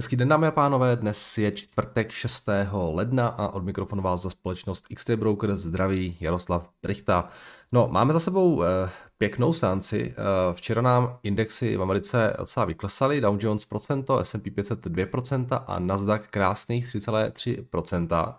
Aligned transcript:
Hezký 0.00 0.16
den 0.16 0.28
dámy 0.28 0.46
a 0.46 0.50
pánové, 0.50 0.96
dnes 0.96 1.38
je 1.38 1.52
čtvrtek 1.52 2.10
6. 2.10 2.48
ledna 2.92 3.28
a 3.28 3.48
od 3.48 3.64
mikrofonu 3.64 4.02
vás 4.02 4.22
za 4.22 4.30
společnost 4.30 4.86
XT 4.94 5.10
Broker 5.10 5.56
zdraví 5.56 6.16
Jaroslav 6.20 6.70
Brichta. 6.82 7.28
No, 7.72 7.88
máme 7.90 8.12
za 8.12 8.20
sebou 8.20 8.62
eh, 8.62 8.90
pěknou 9.18 9.52
sánci. 9.52 10.14
Eh, 10.16 10.54
včera 10.54 10.82
nám 10.82 11.18
indexy 11.22 11.76
v 11.76 11.82
Americe 11.82 12.34
docela 12.38 12.66
vyklesaly, 12.66 13.20
Dow 13.20 13.36
Jones 13.40 13.64
procento, 13.64 14.24
S&P 14.24 14.50
500 14.50 14.86
2% 14.86 15.64
a 15.66 15.78
Nasdaq 15.78 16.22
krásných 16.30 16.86
3,3%. 16.86 18.34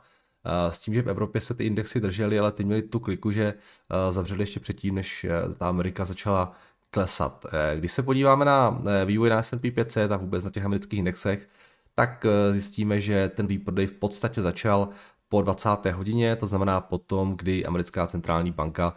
Eh, 0.46 0.72
s 0.72 0.80
tím, 0.80 0.94
že 0.94 1.02
v 1.02 1.10
Evropě 1.10 1.42
se 1.42 1.54
ty 1.54 1.64
indexy 1.64 2.00
držely, 2.00 2.40
ale 2.40 2.52
ty 2.52 2.64
měli 2.64 2.82
tu 2.82 3.00
kliku, 3.00 3.32
že 3.32 3.54
eh, 3.54 4.12
zavřeli 4.12 4.44
ještě 4.44 4.60
předtím, 4.60 4.96
než 4.96 5.24
eh, 5.24 5.54
ta 5.54 5.70
Amerika 5.70 6.06
začala 6.06 6.54
klesat. 6.92 7.46
Když 7.76 7.92
se 7.92 8.04
podíváme 8.04 8.46
na 8.46 8.82
vývoj 9.06 9.30
na 9.30 9.44
S&P 9.44 9.72
500 9.72 10.12
a 10.12 10.18
vůbec 10.18 10.44
na 10.44 10.50
těch 10.50 10.66
amerických 10.66 11.00
indexech, 11.00 11.48
tak 11.96 12.26
zjistíme, 12.52 13.02
že 13.02 13.30
ten 13.30 13.48
výprodej 13.48 13.88
v 13.88 13.94
podstatě 13.94 14.42
začal 14.42 14.90
po 15.30 15.42
20. 15.42 15.70
hodině, 15.92 16.36
to 16.36 16.48
znamená 16.48 16.82
potom, 16.82 17.38
kdy 17.38 17.66
americká 17.66 18.08
centrální 18.08 18.52
banka 18.52 18.96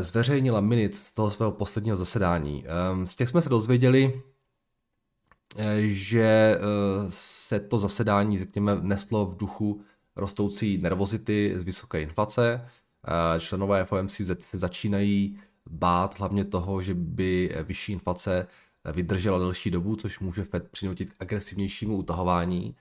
zveřejnila 0.00 0.60
minut 0.60 0.94
z 0.94 1.12
toho 1.12 1.30
svého 1.30 1.52
posledního 1.52 1.96
zasedání. 1.96 2.64
Ehm, 2.66 3.06
z 3.06 3.16
těch 3.16 3.28
jsme 3.28 3.42
se 3.42 3.48
dozvěděli, 3.48 4.22
že 5.78 6.58
se 7.08 7.60
to 7.60 7.78
zasedání, 7.78 8.38
řekněme, 8.38 8.76
neslo 8.80 9.26
v 9.26 9.36
duchu 9.36 9.80
rostoucí 10.16 10.78
nervozity 10.78 11.52
z 11.56 11.62
vysoké 11.62 12.02
inflace. 12.02 12.66
Členové 13.38 13.84
FOMC 13.84 14.20
se 14.38 14.58
začínají 14.58 15.38
bát 15.70 16.18
hlavně 16.18 16.44
toho, 16.44 16.82
že 16.82 16.94
by 16.94 17.56
vyšší 17.62 17.92
inflace 17.92 18.46
vydržela 18.92 19.38
delší 19.38 19.70
dobu, 19.70 19.96
což 19.96 20.20
může 20.20 20.44
Fed 20.44 20.68
přinutit 20.70 21.10
k 21.10 21.22
agresivnějšímu 21.22 21.96
utahování. 21.96 22.76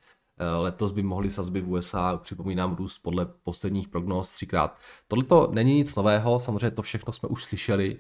Letos 0.60 0.92
by 0.92 1.04
mohly 1.04 1.30
sazby 1.30 1.62
v 1.62 1.70
USA, 1.70 2.18
připomínám, 2.18 2.76
růst 2.76 2.98
podle 2.98 3.26
posledních 3.26 3.88
prognóz 3.88 4.32
třikrát. 4.32 4.78
Tohle 5.08 5.24
to 5.26 5.50
není 5.52 5.76
nic 5.76 5.96
nového, 5.96 6.40
samozřejmě 6.40 6.72
to 6.72 6.82
všechno 6.82 7.14
jsme 7.14 7.30
už 7.30 7.44
slyšeli 7.44 8.00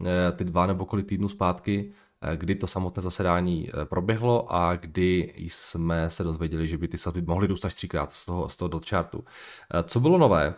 eh, 0.00 0.32
ty 0.32 0.44
dva 0.44 0.66
nebo 0.66 0.86
kolik 0.86 1.06
týdnů 1.06 1.28
zpátky, 1.28 1.92
Eh, 2.22 2.36
kdy 2.36 2.54
to 2.54 2.66
samotné 2.66 3.02
zasedání 3.02 3.68
eh, 3.68 3.84
proběhlo 3.84 4.52
a 4.54 4.76
kdy 4.76 5.34
jsme 5.36 6.10
se 6.10 6.24
dozvěděli, 6.24 6.68
že 6.68 6.78
by 6.78 6.88
ty 6.88 6.98
sazby 6.98 7.22
mohly 7.22 7.46
růst 7.46 7.64
až 7.64 7.74
třikrát 7.74 8.12
z 8.12 8.26
toho, 8.26 8.48
z 8.48 8.56
toho 8.56 8.68
dot. 8.68 8.92
Eh, 8.94 9.82
co 9.82 10.00
bylo 10.00 10.18
nové? 10.18 10.54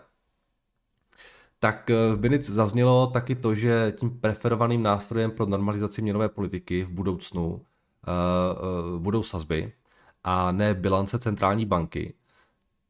Tak 1.65 1.91
v 1.91 2.17
Binic 2.17 2.51
zaznělo 2.51 3.07
taky 3.07 3.35
to, 3.35 3.55
že 3.55 3.93
tím 3.97 4.21
preferovaným 4.21 4.83
nástrojem 4.83 5.31
pro 5.31 5.47
normalizaci 5.47 6.03
měnové 6.03 6.29
politiky 6.29 6.85
v 6.85 6.91
budoucnu 6.91 7.47
uh, 7.47 7.61
uh, 8.95 9.01
budou 9.01 9.23
sazby 9.23 9.73
a 10.25 10.53
ne 10.53 10.75
bilance 10.75 11.19
centrální 11.19 11.67
banky. 11.67 12.15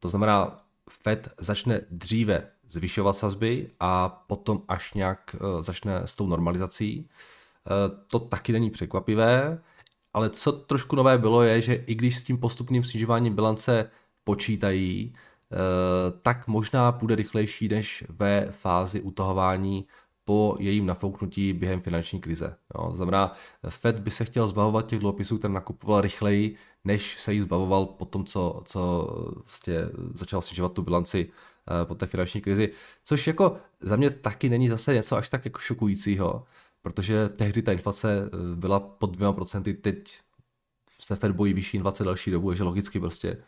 To 0.00 0.08
znamená, 0.08 0.56
Fed 0.90 1.28
začne 1.38 1.80
dříve 1.90 2.48
zvyšovat 2.68 3.16
sazby 3.16 3.70
a 3.80 4.08
potom 4.08 4.62
až 4.68 4.94
nějak 4.94 5.36
začne 5.60 6.00
s 6.04 6.14
tou 6.14 6.26
normalizací. 6.26 7.08
Eh, 7.66 8.04
to 8.06 8.18
taky 8.18 8.52
není 8.52 8.70
překvapivé, 8.70 9.62
ale 10.14 10.30
co 10.30 10.52
trošku 10.52 10.96
nové 10.96 11.18
bylo 11.18 11.42
je, 11.42 11.62
že 11.62 11.74
i 11.74 11.94
když 11.94 12.18
s 12.18 12.22
tím 12.22 12.38
postupným 12.38 12.84
snižováním 12.84 13.34
bilance 13.34 13.90
počítají, 14.24 15.14
eh, 15.14 15.33
tak 16.22 16.46
možná 16.46 16.92
bude 16.92 17.14
rychlejší 17.14 17.68
než 17.68 18.04
ve 18.08 18.52
fázi 18.52 19.00
utahování 19.00 19.86
po 20.24 20.56
jejím 20.58 20.86
nafouknutí 20.86 21.52
během 21.52 21.80
finanční 21.80 22.20
krize. 22.20 22.56
Jo, 22.74 22.90
znamená, 22.94 23.32
Fed 23.68 24.00
by 24.00 24.10
se 24.10 24.24
chtěl 24.24 24.46
zbavovat 24.46 24.86
těch 24.86 24.98
dluhopisů, 24.98 25.38
které 25.38 25.54
nakupoval 25.54 26.00
rychleji, 26.00 26.56
než 26.84 27.20
se 27.20 27.34
jí 27.34 27.40
zbavoval 27.40 27.86
po 27.86 28.04
tom, 28.04 28.24
co, 28.24 28.62
co 28.64 29.08
vlastně 29.44 29.74
začal 30.14 30.42
snižovat 30.42 30.72
tu 30.72 30.82
bilanci 30.82 31.24
uh, 31.24 31.88
po 31.88 31.94
té 31.94 32.06
finanční 32.06 32.40
krizi. 32.40 32.72
Což 33.04 33.26
jako 33.26 33.56
za 33.80 33.96
mě 33.96 34.10
taky 34.10 34.48
není 34.48 34.68
zase 34.68 34.94
něco 34.94 35.16
až 35.16 35.28
tak 35.28 35.44
jako 35.44 35.58
šokujícího 35.58 36.44
protože 36.84 37.28
tehdy 37.28 37.62
ta 37.62 37.72
inflace 37.72 38.22
eh, 38.26 38.56
byla 38.56 38.80
pod 38.80 39.10
dvěma 39.10 39.32
procenty, 39.32 39.74
teď 39.74 40.20
se 40.98 41.16
Fed 41.16 41.32
bojí 41.32 41.52
vyšší 41.52 41.76
inflace 41.76 42.04
další 42.04 42.30
dobu, 42.30 42.48
takže 42.48 42.62
logicky 42.62 43.00
prostě 43.00 43.28
eh, 43.28 43.42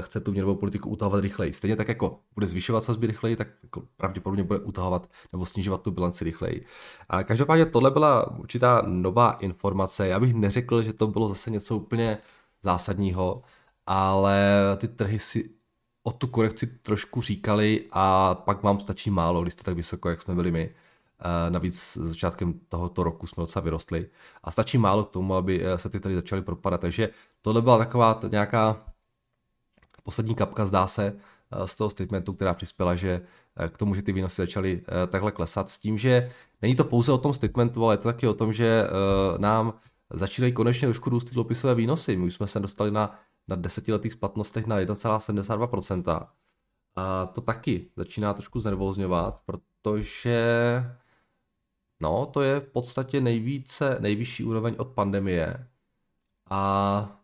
chce 0.00 0.20
tu 0.20 0.32
měnovou 0.32 0.54
politiku 0.54 0.90
utahovat 0.90 1.20
rychleji. 1.20 1.52
Stejně 1.52 1.76
tak 1.76 1.88
jako 1.88 2.18
bude 2.34 2.46
zvyšovat 2.46 2.84
sazby 2.84 3.06
rychleji, 3.06 3.36
tak 3.36 3.48
jako 3.62 3.82
pravděpodobně 3.96 4.44
bude 4.44 4.58
utahovat 4.58 5.10
nebo 5.32 5.46
snižovat 5.46 5.82
tu 5.82 5.90
bilanci 5.90 6.24
rychleji. 6.24 6.66
A 7.08 7.22
každopádně 7.22 7.66
tohle 7.66 7.90
byla 7.90 8.38
určitá 8.38 8.82
nová 8.86 9.32
informace. 9.32 10.08
Já 10.08 10.20
bych 10.20 10.34
neřekl, 10.34 10.82
že 10.82 10.92
to 10.92 11.06
bylo 11.06 11.28
zase 11.28 11.50
něco 11.50 11.76
úplně 11.76 12.18
zásadního, 12.62 13.42
ale 13.86 14.40
ty 14.76 14.88
trhy 14.88 15.18
si 15.18 15.50
o 16.02 16.12
tu 16.12 16.26
korekci 16.26 16.66
trošku 16.66 17.20
říkali 17.20 17.84
a 17.90 18.34
pak 18.34 18.62
vám 18.62 18.80
stačí 18.80 19.10
málo, 19.10 19.42
když 19.42 19.52
jste 19.52 19.62
tak 19.62 19.74
vysoko, 19.74 20.08
jak 20.08 20.20
jsme 20.20 20.34
byli 20.34 20.50
my. 20.50 20.74
Eh, 21.22 21.50
navíc 21.50 21.98
začátkem 22.00 22.54
tohoto 22.68 23.02
roku 23.02 23.26
jsme 23.26 23.40
docela 23.40 23.62
vyrostli 23.62 24.10
a 24.44 24.50
stačí 24.50 24.78
málo 24.78 25.04
k 25.04 25.10
tomu, 25.10 25.34
aby 25.34 25.64
eh, 25.64 25.78
se 25.78 25.88
ty 25.88 26.00
tady 26.00 26.14
začaly 26.14 26.42
propadat. 26.42 26.80
Takže 26.80 27.10
tohle 27.42 27.62
byla 27.62 27.78
taková 27.78 28.20
nějaká 28.30 28.84
poslední 30.02 30.34
kapka, 30.34 30.64
zdá 30.64 30.86
se, 30.86 31.16
eh, 31.52 31.66
z 31.66 31.74
toho 31.74 31.90
statementu, 31.90 32.32
která 32.32 32.54
přispěla, 32.54 32.94
že 32.94 33.20
k 33.68 33.78
tomu, 33.78 33.94
že 33.94 34.02
ty 34.02 34.12
výnosy 34.12 34.42
začaly 34.42 34.82
takhle 35.06 35.32
klesat 35.32 35.70
s 35.70 35.78
tím, 35.78 35.98
že 35.98 36.30
není 36.62 36.74
to 36.74 36.84
pouze 36.84 37.12
o 37.12 37.18
tom 37.18 37.34
statementu, 37.34 37.84
ale 37.84 37.94
je 37.94 37.98
to 37.98 38.04
taky 38.04 38.26
o 38.28 38.34
tom, 38.34 38.52
že 38.52 38.84
nám 39.38 39.74
začínají 40.10 40.52
konečně 40.52 40.88
trošku 40.88 41.10
růst 41.10 41.24
ty 41.24 41.30
dluhopisové 41.30 41.74
výnosy. 41.74 42.16
My 42.16 42.24
už 42.24 42.34
jsme 42.34 42.46
se 42.46 42.60
dostali 42.60 42.90
na, 42.90 43.18
na 43.48 43.56
desetiletých 43.56 44.12
splatnostech 44.12 44.66
na 44.66 44.80
1,72%. 44.80 46.26
A 46.96 47.26
to 47.26 47.40
taky 47.40 47.86
začíná 47.96 48.34
trošku 48.34 48.60
znervózňovat, 48.60 49.40
protože 49.46 50.42
No, 52.00 52.26
to 52.26 52.42
je 52.42 52.60
v 52.60 52.68
podstatě 52.68 53.20
nejvíce, 53.20 53.96
nejvyšší 54.00 54.44
úroveň 54.44 54.74
od 54.78 54.88
pandemie. 54.88 55.68
A 56.50 57.20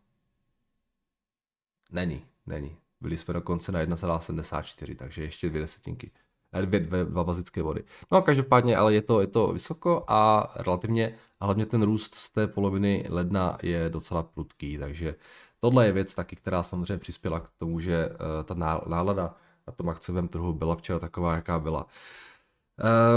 není, 1.91 2.25
není. 2.47 2.77
Byli 3.01 3.17
jsme 3.17 3.35
dokonce 3.35 3.73
na 3.73 3.85
1,74, 3.85 4.97
takže 4.97 5.23
ještě 5.23 5.49
dvě 5.49 5.61
desetinky. 5.61 6.11
Eh, 6.53 6.67
dvě, 6.67 6.81
dvě, 6.81 7.05
dva 7.05 7.25
bazické 7.25 7.63
body. 7.63 7.85
No 8.13 8.19
a 8.19 8.23
každopádně, 8.23 8.77
ale 8.77 8.95
je 8.95 9.03
to, 9.03 9.21
je 9.21 9.27
to 9.27 9.47
vysoko 9.47 10.05
a 10.09 10.53
relativně, 10.57 11.15
a 11.41 11.45
hlavně 11.45 11.67
ten 11.67 11.83
růst 11.83 12.15
z 12.15 12.31
té 12.31 12.47
poloviny 12.47 13.05
ledna 13.09 13.59
je 13.63 13.89
docela 13.89 14.23
prudký, 14.23 14.79
takže 14.79 15.15
tohle 15.61 15.87
je 15.87 15.93
věc 15.93 16.15
taky, 16.15 16.37
která 16.37 16.63
samozřejmě 16.63 16.99
přispěla 16.99 17.41
k 17.41 17.49
tomu, 17.59 17.81
že 17.81 18.09
uh, 18.09 18.17
ta 18.45 18.55
nálada 18.87 19.35
na 19.67 19.73
tom 19.73 19.89
akciovém 19.89 20.29
trhu 20.29 20.53
byla 20.53 20.77
včera 20.77 20.99
taková, 20.99 21.35
jaká 21.35 21.59
byla. 21.59 21.87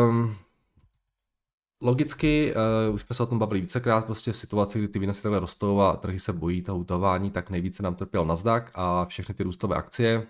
Um, 0.09 0.35
Logicky, 1.81 2.53
uh, 2.87 2.93
už 2.95 3.01
jsme 3.01 3.15
se 3.15 3.23
o 3.23 3.25
tom 3.25 3.39
bavili 3.39 3.61
vícekrát, 3.61 4.05
prostě 4.05 4.31
v 4.31 4.37
situaci, 4.37 4.79
kdy 4.79 4.87
ty 4.87 4.99
výnosy 4.99 5.23
takhle 5.23 5.39
rostou 5.39 5.81
a 5.81 5.95
trhy 5.95 6.19
se 6.19 6.33
bojí 6.33 6.61
toho 6.61 6.77
utování, 6.77 7.31
tak 7.31 7.49
nejvíce 7.49 7.83
nám 7.83 7.95
trpěl 7.95 8.25
Nasdaq 8.25 8.71
a 8.73 9.05
všechny 9.05 9.35
ty 9.35 9.43
růstové 9.43 9.75
akcie. 9.75 10.17
Uh, 10.17 10.25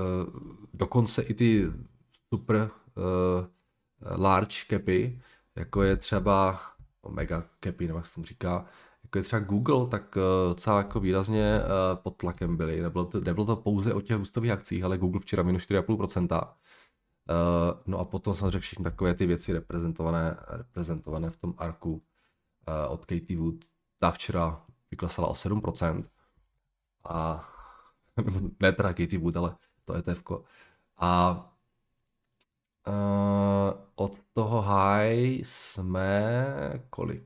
uh, 0.00 0.40
dokonce 0.74 1.22
i 1.22 1.34
ty 1.34 1.66
super 2.34 2.56
uh, 2.56 3.46
large 4.16 4.56
capy, 4.70 5.20
jako 5.56 5.82
je 5.82 5.96
třeba 5.96 6.60
mega 7.08 7.44
capy, 7.64 7.86
nebo 7.86 7.98
jak 7.98 8.06
se 8.06 8.14
tomu 8.14 8.24
říká, 8.24 8.64
jako 9.04 9.18
je 9.18 9.22
třeba 9.22 9.40
Google, 9.40 9.86
tak 9.86 10.18
docela 10.48 10.78
jako 10.78 11.00
výrazně 11.00 11.60
pod 11.94 12.16
tlakem 12.16 12.56
byli. 12.56 12.80
Nebylo 12.82 13.04
to, 13.04 13.20
nebylo 13.20 13.46
to 13.46 13.56
pouze 13.56 13.94
o 13.94 14.00
těch 14.00 14.16
růstových 14.16 14.50
akcích, 14.50 14.84
ale 14.84 14.98
Google 14.98 15.20
včera 15.20 15.42
minus 15.42 15.62
4,5%. 15.62 16.48
Uh, 17.30 17.80
no 17.86 17.98
a 17.98 18.04
potom 18.04 18.34
samozřejmě 18.34 18.58
všechny 18.58 18.82
takové 18.82 19.14
ty 19.14 19.26
věci 19.26 19.52
reprezentované, 19.52 20.36
reprezentované 20.48 21.30
v 21.30 21.36
tom 21.36 21.54
arku 21.58 21.92
uh, 21.92 22.92
od 22.92 23.04
Katie 23.04 23.38
Wood. 23.38 23.54
Ta 23.98 24.10
včera 24.10 24.56
vyklesala 24.90 25.28
o 25.28 25.32
7%. 25.32 26.04
A 27.04 27.48
ne 28.60 28.72
teda 28.72 28.88
Katie 28.88 29.18
Wood, 29.18 29.36
ale 29.36 29.56
to 29.84 29.94
ETF. 29.94 30.22
A 30.96 31.36
uh, 32.88 33.72
od 33.94 34.20
toho 34.32 34.62
high 34.62 35.40
jsme 35.44 36.82
kolik? 36.90 37.24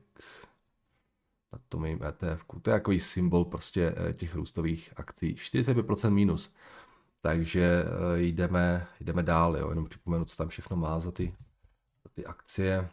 Na 1.53 1.59
tom 1.69 1.81
mým 1.81 1.99
ETF. 2.03 2.45
To 2.61 2.69
je 2.69 2.75
takový 2.75 2.99
symbol 2.99 3.45
prostě 3.45 3.95
těch 4.15 4.35
růstových 4.35 4.93
akcí. 4.95 5.35
45% 5.35 6.09
minus. 6.09 6.53
Takže 7.21 7.83
eh, 7.83 8.19
jdeme, 8.21 8.87
jdeme 8.99 9.23
dál, 9.23 9.57
jo. 9.57 9.69
jenom 9.69 9.85
připomenu, 9.85 10.25
co 10.25 10.35
tam 10.35 10.49
všechno 10.49 10.77
má 10.77 10.99
za 10.99 11.11
ty, 11.11 11.35
za 12.03 12.09
ty 12.13 12.25
akcie. 12.25 12.89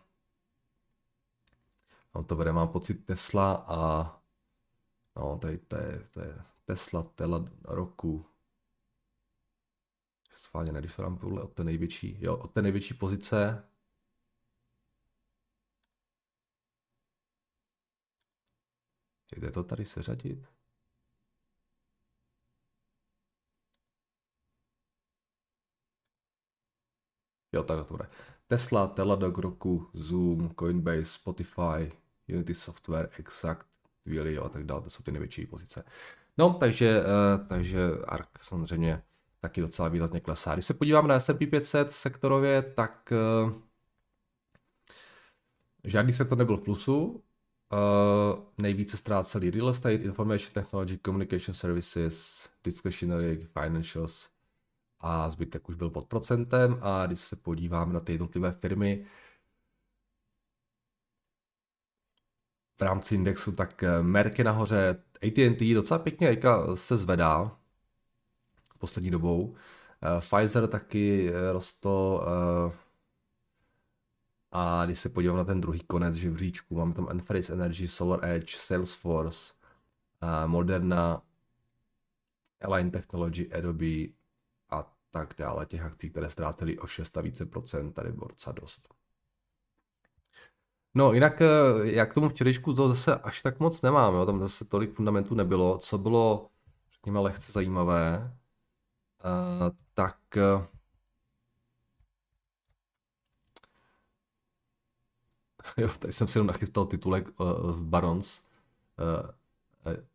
On 2.12 2.24
to 2.24 2.36
vede, 2.36 2.52
mám 2.52 2.68
pocit, 2.68 2.94
Tesla 2.94 3.64
a 3.68 4.12
no, 5.16 5.38
tady 5.38 5.58
to 5.58 5.76
je, 5.76 6.04
to 6.10 6.20
je 6.20 6.38
Tesla, 6.64 7.02
Tela 7.02 7.44
roku. 7.64 8.26
Sválně 10.34 10.72
ne, 10.72 10.80
když 10.80 10.92
se 10.92 11.02
dám 11.02 11.18
od 11.22 11.52
té 11.52 11.64
největší, 11.64 12.16
jo, 12.20 12.36
od 12.36 12.52
té 12.52 12.62
největší 12.62 12.94
pozice, 12.94 13.68
Jde 19.36 19.50
to 19.50 19.64
tady 19.64 19.84
seřadit? 19.84 20.57
Jo, 27.58 27.64
tak 27.64 27.86
to 27.86 27.94
bude. 27.94 28.08
Tesla, 28.46 28.86
Teladoc, 28.86 29.38
Roku, 29.38 29.90
Zoom, 29.94 30.50
Coinbase, 30.58 31.04
Spotify, 31.04 31.92
Unity 32.28 32.54
Software, 32.54 33.10
Exact, 33.18 33.66
Twilio 34.04 34.44
a 34.44 34.48
tak 34.48 34.64
dále, 34.64 34.82
to 34.82 34.90
jsou 34.90 35.02
ty 35.02 35.12
největší 35.12 35.46
pozice. 35.46 35.84
No, 36.38 36.54
takže, 36.54 37.00
uh, 37.00 37.46
takže 37.46 37.90
ARK 38.06 38.28
samozřejmě 38.40 39.02
taky 39.40 39.60
docela 39.60 39.88
výrazně 39.88 40.20
klesá. 40.20 40.52
Když 40.52 40.64
se 40.64 40.74
podívám 40.74 41.08
na 41.08 41.20
S&P 41.20 41.46
500 41.46 41.92
sektorově, 41.92 42.62
tak 42.62 43.12
uh, 43.44 43.52
žádný 45.84 46.12
sektor 46.12 46.38
nebyl 46.38 46.56
v 46.56 46.62
plusu. 46.62 47.22
Uh, 47.72 48.44
nejvíce 48.58 48.96
ztráceli 48.96 49.50
real 49.50 49.68
estate, 49.68 49.94
information 49.94 50.52
technology, 50.52 50.98
communication 51.06 51.54
services, 51.54 52.48
discretionary, 52.64 53.48
financials 53.60 54.37
a 55.00 55.30
zbytek 55.30 55.68
už 55.68 55.74
byl 55.74 55.90
pod 55.90 56.06
procentem. 56.06 56.78
A 56.82 57.06
když 57.06 57.20
se 57.20 57.36
podívám 57.36 57.92
na 57.92 58.00
ty 58.00 58.12
jednotlivé 58.12 58.52
firmy, 58.52 59.06
v 62.78 62.82
rámci 62.82 63.14
indexu, 63.14 63.52
tak 63.52 63.84
Merck 64.02 64.38
je 64.38 64.44
nahoře, 64.44 65.02
AT&T 65.22 65.74
docela 65.74 65.98
pěkně 65.98 66.40
se 66.74 66.96
zvedá 66.96 67.58
poslední 68.78 69.10
dobou. 69.10 69.54
Eh, 70.02 70.20
Pfizer 70.20 70.66
taky 70.66 71.32
eh, 71.32 71.52
rostl 71.52 72.24
eh, 72.26 72.72
a 74.52 74.86
když 74.86 74.98
se 74.98 75.08
podívám 75.08 75.36
na 75.36 75.44
ten 75.44 75.60
druhý 75.60 75.80
konec 75.80 76.14
živříčku, 76.14 76.74
máme 76.74 76.94
tam 76.94 77.08
Enphase 77.10 77.52
Energy, 77.52 77.88
Solar 77.88 78.24
Edge, 78.24 78.56
Salesforce, 78.56 79.54
Moderna, 80.46 81.22
Align 82.60 82.90
Technology, 82.90 83.52
Adobe 83.52 84.17
tak 85.10 85.34
dále. 85.38 85.66
Těch 85.66 85.82
akcí, 85.82 86.10
které 86.10 86.30
ztrácely 86.30 86.78
o 86.78 86.86
6 86.86 87.18
a 87.18 87.20
více 87.20 87.46
procent, 87.46 87.92
tady 87.92 88.12
docela 88.12 88.52
dost. 88.52 88.94
No 90.94 91.12
jinak, 91.12 91.42
já 91.82 92.06
k 92.06 92.14
tomu 92.14 92.28
včerejšku 92.28 92.74
to 92.74 92.88
zase 92.88 93.16
až 93.16 93.42
tak 93.42 93.60
moc 93.60 93.82
nemám, 93.82 94.14
jo? 94.14 94.26
tam 94.26 94.40
zase 94.40 94.64
tolik 94.64 94.94
fundamentů 94.94 95.34
nebylo. 95.34 95.78
Co 95.78 95.98
bylo, 95.98 96.50
řekněme, 96.92 97.20
lehce 97.20 97.52
zajímavé, 97.52 98.32
uh, 99.24 99.76
tak 99.94 100.18
uh, 100.36 100.66
jo, 105.76 105.88
tady 105.98 106.12
jsem 106.12 106.28
si 106.28 106.38
jenom 106.38 106.46
nachystal 106.46 106.86
titulek 106.86 107.40
uh, 107.40 107.76
Barons. 107.76 108.42
Uh, 108.98 109.30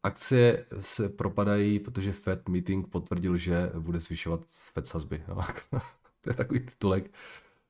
akcie 0.04 0.66
se 0.80 1.10
propadají, 1.10 1.80
protože 1.80 2.14
Fed 2.14 2.50
meeting 2.50 2.88
potvrdil, 2.88 3.38
že 3.38 3.72
bude 3.80 4.00
zvyšovat 4.00 4.42
Fed 4.74 4.88
sazby. 4.88 5.24
To 6.22 6.30
je 6.30 6.34
takový 6.34 6.60
titulek. 6.60 7.12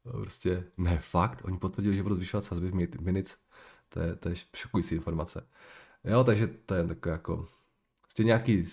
Prostě 0.04 0.64
ne, 0.78 0.98
fakt, 1.00 1.42
oni 1.46 1.58
potvrdili, 1.58 1.96
že 1.96 2.04
budou 2.04 2.16
zvyšovat 2.16 2.42
sazby 2.42 2.72
v 2.72 3.02
minutes. 3.02 3.38
To 3.90 4.00
je, 4.00 4.16
to 4.16 4.30
je 4.30 4.36
šokující 4.56 4.96
informace. 4.96 5.48
Jo, 6.04 6.24
takže 6.24 6.48
to 6.48 6.74
je 6.76 6.88
takové 6.88 7.14
jako, 7.14 7.46
prostě 8.02 8.24
nějaký 8.24 8.66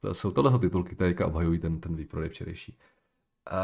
to 0.00 0.14
jsou 0.14 0.30
tohle 0.30 0.58
titulky, 0.58 0.94
které 0.94 1.24
obhajují 1.24 1.58
ten, 1.58 1.80
ten 1.80 1.96
výprodej 1.96 2.28
včerejší. 2.28 2.78
Uh, 3.52 3.58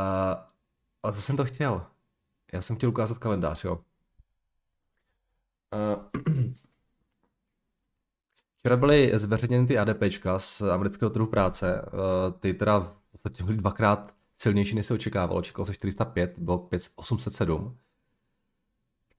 ale 1.03 1.13
co 1.13 1.23
jsem 1.23 1.37
to 1.37 1.45
chtěl? 1.45 1.87
Já 2.53 2.63
jsem 2.63 2.77
chtěl 2.77 2.89
ukázat 2.89 3.19
kalendář, 3.19 3.65
jo. 3.65 3.85
Uh, 5.75 6.45
včera 8.63 8.77
byly 8.77 9.19
zveřejněny 9.19 9.67
ty 9.67 9.79
ADPčka 9.79 10.39
z 10.39 10.63
amerického 10.63 11.11
trhu 11.11 11.27
práce. 11.27 11.83
Uh, 11.83 12.41
ty 12.41 12.55
teda 12.55 12.81
v 12.81 13.11
podstatě 13.13 13.45
byly 13.45 13.57
dvakrát 13.57 14.15
silnější, 14.37 14.75
než 14.75 14.87
se 14.87 14.95
očekávalo. 14.95 15.39
Očekalo 15.39 15.67
se 15.67 15.75
405, 15.75 16.39
bylo 16.39 16.69
807. 16.95 17.79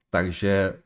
Takže 0.09 0.81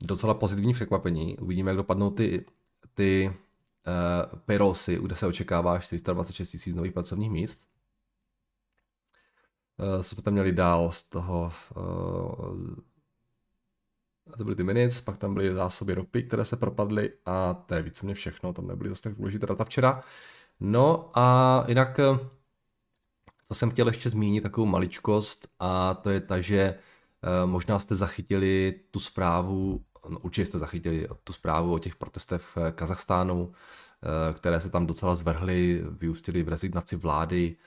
docela 0.00 0.34
pozitivní 0.34 0.72
překvapení. 0.74 1.38
Uvidíme, 1.38 1.70
jak 1.70 1.76
dopadnou 1.76 2.10
ty 2.10 2.44
ty 2.94 3.28
uh, 3.30 4.38
payrollsy, 4.38 4.98
kde 5.02 5.16
se 5.16 5.26
očekává 5.26 5.78
426 5.78 6.50
tisíc 6.50 6.76
nových 6.76 6.92
pracovních 6.92 7.30
míst. 7.30 7.68
Uh, 9.96 10.02
co 10.02 10.14
jsme 10.14 10.22
tam 10.22 10.32
měli 10.32 10.52
dál 10.52 10.92
z 10.92 11.04
toho, 11.04 11.52
uh, 11.76 12.76
to 14.38 14.44
byly 14.44 14.56
ty 14.56 14.62
minutes, 14.62 15.00
pak 15.00 15.16
tam 15.16 15.34
byly 15.34 15.54
zásoby 15.54 15.94
ropy, 15.94 16.22
které 16.22 16.44
se 16.44 16.56
propadly 16.56 17.12
a 17.26 17.54
to 17.54 17.74
je 17.74 17.82
víceméně 17.82 18.14
všechno, 18.14 18.52
tam 18.52 18.66
nebyly 18.66 18.90
zase 18.90 19.02
tak 19.02 19.14
důležité 19.14 19.46
data 19.46 19.64
včera. 19.64 20.00
No 20.60 21.10
a 21.14 21.64
jinak, 21.68 22.00
co 23.44 23.54
jsem 23.54 23.70
chtěl 23.70 23.86
ještě 23.86 24.10
zmínit, 24.10 24.40
takovou 24.40 24.66
maličkost 24.66 25.48
a 25.60 25.94
to 25.94 26.10
je 26.10 26.20
ta, 26.20 26.40
že 26.40 26.74
možná 27.44 27.78
jste 27.78 27.96
zachytili 27.96 28.80
tu 28.90 29.00
zprávu 29.00 29.84
No, 30.10 30.18
určitě 30.18 30.46
jste 30.46 30.58
zachytili 30.58 31.08
tu 31.24 31.32
zprávu 31.32 31.74
o 31.74 31.78
těch 31.78 31.96
protestech 31.96 32.42
v 32.42 32.72
Kazachstánu, 32.72 33.52
eh, 33.52 34.32
které 34.34 34.60
se 34.60 34.70
tam 34.70 34.86
docela 34.86 35.14
zvrhly, 35.14 35.82
vyústily 35.90 36.42
v 36.42 36.48
rezignaci 36.48 36.96
vlády, 36.96 37.56
eh, 37.56 37.62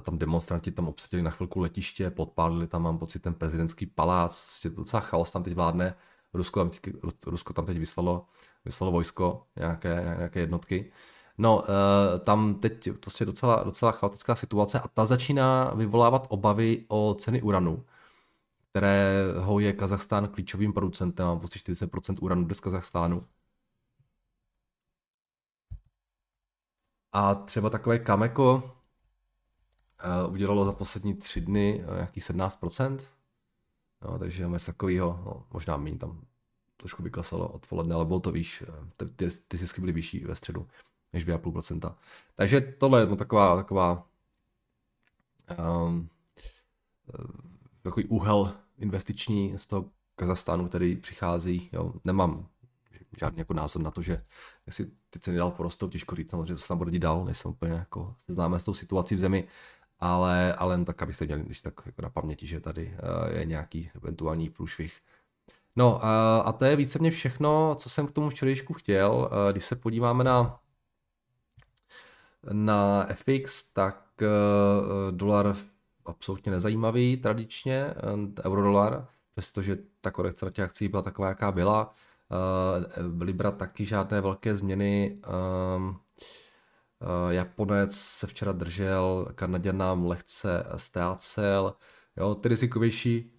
tam 0.00 0.18
demonstranti 0.18 0.70
tam 0.72 0.88
obsadili 0.88 1.22
na 1.22 1.30
chvilku 1.30 1.60
letiště, 1.60 2.10
podpálili 2.10 2.66
tam, 2.66 2.82
mám 2.82 2.98
pocit, 2.98 3.22
ten 3.22 3.34
prezidentský 3.34 3.86
palác, 3.86 4.46
prostě 4.46 4.70
docela 4.70 5.00
chaos 5.00 5.30
tam 5.30 5.42
teď 5.42 5.54
vládne, 5.54 5.94
Rusko 6.34 6.60
tam, 6.60 6.70
teď, 6.70 6.80
Rusko 7.26 7.52
tam 7.52 7.66
teď 7.66 7.78
vyslalo, 7.78 8.26
vyslalo 8.64 8.92
vojsko, 8.92 9.46
nějaké, 9.56 10.14
nějaké 10.16 10.40
jednotky. 10.40 10.92
No, 11.38 11.64
eh, 11.64 12.18
tam 12.18 12.54
teď 12.54 12.88
prostě 13.00 13.24
docela, 13.24 13.62
docela 13.64 13.92
chaotická 13.92 14.34
situace 14.34 14.80
a 14.80 14.88
ta 14.88 15.06
začíná 15.06 15.74
vyvolávat 15.74 16.26
obavy 16.30 16.84
o 16.88 17.14
ceny 17.18 17.42
uranu 17.42 17.84
kterého 18.72 19.60
je 19.60 19.72
Kazachstán 19.72 20.28
klíčovým 20.28 20.72
producentem, 20.72 21.26
mám 21.26 21.38
prostě 21.38 21.58
40% 21.58 22.16
uranu 22.20 22.48
z 22.54 22.60
Kazachstánu. 22.60 23.26
A 27.12 27.34
třeba 27.34 27.70
takové 27.70 27.98
Kameko 27.98 28.76
udělalo 30.28 30.64
za 30.64 30.72
poslední 30.72 31.14
tři 31.14 31.40
dny 31.40 31.84
uh, 31.88 31.94
nějaký 31.94 32.20
17%. 32.20 32.98
No, 34.04 34.18
takže 34.18 34.42
máme 34.42 34.58
takového, 34.58 35.22
no, 35.24 35.46
možná 35.52 35.76
méně 35.76 35.98
tam 35.98 36.20
trošku 36.76 37.02
vyklesalo 37.02 37.48
odpoledne, 37.48 37.94
ale 37.94 38.04
bylo 38.04 38.20
to 38.20 38.32
výš, 38.32 38.64
eh, 38.68 39.06
ty, 39.16 39.28
ty, 39.48 39.56
zisky 39.56 39.80
byly 39.80 39.92
vyšší 39.92 40.24
ve 40.24 40.34
středu 40.34 40.66
než 41.12 41.26
2,5%. 41.26 41.94
Takže 42.34 42.60
tohle 42.60 43.00
je 43.00 43.06
no, 43.06 43.16
taková, 43.16 43.56
taková 43.56 44.06
um, 45.86 46.08
takový 47.82 48.06
úhel 48.06 48.54
investiční 48.78 49.58
z 49.58 49.66
toho 49.66 49.90
Kazachstánu, 50.16 50.68
který 50.68 50.96
přichází. 50.96 51.68
Jo, 51.72 51.94
nemám 52.04 52.46
žádný 53.18 53.38
jako 53.38 53.54
názor 53.54 53.82
na 53.82 53.90
to, 53.90 54.02
že 54.02 54.24
jestli 54.66 54.86
ty 55.10 55.18
ceny 55.18 55.36
dál 55.36 55.50
porostou, 55.50 55.88
těžko 55.88 56.16
říct, 56.16 56.30
samozřejmě 56.30 56.54
to 56.54 56.60
se 56.60 56.68
tam 56.68 56.78
bude 56.78 56.98
dál, 56.98 57.24
nejsem 57.24 57.50
úplně 57.50 57.72
jako 57.72 58.14
seznámen 58.26 58.60
s 58.60 58.64
tou 58.64 58.74
situací 58.74 59.14
v 59.14 59.18
zemi, 59.18 59.48
ale, 60.02 60.54
ale 60.54 60.74
jen 60.74 60.84
tak, 60.84 61.02
abyste 61.02 61.26
měli 61.26 61.42
když 61.42 61.60
tak 61.60 61.74
jako 61.86 62.02
na 62.02 62.10
paměti, 62.10 62.46
že 62.46 62.60
tady 62.60 62.86
uh, 62.86 63.36
je 63.36 63.44
nějaký 63.44 63.90
eventuální 63.94 64.50
průšvih. 64.50 65.00
No 65.76 65.94
uh, 65.94 66.02
a 66.44 66.52
to 66.52 66.64
je 66.64 66.76
víceméně 66.76 67.10
všechno, 67.10 67.74
co 67.78 67.90
jsem 67.90 68.06
k 68.06 68.10
tomu 68.10 68.30
včerejšku 68.30 68.74
chtěl. 68.74 69.12
Uh, 69.12 69.52
když 69.52 69.64
se 69.64 69.76
podíváme 69.76 70.24
na 70.24 70.58
na 72.52 73.06
FX, 73.12 73.62
tak 73.72 74.02
dolar 75.10 75.56
absolutně 76.06 76.52
nezajímavý 76.52 77.16
tradičně, 77.16 77.84
eh, 77.86 78.42
eurodolar, 78.44 79.06
přestože 79.32 79.78
ta 80.00 80.10
korekce 80.10 80.44
na 80.44 80.50
těch 80.50 80.64
akcí 80.64 80.88
byla 80.88 81.02
taková, 81.02 81.28
jaká 81.28 81.52
byla. 81.52 81.94
Libra 83.20 83.50
taky 83.50 83.84
žádné 83.84 84.20
velké 84.20 84.56
změny. 84.56 85.18
Uh, 87.02 87.30
Japonec 87.32 87.94
se 87.96 88.26
včera 88.26 88.52
držel, 88.52 89.28
Kanaděn 89.34 89.76
nám 89.78 90.06
lehce 90.06 90.64
ztrácel. 90.76 91.74
Jo, 92.16 92.34
ty 92.34 92.48
rizikovější 92.48 93.32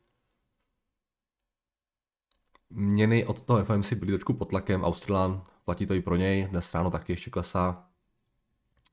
měny 2.70 3.26
od 3.26 3.42
toho 3.42 3.66
FOMC 3.66 3.94
byly 3.94 4.12
trošku 4.12 4.34
pod 4.34 4.50
tlakem. 4.50 4.84
Australán 4.84 5.46
platí 5.66 5.86
to 5.86 5.94
i 5.94 6.02
pro 6.02 6.16
něj, 6.16 6.48
dnes 6.48 6.74
ráno 6.74 6.92
taky 6.92 7.14
ještě 7.14 7.32
klesá. 7.32 7.90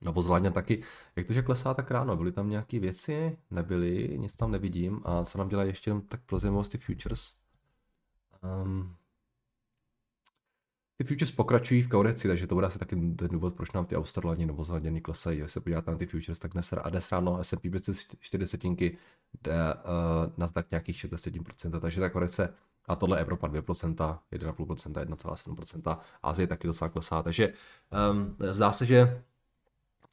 Novozélandě 0.00 0.50
taky. 0.50 0.83
Jak 1.17 1.27
to, 1.27 1.33
že 1.33 1.43
klesá 1.43 1.75
tak 1.75 1.91
ráno? 1.91 2.17
Byly 2.17 2.33
tam 2.33 2.50
nějaké 2.50 2.79
věci? 2.79 3.39
Nebyly, 3.50 4.19
nic 4.19 4.35
tam 4.35 4.50
nevidím. 4.50 5.00
A 5.05 5.25
co 5.25 5.39
nám 5.39 5.49
dělají 5.49 5.69
ještě 5.69 5.91
jenom 5.91 6.03
tak 6.03 6.21
pro 6.27 6.39
zajímavost 6.39 6.69
ty 6.69 6.79
futures? 6.79 7.33
Um, 8.62 8.97
ty 11.00 11.04
futures 11.04 11.30
pokračují 11.30 11.83
v 11.83 11.88
korekci, 11.88 12.28
takže 12.28 12.47
to 12.47 12.54
bude 12.54 12.66
asi 12.66 12.78
taky 12.78 12.97
ten 12.97 13.28
důvod, 13.28 13.54
proč 13.54 13.73
nám 13.73 13.87
ty 13.87 13.97
Australani 13.97 14.47
nebo 14.47 14.64
Zelanděny 14.64 15.00
klesají. 15.00 15.38
Když 15.38 15.50
se 15.50 15.61
podíváte 15.61 15.90
na 15.90 15.97
ty 15.97 16.07
futures, 16.07 16.38
tak 16.38 16.52
dnes, 16.52 16.73
a 16.73 16.90
dnes 16.90 17.12
ráno 17.12 17.45
S&P 17.45 17.71
540 17.71 18.64
jde 18.64 18.85
uh, 18.85 20.33
Nasdaq 20.37 20.66
nějakých 20.71 20.97
60%, 20.97 21.80
takže 21.80 22.00
ta 22.00 22.11
korekce 22.11 22.54
A 22.87 22.97
tohle 22.97 23.21
Evropa 23.21 23.49
2%, 23.49 23.95
1,5%, 24.33 24.92
1,7%. 24.92 25.99
Azie 26.23 26.47
taky 26.47 26.66
docela 26.66 26.88
klesá. 26.88 27.23
Takže 27.23 27.52
um, 28.12 28.37
zdá 28.50 28.73
se, 28.73 28.87
že 28.87 29.23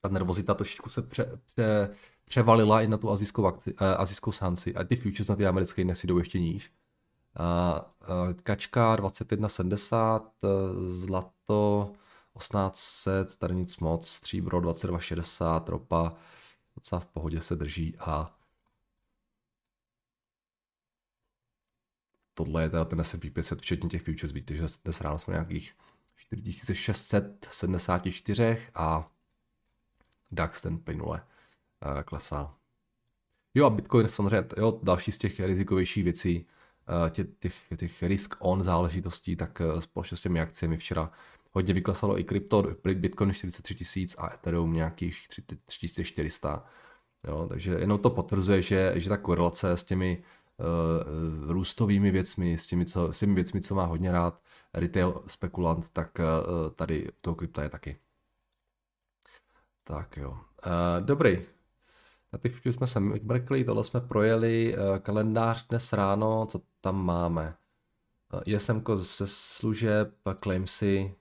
ta 0.02 0.10
nervozita 0.10 0.54
trošičku 0.54 0.90
se 0.90 1.02
pře, 1.02 1.40
pře, 1.46 1.90
převalila 2.26 2.82
i 2.82 2.88
na 2.88 2.98
tu 2.98 3.12
azijskou, 3.12 3.46
akci, 3.46 3.74
uh, 3.74 3.80
azijskou 3.98 4.32
sanci 4.32 4.76
a 4.76 4.84
ty 4.84 4.96
futures 4.96 5.28
na 5.28 5.36
ty 5.36 5.48
americké 5.48 5.82
indexy 5.82 6.08
jdou 6.08 6.18
ještě 6.18 6.40
níž. 6.40 6.72
Kačka 8.44 8.96
21,70, 8.96 10.32
uh, 10.42 10.50
zlato 10.90 11.92
1800, 12.38 13.36
tady 13.36 13.56
nic 13.56 13.78
moc, 13.78 14.10
stříbro 14.10 14.60
22,60, 14.60 15.68
ropa 15.68 16.14
docela 16.76 17.02
v 17.02 17.06
pohodě 17.06 17.42
se 17.42 17.56
drží 17.56 17.96
a 18.00 18.36
tohle 22.34 22.64
je 22.64 22.70
teda 22.70 22.86
ten 22.86 23.00
S&P 23.00 23.30
500 23.30 23.62
včetně 23.62 23.90
těch 23.90 24.04
futures, 24.04 24.34
víte, 24.34 24.56
že 24.56 24.66
dnes 24.84 25.02
ráno 25.02 25.20
jsme 25.20 25.34
nějakých 25.34 25.74
4674 26.16 28.58
a 28.76 29.12
DAX 30.32 30.62
ten 30.62 30.78
plynule 30.78 31.26
uh, 31.86 32.02
klesá. 32.02 32.56
Jo 33.54 33.66
a 33.66 33.70
Bitcoin 33.70 34.08
samozřejmě, 34.08 34.48
jo, 34.58 34.80
další 34.84 35.12
z 35.12 35.18
těch 35.18 35.40
rizikovějších 35.40 36.04
věcí, 36.04 36.48
tě, 37.10 37.24
těch, 37.24 37.56
těch 37.78 38.04
risk-on 38.04 38.64
záležitostí, 38.64 39.36
tak 39.36 39.62
uh, 39.74 39.80
společně 39.80 40.18
s 40.18 40.22
těmi 40.22 40.42
akciemi 40.42 40.78
včera 40.78 41.12
hodně 41.52 41.74
vyklesalo 41.74 42.20
i 42.20 42.24
krypto, 42.24 42.64
Bitcoin 42.96 43.34
43 43.34 43.76
tisíc 43.76 44.16
a 44.18 44.34
Ethereum 44.34 44.74
nějakých 44.74 45.28
3400. 45.66 46.66
Jo, 47.28 47.46
takže 47.50 47.72
jenom 47.72 48.00
to 48.00 48.10
potvrzuje, 48.10 48.62
že, 48.62 48.94
že 48.96 49.10
ta 49.10 49.18
korelace 49.18 49.72
s 49.72 49.84
těmi 49.84 50.24
uh, 50.58 51.52
růstovými 51.52 52.12
věcmi, 52.12 52.58
s 52.58 52.68
těmi, 52.68 52.86
co, 52.86 53.14
s 53.14 53.20
těmi 53.20 53.34
věcmi, 53.34 53.62
co 53.62 53.76
má 53.76 53.86
hodně 53.86 54.12
rád 54.12 54.42
retail 54.74 55.24
spekulant, 55.28 55.90
tak 55.90 56.20
uh, 56.20 56.72
tady 56.76 57.10
toho 57.22 57.36
krypta 57.36 57.64
je 57.64 57.70
taky. 57.70 57.98
Tak 59.84 60.18
jo. 60.18 60.32
Uh, 60.32 61.06
dobrý. 61.06 61.40
Na 62.34 62.40
futures 62.52 62.76
jsme 62.76 62.88
se 62.88 63.00
mrkli, 63.00 63.64
tohle 63.64 63.84
jsme 63.84 64.02
projeli, 64.02 64.78
uh, 64.78 64.98
kalendář 64.98 65.68
dnes 65.68 65.94
ráno, 65.94 66.46
co 66.46 66.62
tam 66.88 67.06
máme? 67.06 67.56
ISM 68.46 68.84
ze 68.96 69.28
služeb, 69.28 70.14
claimsy, 70.44 71.16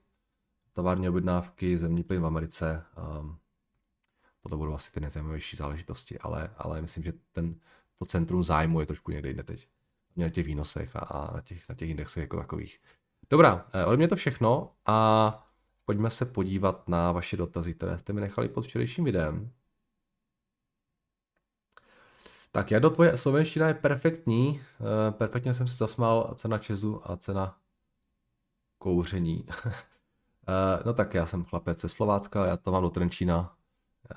tovární 0.73 1.08
objednávky, 1.08 1.78
zemní 1.78 2.02
plyn 2.02 2.23
v 2.23 2.26
Americe. 2.26 2.85
Um, 3.20 3.38
to 4.49 4.56
budou 4.56 4.75
asi 4.75 4.92
ty 4.92 5.00
nejzajímavější 5.00 5.56
záležitosti, 5.56 6.18
ale, 6.18 6.50
ale 6.58 6.82
myslím, 6.82 7.04
že 7.04 7.12
ten, 7.32 7.54
to 7.99 8.04
centrum 8.04 8.44
zájmu 8.44 8.80
je 8.80 8.87
trošku 8.87 9.11
někde 9.11 9.28
jinde 9.28 9.42
teď. 9.42 9.68
Na 10.16 10.28
těch 10.28 10.46
výnosech 10.46 10.96
a, 10.96 10.99
a 10.99 11.35
na, 11.35 11.40
těch, 11.40 11.68
na 11.68 11.75
těch 11.75 11.90
indexech 11.90 12.20
jako 12.20 12.37
takových. 12.37 12.80
Dobrá, 13.30 13.66
eh, 13.73 13.85
ode 13.85 13.96
mě 13.96 14.08
to 14.08 14.16
všechno 14.16 14.73
a 14.87 15.49
pojďme 15.85 16.11
se 16.11 16.25
podívat 16.25 16.88
na 16.88 17.12
vaše 17.12 17.37
dotazy, 17.37 17.75
které 17.75 17.99
jste 17.99 18.12
mi 18.12 18.20
nechali 18.20 18.49
pod 18.49 18.64
včerejším 18.64 19.04
videem. 19.04 19.50
Tak 22.56 22.70
já 22.70 22.78
do 22.78 22.90
tvoje 22.90 23.16
slovenština 23.16 23.68
je 23.68 23.75
perfektní. 23.75 24.60
Eh, 24.80 25.12
perfektně 25.12 25.54
jsem 25.54 25.68
si 25.68 25.76
zasmál 25.76 26.34
cena 26.36 26.58
Česu 26.58 27.10
a 27.10 27.16
cena 27.16 27.56
kouření. 28.78 29.46
Eh, 30.48 30.82
no 30.86 30.94
tak 30.94 31.14
já 31.14 31.26
jsem 31.26 31.44
chlapec 31.44 31.80
ze 31.80 31.88
Slovácka, 31.88 32.46
já 32.46 32.56
to 32.56 32.72
mám 32.72 32.82
do 32.82 32.90
Trenčína, 32.90 33.56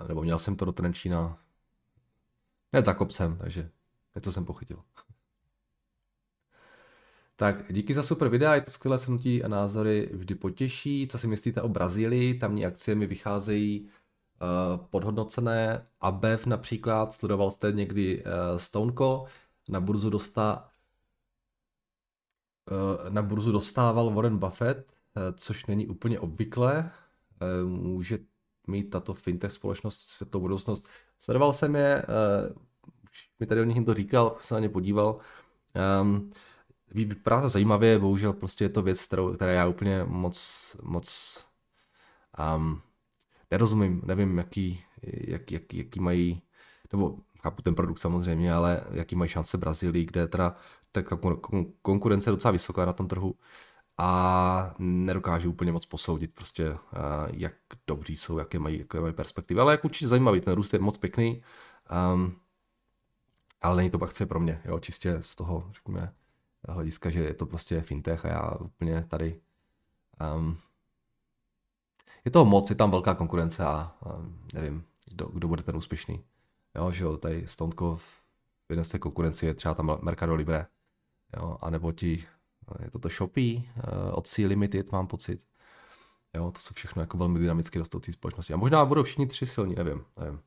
nebo 0.08 0.22
měl 0.24 0.40
jsem 0.40 0.56
to 0.56 0.66
do 0.66 0.72
Trenčína, 0.72 1.40
ne 2.74 2.82
za 2.84 2.94
kopcem, 2.94 3.38
takže 3.38 3.70
něco 4.16 4.32
jsem 4.32 4.46
pochytil. 4.46 4.84
Tak 7.36 7.74
díky 7.74 7.94
za 7.94 8.04
super 8.04 8.28
videa, 8.28 8.56
je 8.56 8.62
to 8.62 8.72
skvělé 8.72 8.98
shrnutí 8.98 9.44
a 9.44 9.48
názory 9.48 10.10
vždy 10.14 10.36
potěší. 10.36 11.08
Co 11.12 11.18
si 11.18 11.28
myslíte 11.28 11.62
o 11.62 11.70
Brazílii? 11.70 12.40
Tamní 12.40 12.66
akcie 12.66 12.96
mi 12.96 13.06
vycházejí 13.06 13.90
podhodnocené. 14.90 15.88
ABEV 16.02 16.46
například, 16.46 17.14
sledoval 17.14 17.52
jste 17.52 17.72
někdy 17.72 18.24
uh, 18.24 18.32
Stoneko, 18.58 19.26
na 19.70 19.80
burzu 19.80 20.10
dostá, 20.10 20.70
uh, 22.72 23.10
na 23.10 23.22
burzu 23.22 23.52
dostával 23.52 24.14
Warren 24.14 24.38
Buffett, 24.38 24.94
což 25.34 25.66
není 25.66 25.88
úplně 25.88 26.20
obvyklé. 26.20 26.92
Může 27.66 28.20
mít 28.68 28.90
tato 28.90 29.14
fintech 29.14 29.52
společnost 29.52 30.00
světovou 30.00 30.42
budoucnost. 30.42 30.88
Sledoval 31.20 31.54
jsem 31.54 31.76
je, 31.76 32.06
už 33.12 33.30
mi 33.40 33.46
tady 33.46 33.62
o 33.62 33.64
nich 33.64 33.76
někdo 33.76 33.94
říkal, 33.94 34.38
jsem 34.40 34.56
na 34.56 34.62
ně 34.62 34.70
podíval. 34.70 35.20
Um, 36.02 36.32
vypadá 36.92 37.42
to 37.42 37.50
zajímavě, 37.50 38.00
bohužel 38.00 38.34
prostě 38.34 38.66
je 38.66 38.70
to 38.70 38.82
věc, 38.82 39.06
kterou, 39.06 39.34
která 39.34 39.52
já 39.52 39.68
úplně 39.68 40.04
moc, 40.04 40.76
moc 40.82 41.38
um, 42.56 42.82
nerozumím, 43.52 44.02
nevím, 44.06 44.38
jaký, 44.38 44.84
jak, 45.04 45.52
jak, 45.52 45.74
jaký 45.74 46.00
mají, 46.00 46.42
nebo 46.92 47.18
chápu 47.42 47.62
ten 47.62 47.76
produkt 47.76 48.00
samozřejmě, 48.00 48.54
ale 48.54 48.84
jaký 48.92 49.16
mají 49.16 49.30
šance 49.30 49.58
Brazílii, 49.58 50.06
kde 50.06 50.28
teda 50.28 50.56
ta 50.92 51.02
konkurence 51.82 52.30
je 52.30 52.32
docela 52.32 52.52
vysoká 52.52 52.86
na 52.86 52.94
tom 52.94 53.08
trhu 53.08 53.36
a 53.98 54.76
nedokážu 54.80 55.50
úplně 55.50 55.72
moc 55.72 55.86
posoudit 55.86 56.34
prostě, 56.34 56.78
jak 57.34 57.54
dobří 57.88 58.16
jsou, 58.16 58.38
jaké 58.38 58.60
mají, 58.60 58.80
jaké 58.80 59.00
mají 59.00 59.14
perspektivy. 59.14 59.60
Ale 59.60 59.74
jak 59.74 59.86
určitě 59.86 60.08
zajímavý, 60.08 60.42
ten 60.42 60.54
růst 60.54 60.74
je 60.74 60.80
moc 60.80 60.98
pěkný, 60.98 61.44
um, 62.14 62.36
ale 63.62 63.76
není 63.78 63.90
to 63.90 64.04
akcie 64.04 64.28
pro 64.28 64.40
mě, 64.40 64.62
jo, 64.66 64.80
čistě 64.80 65.18
z 65.22 65.36
toho, 65.36 65.70
řekněme, 65.74 66.14
hlediska, 66.70 67.10
že 67.10 67.20
je 67.20 67.34
to 67.34 67.46
prostě 67.46 67.82
fintech 67.82 68.26
a 68.26 68.28
já 68.28 68.52
úplně 68.52 69.04
tady 69.08 69.42
um, 70.36 70.58
je 72.26 72.32
toho 72.32 72.46
moc, 72.46 72.70
je 72.70 72.76
tam 72.76 72.92
velká 72.92 73.16
konkurence 73.16 73.66
a 73.66 73.96
nevím, 74.54 74.84
kdo, 75.14 75.26
kdo 75.26 75.48
bude 75.48 75.64
ten 75.64 75.76
úspěšný. 75.76 76.24
Jo, 76.76 76.92
že 76.92 77.04
jo, 77.04 77.18
tady 77.18 77.48
Stonko 77.48 77.98
v 77.98 78.22
jedné 78.70 78.84
z 78.84 78.90
té 78.90 79.00
konkurenci 79.00 79.46
je 79.46 79.54
třeba 79.54 79.74
tam 79.74 79.98
Mercado 80.02 80.36
Libre, 80.36 80.66
jo, 81.38 81.58
anebo 81.62 81.92
ti 81.92 82.26
je 82.84 82.92
to 82.92 83.00
to 83.00 83.10
Shopee, 83.10 83.58
uh, 83.58 83.64
od 84.12 84.28
C 84.28 84.46
Limited 84.46 84.92
mám 84.92 85.08
pocit. 85.08 85.46
Jo, 86.36 86.52
to 86.52 86.60
jsou 86.60 86.74
všechno 86.74 87.02
jako 87.02 87.18
velmi 87.18 87.40
dynamicky 87.40 87.80
rostoucí 87.80 88.12
společnosti. 88.12 88.54
A 88.54 88.58
možná 88.58 88.86
budou 88.86 89.04
všichni 89.04 89.28
tři 89.28 89.48
silní, 89.48 89.76
nevím, 89.76 90.06
nevím. 90.20 90.40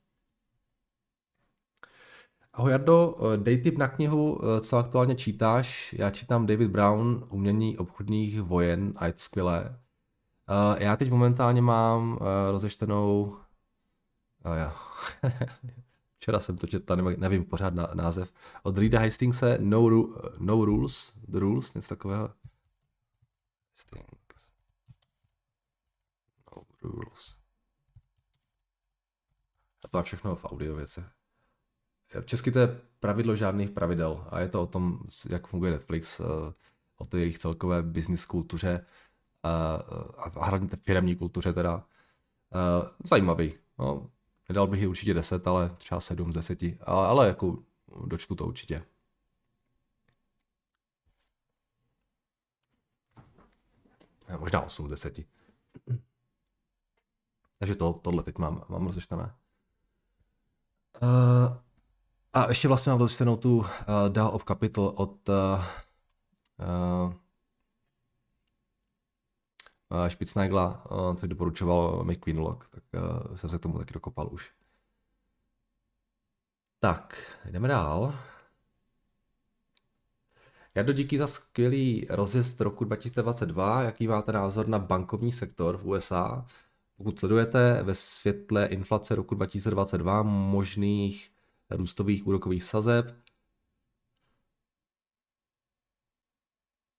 Ahoj 2.52 2.72
Jardo, 2.72 3.14
eh, 3.34 3.36
dej 3.36 3.62
tip 3.62 3.78
na 3.78 3.88
knihu, 3.88 4.40
eh, 4.42 4.60
co 4.60 4.76
aktuálně 4.76 5.14
čítáš. 5.14 5.92
Já 5.98 6.10
čítám 6.10 6.46
David 6.46 6.70
Brown, 6.70 7.26
Umění 7.30 7.78
obchodních 7.78 8.42
vojen 8.42 8.92
a 8.96 9.06
je 9.06 9.12
to 9.12 9.18
skvělé. 9.18 9.81
Já 10.78 10.96
teď 10.96 11.10
momentálně 11.10 11.62
mám 11.62 12.18
rozeštenou... 12.50 13.36
já. 14.54 14.76
Včera 16.22 16.40
jsem 16.40 16.56
to 16.56 16.66
četl, 16.66 16.96
nevím, 16.96 17.20
nevím 17.20 17.44
pořád 17.44 17.74
na, 17.74 17.88
název. 17.94 18.32
Od 18.62 18.78
Reeda 18.78 19.00
Hastingse 19.00 19.58
No, 19.60 19.88
no 20.38 20.64
Rules, 20.64 21.12
The 21.28 21.38
Rules, 21.38 21.74
něco 21.74 21.88
takového. 21.88 22.30
Hastings. 23.70 24.50
No 26.56 26.62
Rules. 26.82 27.36
A 29.84 29.88
to 29.88 29.98
je 29.98 30.02
všechno 30.04 30.36
v 30.36 30.44
audio 30.44 30.74
věce. 30.76 31.10
V 32.20 32.26
česky 32.26 32.50
to 32.50 32.58
je 32.58 32.80
pravidlo 33.00 33.36
žádných 33.36 33.70
pravidel 33.70 34.26
a 34.30 34.40
je 34.40 34.48
to 34.48 34.62
o 34.62 34.66
tom, 34.66 34.98
jak 35.28 35.46
funguje 35.46 35.72
Netflix, 35.72 36.20
eh, 36.20 36.24
o 36.96 37.04
té 37.04 37.18
jejich 37.18 37.38
celkové 37.38 37.82
business 37.82 38.26
kultuře 38.26 38.86
a, 39.42 40.28
a 40.38 40.46
hlavně 40.46 40.68
firmní 40.82 41.16
kultuře 41.16 41.52
teda. 41.52 41.84
Eh, 42.54 42.88
zajímavý. 43.04 43.54
No, 43.78 44.10
Nedal 44.48 44.66
bych 44.66 44.80
ji 44.80 44.86
určitě 44.86 45.14
10, 45.14 45.46
ale 45.46 45.68
třeba 45.68 46.00
7 46.00 46.32
z 46.32 46.34
10. 46.34 46.62
Ale, 46.62 47.06
ale 47.08 47.26
jako 47.26 47.58
dočtu 48.06 48.34
to 48.34 48.46
určitě. 48.46 48.86
Možná 54.38 54.60
8 54.60 54.86
z 54.88 54.90
10. 54.90 55.20
Takže 57.58 57.74
to, 57.74 57.92
tohle 57.92 58.22
teď 58.22 58.38
mám, 58.38 58.64
mám 58.68 58.86
rozeštané. 58.86 59.34
Uh, 61.02 61.56
a 62.32 62.48
ještě 62.48 62.68
vlastně 62.68 62.90
mám 62.90 62.98
rozeštanou 62.98 63.36
tu 63.36 63.58
uh, 63.58 63.66
DAO 64.08 64.30
of 64.30 64.44
Capital 64.44 64.92
od 64.96 65.28
uh, 65.28 65.34
uh, 67.06 67.14
Špicnagla, 70.08 70.84
to 71.20 71.26
doporučoval 71.26 72.04
Mick 72.04 72.26
Winlock, 72.26 72.68
tak 72.70 72.82
jsem 73.34 73.50
se 73.50 73.58
k 73.58 73.60
tomu 73.60 73.78
taky 73.78 73.94
dokopal 73.94 74.28
už. 74.32 74.52
Tak, 76.78 77.38
jdeme 77.50 77.68
dál. 77.68 78.14
do 80.82 80.92
díky 80.92 81.18
za 81.18 81.26
skvělý 81.26 82.06
rozjezd 82.10 82.60
roku 82.60 82.84
2022. 82.84 83.82
Jaký 83.82 84.08
máte 84.08 84.32
názor 84.32 84.68
na 84.68 84.78
bankovní 84.78 85.32
sektor 85.32 85.76
v 85.76 85.86
USA? 85.86 86.46
Pokud 86.96 87.18
sledujete 87.18 87.82
ve 87.82 87.94
světle 87.94 88.66
inflace 88.66 89.14
roku 89.14 89.34
2022 89.34 90.22
možných 90.22 91.30
růstových 91.70 92.26
úrokových 92.26 92.64
sazeb, 92.64 93.16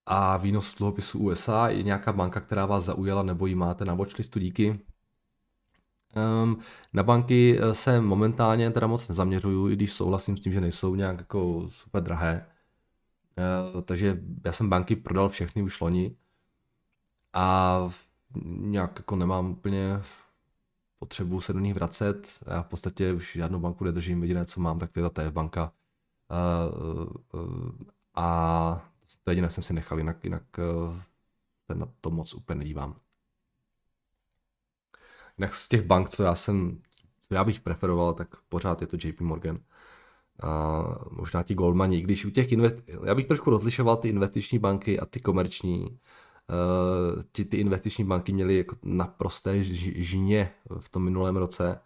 a 0.06 0.38
výnos 0.38 0.76
dluhopisu 0.76 1.20
USA 1.20 1.70
je 1.70 1.84
nějaká 1.84 2.14
banka, 2.14 2.40
která 2.40 2.66
vás 2.66 2.84
zaujala 2.84 3.24
nebo 3.24 3.46
ji 3.46 3.56
máte 3.56 3.86
na 3.86 3.94
watchlistu 3.94 4.40
díky. 4.40 4.80
Um, 6.44 6.60
na 6.94 7.04
banky 7.04 7.60
eh, 7.60 7.74
se 7.74 8.02
momentálně 8.02 8.72
teda 8.72 8.88
moc 8.88 9.08
nezaměřuju, 9.08 9.70
i 9.70 9.76
když 9.76 9.94
souhlasím 9.94 10.38
s 10.38 10.40
tím, 10.40 10.54
že 10.54 10.62
nejsou 10.62 10.96
nějak 10.96 11.18
jako 11.18 11.66
super 11.70 12.04
drahé. 12.04 12.46
Uh, 13.74 13.82
takže 13.82 14.22
já 14.46 14.52
jsem 14.52 14.70
banky 14.70 14.96
prodal 14.96 15.30
všechny 15.30 15.62
už 15.62 15.82
loni 15.82 16.16
a 17.34 17.90
nějak 18.46 18.92
jako 18.96 19.16
nemám 19.16 19.52
úplně 19.52 20.02
potřebu 21.00 21.42
se 21.42 21.54
do 21.54 21.60
nich 21.60 21.74
vracet. 21.74 22.40
Já 22.48 22.62
v 22.62 22.68
podstatě 22.68 23.14
už 23.14 23.34
žádnou 23.36 23.60
banku 23.60 23.84
nedržím, 23.84 24.22
jediné, 24.22 24.46
co 24.46 24.62
mám, 24.62 24.80
tak 24.80 24.94
to 24.94 25.00
je 25.00 25.10
ta 25.10 25.24
TF 25.24 25.34
banka. 25.34 25.72
Uh, 26.32 27.42
uh, 27.42 27.72
a 28.16 28.93
to 29.24 29.32
jediné 29.32 29.50
jsem 29.50 29.64
si 29.64 29.74
nechal, 29.74 29.98
jinak, 29.98 30.24
jinak 30.24 30.44
ten 31.68 31.80
na 31.80 31.88
to 32.02 32.10
moc 32.10 32.34
úplně 32.34 32.60
nedívám. 32.60 32.96
Jinak 35.38 35.56
z 35.56 35.70
těch 35.70 35.82
bank, 35.82 36.10
co 36.10 36.24
já 36.24 36.36
jsem, 36.36 36.82
co 37.28 37.34
já 37.34 37.44
bych 37.44 37.60
preferoval, 37.60 38.14
tak 38.14 38.36
pořád 38.50 38.82
je 38.82 38.88
to 38.88 38.98
JP 39.04 39.22
Morgan. 39.22 39.60
A 40.44 40.84
možná 41.12 41.44
ti 41.44 41.56
Goldmani, 41.56 42.02
když 42.02 42.26
u 42.26 42.30
těch 42.30 42.52
invest... 42.52 42.76
já 43.06 43.16
bych 43.16 43.26
trošku 43.26 43.50
rozlišoval 43.50 43.98
ty 43.98 44.10
investiční 44.10 44.60
banky 44.60 45.00
a 45.00 45.06
ty 45.06 45.20
komerční. 45.20 46.00
Uh, 46.50 47.22
ty, 47.32 47.46
ty 47.46 47.58
investiční 47.58 48.04
banky 48.06 48.34
měly 48.34 48.58
jako 48.58 48.76
naprosté 48.84 49.64
žně 49.64 50.52
v 50.80 50.90
tom 50.90 51.04
minulém 51.04 51.38
roce 51.38 51.80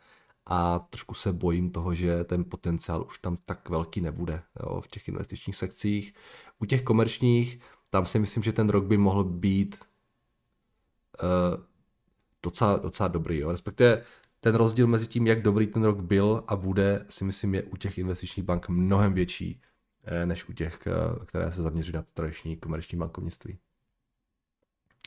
a 0.49 0.79
trošku 0.79 1.13
se 1.13 1.33
bojím 1.33 1.71
toho, 1.71 1.93
že 1.93 2.23
ten 2.23 2.43
potenciál 2.43 3.05
už 3.07 3.19
tam 3.19 3.37
tak 3.45 3.69
velký 3.69 4.01
nebude 4.01 4.43
jo, 4.59 4.81
v 4.81 4.87
těch 4.87 5.07
investičních 5.07 5.55
sekcích. 5.55 6.13
U 6.59 6.65
těch 6.65 6.83
komerčních, 6.83 7.59
tam 7.89 8.05
si 8.05 8.19
myslím, 8.19 8.43
že 8.43 8.53
ten 8.53 8.69
rok 8.69 8.85
by 8.85 8.97
mohl 8.97 9.23
být 9.23 9.85
uh, 11.23 11.63
docela, 12.43 12.77
docela 12.77 13.07
dobrý. 13.07 13.39
Jo. 13.39 13.51
Respektive 13.51 14.03
ten 14.39 14.55
rozdíl 14.55 14.87
mezi 14.87 15.07
tím, 15.07 15.27
jak 15.27 15.41
dobrý 15.41 15.67
ten 15.67 15.83
rok 15.83 15.99
byl 15.99 16.43
a 16.47 16.55
bude, 16.55 17.05
si 17.09 17.23
myslím, 17.23 17.55
je 17.55 17.63
u 17.63 17.77
těch 17.77 17.97
investičních 17.97 18.45
bank 18.45 18.69
mnohem 18.69 19.13
větší, 19.13 19.61
eh, 20.03 20.25
než 20.25 20.49
u 20.49 20.53
těch, 20.53 20.87
eh, 20.87 21.25
které 21.25 21.51
se 21.51 21.61
zaměří 21.61 21.91
na 21.91 22.01
tradiční 22.13 22.57
komerční 22.57 22.97
bankovnictví. 22.97 23.57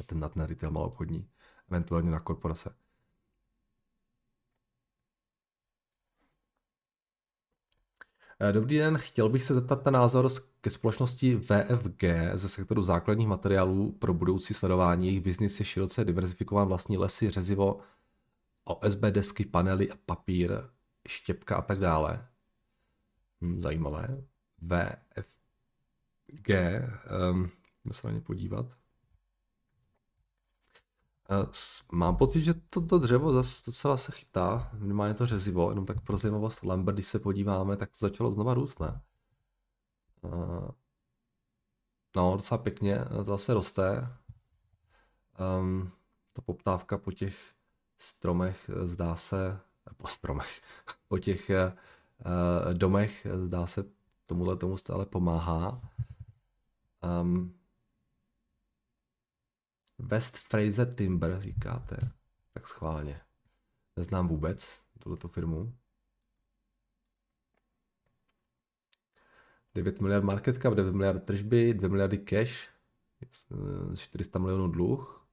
A 0.01 0.05
ten 0.05 0.21
na 0.21 0.29
ten 0.29 0.43
retail 0.43 0.79
obchodní, 0.79 1.29
eventuálně 1.71 2.11
na 2.11 2.21
korporace. 2.21 2.75
Dobrý 8.53 8.79
den, 8.79 8.99
chtěl 8.99 9.29
bych 9.29 9.43
se 9.43 9.55
zeptat 9.55 9.85
na 9.85 9.91
názor 9.91 10.29
ke 10.61 10.71
společnosti 10.71 11.37
VFG 11.37 12.05
ze 12.35 12.49
sektoru 12.49 12.83
základních 12.83 13.29
materiálů 13.29 13.93
pro 13.93 14.15
budoucí 14.15 14.55
sledování. 14.55 15.07
Jejich 15.07 15.21
biznis 15.21 15.61
je 15.61 15.67
široce 15.67 16.05
diverzifikován 16.05 16.69
vlastní 16.69 16.99
lesy, 16.99 17.31
řezivo, 17.31 17.81
OSB 18.65 19.01
desky, 19.01 19.45
panely 19.45 19.91
a 19.91 19.95
papír, 20.07 20.63
štěpka 21.09 21.57
a 21.57 21.63
tak 21.63 21.79
dále. 21.79 22.27
Hm, 23.41 23.61
zajímavé. 23.61 24.25
VFG, 24.63 26.51
um, 27.31 27.51
se 27.93 28.07
na 28.07 28.13
ně 28.13 28.21
podívat. 28.21 28.80
Eh, 31.31 31.47
mám 31.93 32.17
pocit, 32.17 32.43
že 32.43 32.55
to, 32.55 32.81
to 32.87 32.99
dřevo 32.99 33.33
zase 33.33 33.63
docela 33.67 33.97
se 33.97 34.13
chytá, 34.13 34.71
minimálně 34.79 35.15
to 35.15 35.27
řezivo, 35.27 35.71
jenom 35.71 35.87
tak 35.87 36.01
pro 36.01 36.17
zajímavost 36.17 36.63
Lambert, 36.63 36.97
když 36.97 37.07
se 37.07 37.19
podíváme, 37.19 37.77
tak 37.77 37.91
to 37.91 37.97
začalo 37.99 38.33
znova 38.33 38.55
růst, 38.55 38.81
ne? 38.81 39.01
Uh, 40.23 40.71
no, 42.17 42.33
docela 42.37 42.59
pěkně, 42.59 42.95
eh, 42.95 43.09
to 43.09 43.25
zase 43.25 43.55
roste. 43.55 44.17
Um, 45.61 45.93
ta 46.33 46.43
poptávka 46.43 46.99
po 46.99 47.13
těch 47.13 47.55
stromech 47.99 48.71
zdá 48.85 49.17
se, 49.17 49.61
po 49.97 50.07
stromech, 50.07 50.63
po 51.09 51.19
těch 51.19 51.51
uh, 51.51 52.75
domech 52.75 53.27
zdá 53.45 53.67
se 53.67 53.85
tomuhle 54.27 54.57
tomu 54.57 54.77
stále 54.77 55.07
pomáhá. 55.07 55.81
Um, 57.23 57.60
West 60.03 60.37
Fraser 60.37 60.95
Timber 60.95 61.41
říkáte. 61.41 61.97
Tak 62.53 62.69
schválně. 62.69 63.21
Neznám 63.97 64.29
vůbec 64.29 64.83
tuto 64.99 65.29
firmu. 65.29 65.75
9 69.75 70.01
miliard 70.01 70.25
market 70.25 70.63
cap, 70.63 70.75
9 70.75 70.93
miliard 70.93 71.25
tržby, 71.25 71.75
2 71.75 71.89
miliardy 71.89 72.19
cash, 72.19 72.69
400 73.97 74.39
milionů 74.39 74.69
dluh, 74.69 75.27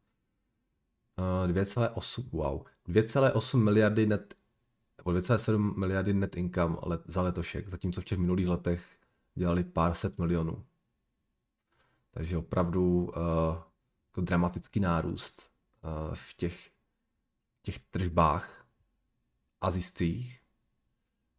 2,8, 1.17 2.30
wow, 2.32 2.63
2,8 2.88 3.63
miliardy 3.63 4.06
net, 4.06 4.34
nebo 4.97 5.12
2,7 5.12 5.77
miliardy 5.77 6.13
net 6.13 6.38
income 6.38 6.77
let, 6.84 7.01
za 7.08 7.21
letošek, 7.21 7.69
zatímco 7.69 8.01
v 8.01 8.06
těch 8.06 8.17
minulých 8.17 8.47
letech 8.47 8.97
dělali 9.36 9.63
pár 9.63 9.93
set 9.93 10.17
milionů. 10.17 10.65
Takže 12.12 12.38
opravdu 12.38 13.03
uh, 13.06 13.13
jako 14.17 14.25
dramatický 14.25 14.80
nárůst 14.80 15.51
uh, 15.84 16.15
v 16.15 16.34
těch, 16.34 16.69
těch 17.62 17.80
tržbách 17.80 18.65
azijských. 19.62 20.41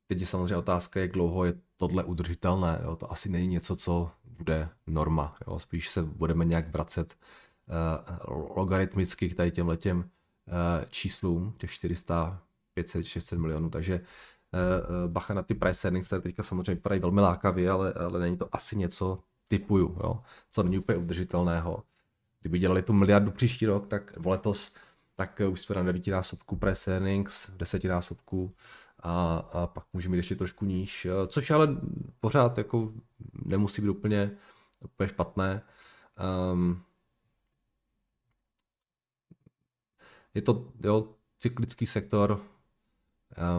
Teď 0.06 0.20
je 0.20 0.26
samozřejmě 0.26 0.56
otázka, 0.56 1.00
jak 1.00 1.12
dlouho 1.12 1.44
je 1.44 1.54
tohle 1.76 2.04
udržitelné. 2.04 2.80
Jo? 2.84 2.96
To 2.96 3.12
asi 3.12 3.28
není 3.28 3.46
něco, 3.46 3.76
co 3.76 4.10
bude 4.24 4.68
norma. 4.86 5.36
Jo? 5.46 5.58
Spíš 5.58 5.88
se 5.88 6.02
budeme 6.02 6.44
nějak 6.44 6.68
vracet 6.68 7.16
uh, 8.26 8.56
logaritmicky 8.56 9.28
k 9.28 9.34
tady 9.34 9.50
těm 9.50 9.98
uh, 9.98 10.04
číslům, 10.90 11.54
těch 11.58 11.70
400, 11.70 12.42
500, 12.74 13.06
600 13.06 13.38
milionů. 13.38 13.70
Takže 13.70 14.00
uh, 14.00 15.10
bacha 15.10 15.34
na 15.34 15.42
ty 15.42 15.54
price 15.54 15.88
earnings, 15.88 16.06
které 16.06 16.22
teďka 16.22 16.42
samozřejmě 16.42 16.74
vypadají 16.74 17.00
velmi 17.00 17.20
lákavě, 17.20 17.70
ale, 17.70 17.92
ale 17.92 18.20
není 18.20 18.36
to 18.36 18.48
asi 18.52 18.76
něco 18.76 19.18
typuju, 19.48 19.96
jo? 20.04 20.22
co 20.50 20.62
není 20.62 20.78
úplně 20.78 20.98
udržitelného 20.98 21.84
kdyby 22.40 22.59
dělali 22.59 22.83
tu 22.83 22.92
miliardu 22.92 23.31
příští 23.31 23.66
rok, 23.66 23.87
tak 23.87 24.27
letos, 24.27 24.74
tak 25.16 25.40
už 25.51 25.61
jsme 25.61 25.74
na 25.74 25.83
devítinásobku 25.83 26.57
press 26.57 26.88
earnings, 26.88 27.51
desetinásobku 27.51 28.55
a, 29.01 29.37
a 29.37 29.66
pak 29.66 29.85
můžeme 29.92 30.11
mít 30.12 30.16
ještě 30.16 30.37
trošku 30.37 30.64
níž, 30.64 31.07
což 31.27 31.51
ale 31.51 31.77
pořád 32.20 32.59
jako 32.59 32.92
nemusí 33.44 33.83
být 33.83 33.88
úplně, 33.88 34.31
úplně 34.81 35.09
špatné. 35.09 35.62
Um, 36.53 36.83
je 40.35 40.42
to 40.42 40.72
jo, 40.85 41.09
cyklický 41.38 41.87
sektor, 41.87 42.40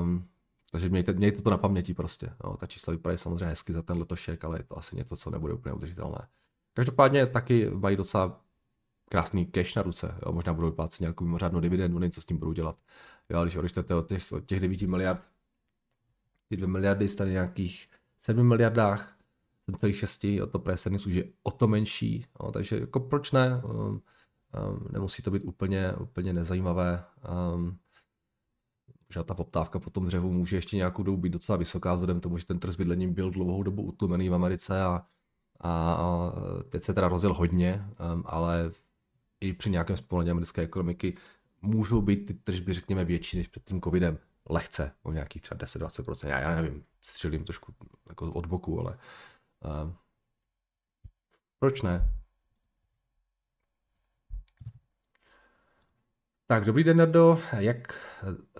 um, 0.01 0.27
takže 0.71 0.89
mějte, 0.89 1.13
mějte 1.13 1.41
to 1.41 1.49
na 1.49 1.57
paměti 1.57 1.93
prostě. 1.93 2.33
Jo, 2.43 2.57
ta 2.57 2.67
čísla 2.67 2.91
vypadají 2.91 3.17
samozřejmě 3.17 3.45
hezky 3.45 3.73
za 3.73 3.81
ten 3.81 3.97
letošek, 3.97 4.45
ale 4.45 4.59
je 4.59 4.63
to 4.63 4.77
asi 4.77 4.95
něco, 4.95 5.17
co 5.17 5.29
nebude 5.29 5.53
úplně 5.53 5.73
udržitelné. 5.73 6.27
Každopádně 6.73 7.27
taky 7.27 7.69
mají 7.69 7.97
docela 7.97 8.41
krásný 9.09 9.45
cash 9.45 9.75
na 9.75 9.81
ruce. 9.81 10.15
Jo, 10.25 10.31
možná 10.31 10.53
budou 10.53 10.69
vyplácet 10.69 10.99
nějakou 10.99 11.23
mimořádnou 11.23 11.59
dividendu, 11.59 11.99
nevím, 11.99 12.11
co 12.11 12.21
s 12.21 12.25
tím 12.25 12.37
budou 12.37 12.53
dělat. 12.53 12.77
Jo, 13.29 13.43
když 13.43 13.55
odečtete 13.55 13.95
od 13.95 14.07
těch, 14.07 14.31
od 14.31 14.45
těch 14.45 14.59
9 14.59 14.81
miliard, 14.81 15.27
ty 16.47 16.57
2 16.57 16.67
miliardy 16.67 17.07
stane 17.07 17.31
nějakých 17.31 17.89
7 18.19 18.47
miliardách, 18.47 19.15
7,6, 19.71 20.43
o 20.43 20.47
to 20.47 20.59
price 20.59 20.89
už 20.89 21.05
je 21.05 21.23
o 21.43 21.51
to 21.51 21.67
menší, 21.67 22.25
jo, 22.43 22.51
takže 22.51 22.79
jako 22.79 22.99
proč 22.99 23.31
ne, 23.31 23.61
um, 23.63 23.73
um, 23.81 24.01
nemusí 24.91 25.23
to 25.23 25.31
být 25.31 25.43
úplně, 25.43 25.93
úplně 25.93 26.33
nezajímavé. 26.33 27.03
Um, 27.55 27.77
že 29.13 29.23
ta 29.23 29.33
poptávka 29.33 29.79
po 29.79 29.89
tom 29.89 30.05
dřevu 30.05 30.31
může 30.31 30.57
ještě 30.57 30.77
nějakou 30.77 31.03
dobu 31.03 31.17
být 31.17 31.29
docela 31.33 31.57
vysoká, 31.57 31.93
vzhledem 31.93 32.19
k 32.19 32.23
tomu, 32.23 32.37
že 32.37 32.45
ten 32.45 32.59
trh 32.59 32.73
s 32.73 32.75
bydlením 32.75 33.13
byl 33.13 33.31
dlouhou 33.31 33.63
dobu 33.63 33.83
utlumený 33.83 34.29
v 34.29 34.33
Americe 34.33 34.81
a, 34.81 35.05
a, 35.59 35.93
a 35.93 36.31
teď 36.69 36.83
se 36.83 36.93
teda 36.93 37.07
rozjel 37.07 37.33
hodně, 37.33 37.85
um, 38.13 38.23
ale 38.25 38.71
i 39.41 39.53
při 39.53 39.69
nějakém 39.69 39.97
zpomalení 39.97 40.31
americké 40.31 40.61
ekonomiky 40.61 41.17
můžou 41.61 42.01
být 42.01 42.25
ty 42.25 42.33
tržby, 42.33 42.73
řekněme, 42.73 43.05
větší 43.05 43.37
než 43.37 43.47
před 43.47 43.63
tím 43.63 43.81
covidem. 43.81 44.17
Lehce, 44.49 44.91
o 45.03 45.11
nějakých 45.11 45.41
třeba 45.41 45.57
10-20%. 45.57 46.27
Já, 46.27 46.39
já 46.39 46.55
nevím, 46.61 46.83
střelím 47.01 47.43
trošku 47.43 47.73
jako 48.09 48.31
od 48.31 48.45
boku, 48.45 48.79
ale 48.79 48.97
uh, 49.65 49.93
proč 51.59 51.81
ne? 51.81 52.13
Tak, 56.47 56.65
dobrý 56.65 56.83
den, 56.83 56.97
Nardo. 56.97 57.39
Jak 57.57 58.01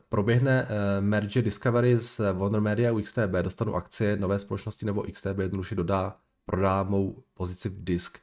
proběhne 0.09 0.63
uh, 0.63 0.69
merge 1.05 1.41
Discovery 1.41 1.97
z 1.97 2.19
Warner 2.33 2.61
Media 2.61 2.91
u 2.91 3.01
XTB? 3.01 3.31
Dostanu 3.41 3.75
akcie 3.75 4.17
nové 4.17 4.39
společnosti 4.39 4.85
nebo 4.85 5.05
XTB 5.11 5.39
jednoduše 5.39 5.75
dodá, 5.75 6.17
prodá 6.45 6.83
mou 6.83 7.23
pozici 7.33 7.69
v 7.69 7.83
disk? 7.83 8.19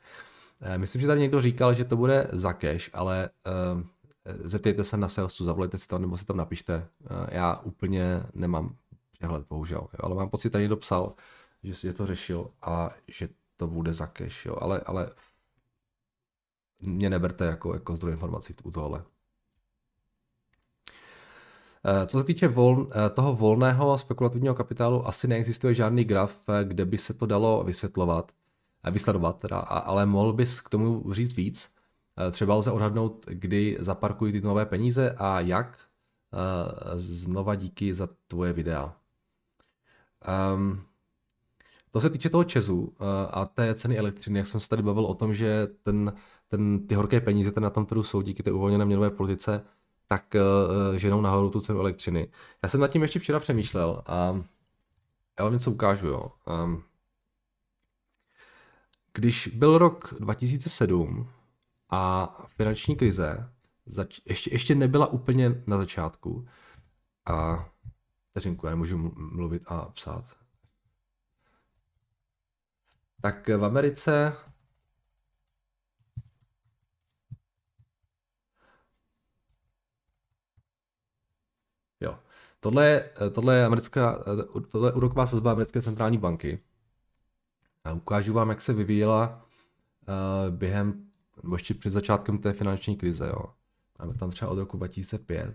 Eh, 0.63 0.79
myslím, 0.79 1.03
že 1.03 1.07
tady 1.07 1.21
někdo 1.21 1.41
říkal, 1.41 1.75
že 1.75 1.85
to 1.85 1.97
bude 1.97 2.29
za 2.33 2.53
cash, 2.53 2.91
ale 2.93 3.31
uh, 3.75 3.83
zeptejte 4.45 4.85
se 4.85 4.97
na 4.97 5.09
salesu, 5.09 5.45
zavolejte 5.45 5.79
si 5.79 5.89
tam 5.89 6.03
nebo 6.03 6.17
si 6.17 6.25
tam 6.25 6.37
napište. 6.37 6.89
Uh, 7.01 7.27
já 7.31 7.57
úplně 7.57 8.23
nemám 8.35 8.77
přehled, 9.11 9.47
bohužel. 9.49 9.89
Ale 10.01 10.15
mám 10.15 10.29
pocit, 10.29 10.49
že 10.49 10.51
tady 10.51 10.63
někdo 10.63 10.77
psal, 10.77 11.15
že, 11.63 11.89
je 11.89 11.93
to 11.93 12.07
řešil 12.07 12.51
a 12.63 12.91
že 13.09 13.29
to 13.57 13.67
bude 13.67 13.93
za 13.93 14.07
cash, 14.07 14.47
jo. 14.47 14.57
Ale, 14.61 14.81
ale 14.87 15.11
mě 16.81 17.11
neberte 17.11 17.45
jako, 17.45 17.75
jako 17.75 17.97
zdroj 17.97 18.13
informací 18.13 18.55
u 18.65 18.71
tohle. 18.71 19.05
Co 22.07 22.19
se 22.19 22.25
týče 22.25 22.49
vol, 22.49 22.91
toho 23.15 23.37
volného 23.37 23.99
spekulativního 23.99 24.55
kapitálu, 24.55 25.09
asi 25.09 25.29
neexistuje 25.29 25.75
žádný 25.75 26.05
graf, 26.05 26.41
kde 26.65 26.85
by 26.85 26.99
se 26.99 27.15
to 27.15 27.27
dalo 27.27 27.65
vysvětlovat, 27.65 28.33
vysledovat, 28.91 29.39
teda, 29.39 29.59
ale 29.59 30.07
mohl 30.07 30.33
bys 30.33 30.61
k 30.61 30.69
tomu 30.69 31.13
říct 31.13 31.37
víc. 31.37 31.75
Třeba 32.31 32.55
lze 32.55 32.71
odhadnout, 32.71 33.27
kdy 33.29 33.77
zaparkují 33.81 34.33
ty 34.33 34.41
nové 34.41 34.67
peníze 34.67 35.15
a 35.19 35.41
jak. 35.41 35.79
Znova 36.95 37.55
díky 37.55 37.95
za 37.95 38.09
tvoje 38.29 38.53
videa. 38.53 38.97
Um, 40.55 40.81
to 41.91 42.01
se 42.01 42.11
týče 42.11 42.31
toho 42.31 42.45
Česu 42.45 42.95
a 43.31 43.47
té 43.47 43.75
ceny 43.75 43.99
elektřiny, 43.99 44.39
jak 44.39 44.47
jsem 44.47 44.61
se 44.61 44.69
tady 44.69 44.83
bavil 44.83 45.05
o 45.05 45.15
tom, 45.15 45.35
že 45.35 45.69
ten, 45.83 46.13
ten, 46.49 46.87
ty 46.87 46.95
horké 46.95 47.21
peníze 47.21 47.53
ten 47.53 47.63
na 47.63 47.71
tom 47.71 47.87
trhu 47.87 48.03
jsou 48.03 48.23
díky 48.23 48.43
té 48.43 48.53
uvolněné 48.53 48.85
měnové 48.85 49.11
politice, 49.11 49.65
tak 50.09 50.37
uh, 50.91 50.97
ženou 50.97 51.21
nahoru 51.21 51.51
tu 51.51 51.61
cenu 51.61 51.81
elektřiny. 51.81 52.29
Já 52.63 52.69
jsem 52.69 52.81
nad 52.81 52.89
tím 52.89 53.03
ještě 53.03 53.19
včera 53.19 53.41
přemýšlel 53.41 54.03
a 54.07 54.41
já 55.39 55.45
vám 55.45 55.53
něco 55.53 55.71
ukážu. 55.71 56.07
Jo. 56.07 56.31
Um, 56.65 56.83
když 59.17 59.49
byl 59.49 59.79
rok 59.79 60.15
2007 60.21 61.31
a 61.91 62.27
finanční 62.49 62.97
krize 62.97 63.53
zač- 63.87 64.21
ještě, 64.25 64.55
ještě 64.55 64.75
nebyla 64.75 65.07
úplně 65.07 65.63
na 65.67 65.77
začátku 65.79 66.49
a 67.27 67.69
vteřinku, 68.31 68.67
já 68.67 68.71
nemůžu 68.71 69.13
mluvit 69.17 69.63
a 69.67 69.89
psát. 69.89 70.25
Tak 73.21 73.49
v 73.49 73.65
Americe 73.65 74.33
Jo. 82.01 82.19
Tohle 82.61 82.87
je, 82.87 83.11
tohle 83.35 83.57
je, 83.57 83.67
americká, 83.67 84.25
tohle 84.71 84.89
je 84.89 84.93
úroková 84.95 85.27
sazba 85.27 85.53
americké 85.53 85.83
centrální 85.83 86.19
banky. 86.19 86.63
A 87.87 87.93
ukážu 87.93 88.33
vám, 88.33 88.49
jak 88.49 88.61
se 88.61 88.73
vyvíjela 88.73 89.47
uh, 90.09 90.15
během, 90.55 91.07
nebo 91.43 91.55
ještě 91.55 91.75
před 91.75 91.91
začátkem 91.91 92.39
té 92.39 92.53
finanční 92.53 92.97
krize. 92.97 93.27
Jo. 93.27 93.45
Máme 93.99 94.15
tam 94.15 94.31
třeba 94.31 94.51
od 94.51 94.59
roku 94.59 94.77
2005. 94.77 95.55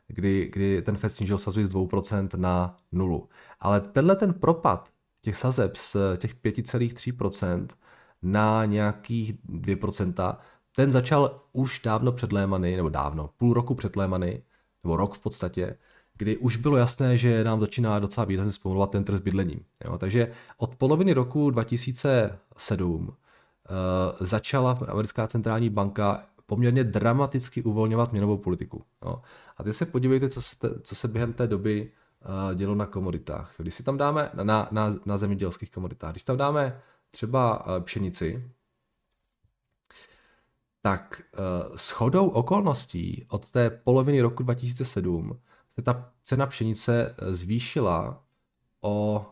kdy, 0.09 0.51
kdy 0.53 0.83
ten 0.83 0.97
Fed 0.97 1.11
snížil 1.11 1.39
sazby 1.39 1.65
z 1.65 1.75
2% 1.75 2.39
na 2.39 2.77
nulu. 2.93 3.29
Ale 3.61 3.81
tenhle 3.81 4.17
ten 4.17 4.35
propad 4.35 4.89
těch 5.21 5.37
sazeb 5.37 5.77
z 5.77 5.97
těch 6.17 6.37
5,3% 6.37 7.67
na 8.27 8.65
nějakých 8.65 9.35
2%, 9.49 10.37
ten 10.77 10.93
začal 10.93 11.41
už 11.53 11.81
dávno 11.85 12.13
před 12.13 12.33
Lémany, 12.33 12.77
nebo 12.77 12.89
dávno, 12.89 13.31
půl 13.37 13.55
roku 13.55 13.75
před 13.75 13.97
Lémany, 13.97 14.43
nebo 14.85 14.97
rok 14.97 15.15
v 15.15 15.19
podstatě, 15.19 15.77
kdy 16.17 16.37
už 16.37 16.57
bylo 16.57 16.77
jasné, 16.77 17.19
že 17.19 17.45
nám 17.45 17.61
začíná 17.61 17.99
docela 17.99 18.25
výrazně 18.25 18.53
zpomalovat 18.53 18.91
ten 18.91 19.05
trh 19.05 19.17
s 19.17 19.21
bydlením. 19.21 19.61
Jo? 19.85 19.99
Takže 19.99 20.33
od 20.59 20.77
poloviny 20.77 21.13
roku 21.13 21.51
2007 21.51 23.09
uh, 23.09 23.15
eh, 23.15 24.27
začala 24.27 24.79
americká 24.89 25.27
centrální 25.27 25.71
banka 25.71 26.23
poměrně 26.47 26.85
dramaticky 26.85 27.63
uvolňovat 27.63 28.13
měnovou 28.13 28.37
politiku. 28.37 28.85
Jo? 29.05 29.23
A 29.57 29.63
teď 29.63 29.75
se 29.75 29.87
podívejte, 29.87 30.29
co 30.29 30.43
se, 30.43 30.59
te, 30.59 30.69
co 30.83 30.95
se 30.95 31.09
během 31.09 31.33
té 31.33 31.47
doby 31.47 31.91
uh, 32.49 32.55
dělo 32.55 32.75
na 32.75 32.87
komoditách. 32.87 33.55
Když 33.57 33.75
si 33.75 33.83
tam 33.83 33.97
dáme 33.97 34.31
na, 34.43 34.69
na, 34.71 34.91
na 35.07 35.17
zemědělských 35.17 35.71
komoditách, 35.71 36.11
když 36.11 36.23
tam 36.23 36.37
dáme 36.37 36.81
třeba 37.11 37.67
uh, 37.67 37.85
pšenici, 37.85 38.51
tak 40.83 41.23
uh, 41.39 41.77
s 41.77 41.91
chodou 41.91 42.29
okolností 42.29 43.27
od 43.29 43.51
té 43.51 43.71
poloviny 43.71 44.21
roku 44.21 44.43
2007 44.43 45.41
se 45.77 45.83
ta 45.83 46.13
cena 46.25 46.47
pšenice 46.47 47.15
eh, 47.19 47.35
zvýšila 47.35 48.25
o 48.81 49.27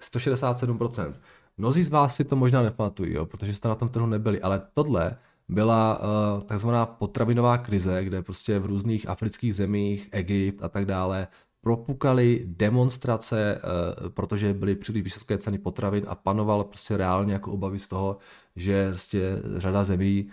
167%. 0.00 1.14
Mnozí 1.56 1.84
z 1.84 1.88
vás 1.88 2.16
si 2.16 2.24
to 2.24 2.36
možná 2.36 2.62
nepamatují, 2.62 3.14
jo, 3.14 3.26
protože 3.26 3.54
jste 3.54 3.68
na 3.68 3.74
tom 3.74 3.88
trhu 3.88 4.06
nebyli, 4.06 4.42
ale 4.42 4.62
tohle 4.74 5.16
byla 5.48 5.98
uh, 5.98 6.42
takzvaná 6.42 6.86
potravinová 6.86 7.58
krize, 7.58 8.04
kde 8.04 8.22
prostě 8.22 8.58
v 8.58 8.66
různých 8.66 9.08
afrických 9.08 9.54
zemích, 9.54 10.08
Egypt 10.12 10.62
a 10.62 10.68
tak 10.68 10.84
dále 10.84 11.28
propukaly 11.60 12.44
demonstrace, 12.46 13.60
uh, 14.02 14.08
protože 14.08 14.54
byly 14.54 14.76
příliš 14.76 15.02
vysoké 15.02 15.38
ceny 15.38 15.58
potravin 15.58 16.04
a 16.08 16.14
panoval 16.14 16.64
prostě 16.64 16.96
reálně 16.96 17.32
jako 17.32 17.52
obavy 17.52 17.78
z 17.78 17.86
toho, 17.86 18.16
že 18.56 18.88
prostě 18.88 19.42
řada 19.56 19.84
zemí 19.84 20.30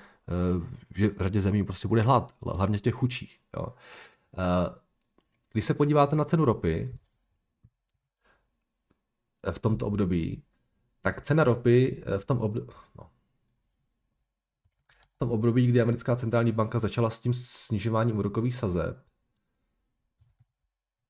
že 0.95 1.07
v 1.07 1.21
řadě 1.21 1.41
zemí 1.41 1.63
prostě 1.63 1.87
bude 1.87 2.01
hlad, 2.01 2.35
hlavně 2.41 2.79
těch 2.79 2.93
chudších. 2.93 3.39
Jo. 3.57 3.67
Když 5.53 5.65
se 5.65 5.73
podíváte 5.73 6.15
na 6.15 6.25
cenu 6.25 6.45
ropy 6.45 6.95
eh, 9.43 9.51
v 9.51 9.59
tomto 9.59 9.87
období, 9.87 10.43
tak 11.01 11.21
cena 11.21 11.43
ropy 11.43 12.03
eh, 12.05 12.19
v 12.19 12.25
tom 12.25 12.37
období, 12.37 12.67
no, 12.97 13.09
v 15.15 15.17
tom 15.17 15.31
období, 15.31 15.67
kdy 15.67 15.81
americká 15.81 16.15
centrální 16.15 16.51
banka 16.51 16.79
začala 16.79 17.09
s 17.09 17.19
tím 17.19 17.33
snižováním 17.33 18.17
úrokových 18.17 18.55
sazeb, 18.55 19.03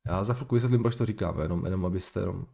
já 0.08 0.24
za 0.24 0.34
chvilku 0.34 0.56
vysvětlím, 0.56 0.82
proč 0.82 0.96
to 0.96 1.06
říkám, 1.06 1.40
jenom, 1.40 1.66
jenom 1.66 1.86
abyste 1.86 2.20
jenom... 2.20 2.46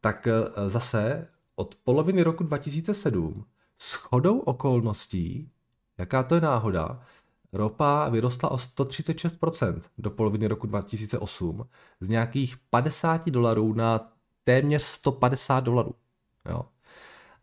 Tak 0.00 0.26
eh, 0.26 0.68
zase 0.68 1.28
od 1.56 1.74
poloviny 1.74 2.22
roku 2.22 2.44
2007 2.44 3.44
s 3.78 3.92
chodou 3.92 4.38
okolností 4.38 5.50
Jaká 5.98 6.22
to 6.22 6.34
je 6.34 6.40
náhoda? 6.40 7.00
Ropa 7.52 8.08
vyrostla 8.08 8.50
o 8.50 8.56
136% 8.56 9.80
do 9.98 10.10
poloviny 10.10 10.46
roku 10.46 10.66
2008 10.66 11.66
z 12.00 12.08
nějakých 12.08 12.56
50 12.70 13.30
dolarů 13.30 13.72
na 13.72 14.12
téměř 14.44 14.82
150 14.82 15.60
dolarů. 15.60 15.94
Jo. 16.48 16.62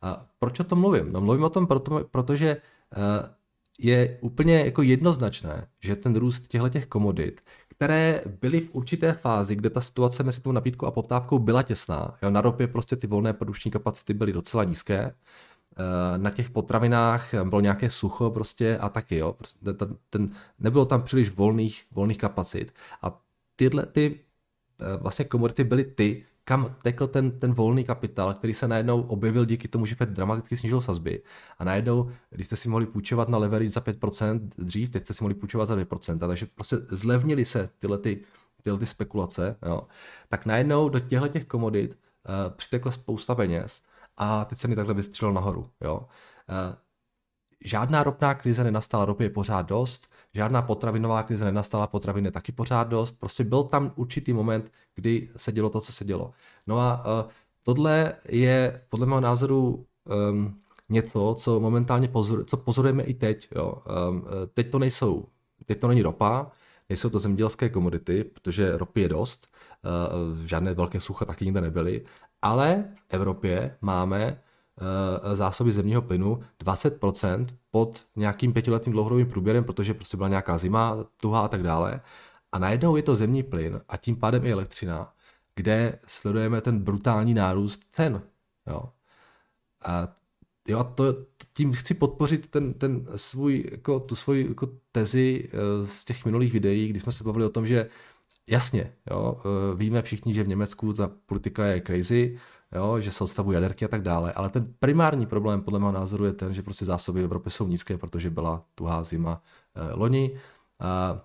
A 0.02 0.26
proč 0.40 0.60
o 0.60 0.64
tom 0.64 0.80
mluvím? 0.80 1.14
No 1.14 1.22
mluvím 1.22 1.44
o 1.44 1.50
tom, 1.50 1.68
proto, 1.68 2.04
protože 2.12 2.50
eh, 2.50 3.36
je 3.80 4.20
úplně 4.22 4.66
jako 4.66 4.82
jednoznačné, 4.82 5.68
že 5.80 5.96
ten 5.96 6.16
růst 6.16 6.48
těchto 6.48 6.70
těch 6.70 6.86
komodit, 6.86 7.42
které 7.76 8.22
byly 8.42 8.60
v 8.60 8.70
určité 8.72 9.14
fázi, 9.14 9.56
kde 9.56 9.70
ta 9.70 9.82
situace 9.82 10.24
mezi 10.24 10.42
tou 10.42 10.52
nabídkou 10.52 10.86
a 10.86 10.92
poptávkou 10.92 11.40
byla 11.40 11.64
těsná. 11.64 12.18
Jo, 12.22 12.30
na 12.30 12.42
ropě 12.42 12.68
prostě 12.68 12.96
ty 12.96 13.08
volné 13.08 13.34
produkční 13.34 13.72
kapacity 13.72 14.14
byly 14.14 14.34
docela 14.34 14.64
nízké, 14.64 15.14
Eh, 15.78 16.18
na 16.18 16.30
těch 16.30 16.50
potravinách 16.50 17.34
bylo 17.44 17.62
nějaké 17.62 17.90
sucho 17.90 18.30
prostě 18.30 18.78
a 18.78 18.90
taky, 18.90 19.18
jo. 19.18 19.34
Prostě 19.34 19.74
ten, 19.74 19.98
ten, 20.10 20.30
nebylo 20.60 20.86
tam 20.86 21.02
příliš 21.02 21.30
volných, 21.30 21.86
volných 21.92 22.18
kapacit 22.18 22.74
a 23.02 23.22
tyhle 23.56 23.86
ty 23.86 24.20
eh, 24.82 24.98
vlastně 24.98 25.26
komodity 25.26 25.64
byly 25.64 25.84
ty, 25.84 26.26
kam 26.44 26.76
tekl 26.82 27.08
ten, 27.08 27.40
ten 27.40 27.54
volný 27.54 27.84
kapitál, 27.84 28.34
který 28.34 28.54
se 28.54 28.68
najednou 28.68 29.02
objevil 29.02 29.46
díky 29.46 29.68
tomu, 29.68 29.86
že 29.86 29.96
Fed 29.96 30.10
dramaticky 30.10 30.58
snížil 30.58 30.82
sazby. 30.82 31.22
A 31.58 31.64
najednou, 31.64 32.10
když 32.30 32.48
jste 32.48 32.56
si 32.56 32.70
mohli 32.70 32.86
půjčovat 32.86 33.30
na 33.30 33.38
leverage 33.38 33.70
za 33.70 33.82
5% 33.82 34.50
dřív, 34.58 34.90
teď 34.90 35.04
jste 35.04 35.14
si 35.14 35.24
mohli 35.24 35.36
půjčovat 35.36 35.66
za 35.66 35.76
2%, 35.76 36.20
takže 36.20 36.46
prostě 36.46 36.76
zlevnili 36.78 37.46
se 37.46 37.70
tyhle, 37.80 37.98
ty, 37.98 38.24
tyhle 38.62 38.80
ty 38.80 38.86
spekulace, 38.86 39.56
jo. 39.66 39.88
tak 40.30 40.46
najednou 40.46 40.90
do 40.90 41.00
těchto 41.00 41.28
těch 41.28 41.46
komodit 41.46 41.92
uh, 41.92 42.56
přitekla 42.56 42.92
spousta 42.92 43.36
peněz 43.36 43.82
a 44.18 44.46
ty 44.46 44.56
ceny 44.56 44.76
takhle 44.76 44.94
vystřelil 44.94 45.34
nahoru. 45.34 45.66
Jo. 45.82 46.08
Eh, 46.50 46.76
žádná 47.66 48.04
ropná 48.04 48.34
krize 48.34 48.64
nenastala, 48.64 49.06
ropy 49.06 49.24
je 49.24 49.30
pořád 49.30 49.62
dost, 49.62 50.13
žádná 50.34 50.62
potravinová 50.62 51.24
krize 51.24 51.46
nenastala, 51.46 51.88
potraviny 51.88 52.32
taky 52.32 52.52
pořád 52.52 52.88
dost, 52.88 53.20
prostě 53.20 53.44
byl 53.44 53.64
tam 53.64 53.92
určitý 53.96 54.34
moment, 54.34 54.72
kdy 54.96 55.30
se 55.38 55.52
dělo 55.52 55.70
to, 55.70 55.82
co 55.82 55.92
se 55.92 56.06
dělo. 56.06 56.32
No 56.68 56.80
a 56.80 57.06
uh, 57.06 57.32
tohle 57.64 58.14
je 58.30 58.82
podle 58.90 59.06
mého 59.06 59.22
názoru 59.22 59.86
um, 60.32 60.60
něco, 60.90 61.36
co 61.38 61.60
momentálně 61.60 62.08
pozor, 62.08 62.46
co 62.46 62.58
pozorujeme 62.58 63.04
i 63.04 63.14
teď. 63.14 63.48
Jo. 63.56 63.74
Um, 64.10 64.26
teď 64.54 64.72
to 64.72 64.80
nejsou, 64.80 65.26
teď 65.66 65.80
to 65.80 65.88
není 65.88 66.02
ropa, 66.02 66.52
nejsou 66.90 67.10
to 67.10 67.20
zemědělské 67.20 67.70
komodity, 67.70 68.24
protože 68.24 68.78
ropy 68.78 69.02
je 69.02 69.10
dost, 69.10 69.48
uh, 70.32 70.46
žádné 70.46 70.74
velké 70.74 71.00
sucha 71.00 71.26
taky 71.26 71.46
nikde 71.46 71.62
nebyly, 71.62 72.06
ale 72.42 72.86
v 72.96 73.14
Evropě 73.14 73.78
máme 73.82 74.42
zásoby 75.34 75.72
zemního 75.72 76.02
plynu 76.02 76.40
20% 76.64 77.46
pod 77.72 78.06
nějakým 78.16 78.54
pětiletým 78.54 78.94
dlouhodobým 78.94 79.28
průběrem, 79.28 79.64
protože 79.64 79.94
prostě 79.94 80.18
byla 80.18 80.30
nějaká 80.30 80.58
zima, 80.58 81.06
tuhá 81.22 81.42
a 81.42 81.48
tak 81.48 81.64
dále. 81.64 82.02
A 82.52 82.60
najednou 82.60 82.96
je 82.96 83.04
to 83.04 83.16
zemní 83.16 83.44
plyn 83.44 83.82
a 83.90 83.98
tím 83.98 84.16
pádem 84.16 84.46
i 84.46 84.52
elektřina, 84.52 85.14
kde 85.56 86.00
sledujeme 86.08 86.62
ten 86.62 86.80
brutální 86.80 87.34
nárůst 87.34 87.82
cen. 87.92 88.22
Jo. 88.68 88.84
A 89.86 90.08
jo, 90.68 90.80
a 90.80 90.84
to, 90.84 91.16
tím 91.54 91.74
chci 91.74 91.94
podpořit 91.94 92.48
ten, 92.48 92.74
ten 92.74 93.06
svůj, 93.16 93.66
jako, 93.72 94.00
tu 94.00 94.16
svoji 94.16 94.48
jako 94.48 94.70
tezi 94.92 95.50
eh, 95.54 95.86
z 95.86 96.06
těch 96.06 96.26
minulých 96.26 96.54
videí, 96.54 96.88
kdy 96.88 97.00
jsme 97.00 97.12
se 97.12 97.24
bavili 97.24 97.46
o 97.46 97.50
tom, 97.50 97.68
že 97.68 97.90
jasně, 98.48 98.94
jo, 99.12 99.42
eh, 99.46 99.76
víme 99.76 100.02
všichni, 100.02 100.34
že 100.34 100.44
v 100.44 100.48
Německu 100.48 100.94
ta 100.94 101.12
politika 101.26 101.66
je 101.66 101.82
crazy, 101.82 102.38
jo, 102.76 103.00
že 103.00 103.12
se 103.12 103.24
odstavují 103.24 103.56
jaderky 103.56 103.86
a 103.86 103.88
tak 103.88 104.02
dále, 104.02 104.34
ale 104.34 104.50
ten 104.50 104.74
primární 104.80 105.26
problém 105.26 105.62
podle 105.62 105.80
mého 105.80 105.92
názoru 105.92 106.26
je 106.26 106.34
ten, 106.34 106.54
že 106.54 106.62
prostě 106.62 106.86
zásoby 106.86 107.22
v 107.22 107.24
Evropě 107.24 107.52
jsou 107.52 107.68
nízké, 107.68 107.98
protože 107.98 108.30
byla 108.30 108.66
tuhá 108.76 109.04
zima 109.04 109.42
eh, 109.76 109.94
loni. 109.96 110.40
A 110.80 111.22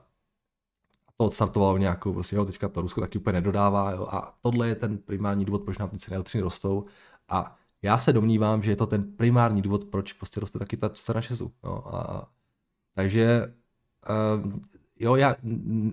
to 1.17 1.25
odstartovalo 1.25 1.79
nějakou, 1.79 2.13
prostě 2.13 2.37
jo, 2.37 2.45
teďka 2.45 2.69
to 2.69 2.81
Rusko 2.81 3.01
taky 3.01 3.19
úplně 3.19 3.33
nedodává 3.33 3.91
jo, 3.91 4.07
a 4.11 4.35
tohle 4.41 4.69
je 4.69 4.75
ten 4.75 4.99
primární 4.99 5.45
důvod, 5.45 5.63
proč 5.65 5.79
nám 5.79 5.89
ty 5.89 5.99
ceny 5.99 6.15
elektřiny 6.15 6.43
rostou 6.43 6.85
a 7.29 7.57
já 7.83 7.99
se 7.99 8.13
domnívám, 8.13 8.63
že 8.63 8.71
je 8.71 8.77
to 8.77 8.87
ten 8.87 9.13
primární 9.17 9.63
důvod, 9.63 9.85
proč 9.85 10.13
prostě 10.13 10.41
roste 10.41 10.59
taky 10.59 10.77
ta 10.77 10.89
cena 10.89 11.21
šezu. 11.21 11.53
Jo, 11.65 11.85
a, 11.87 12.29
takže 12.95 13.55
uh, 14.45 14.53
jo, 15.01 15.17
já, 15.17 15.37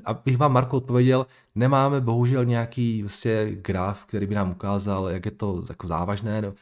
abych 0.05 0.37
vám 0.37 0.53
Marko 0.53 0.77
odpověděl, 0.77 1.25
nemáme 1.55 2.01
bohužel 2.01 2.45
nějaký 2.45 3.01
vlastně 3.01 3.47
graf, 3.51 4.05
který 4.05 4.27
by 4.27 4.35
nám 4.35 4.51
ukázal, 4.51 5.09
jak 5.09 5.25
je 5.25 5.31
to 5.31 5.63
jako 5.69 5.87
závažné. 5.87 6.41
No, 6.41 6.53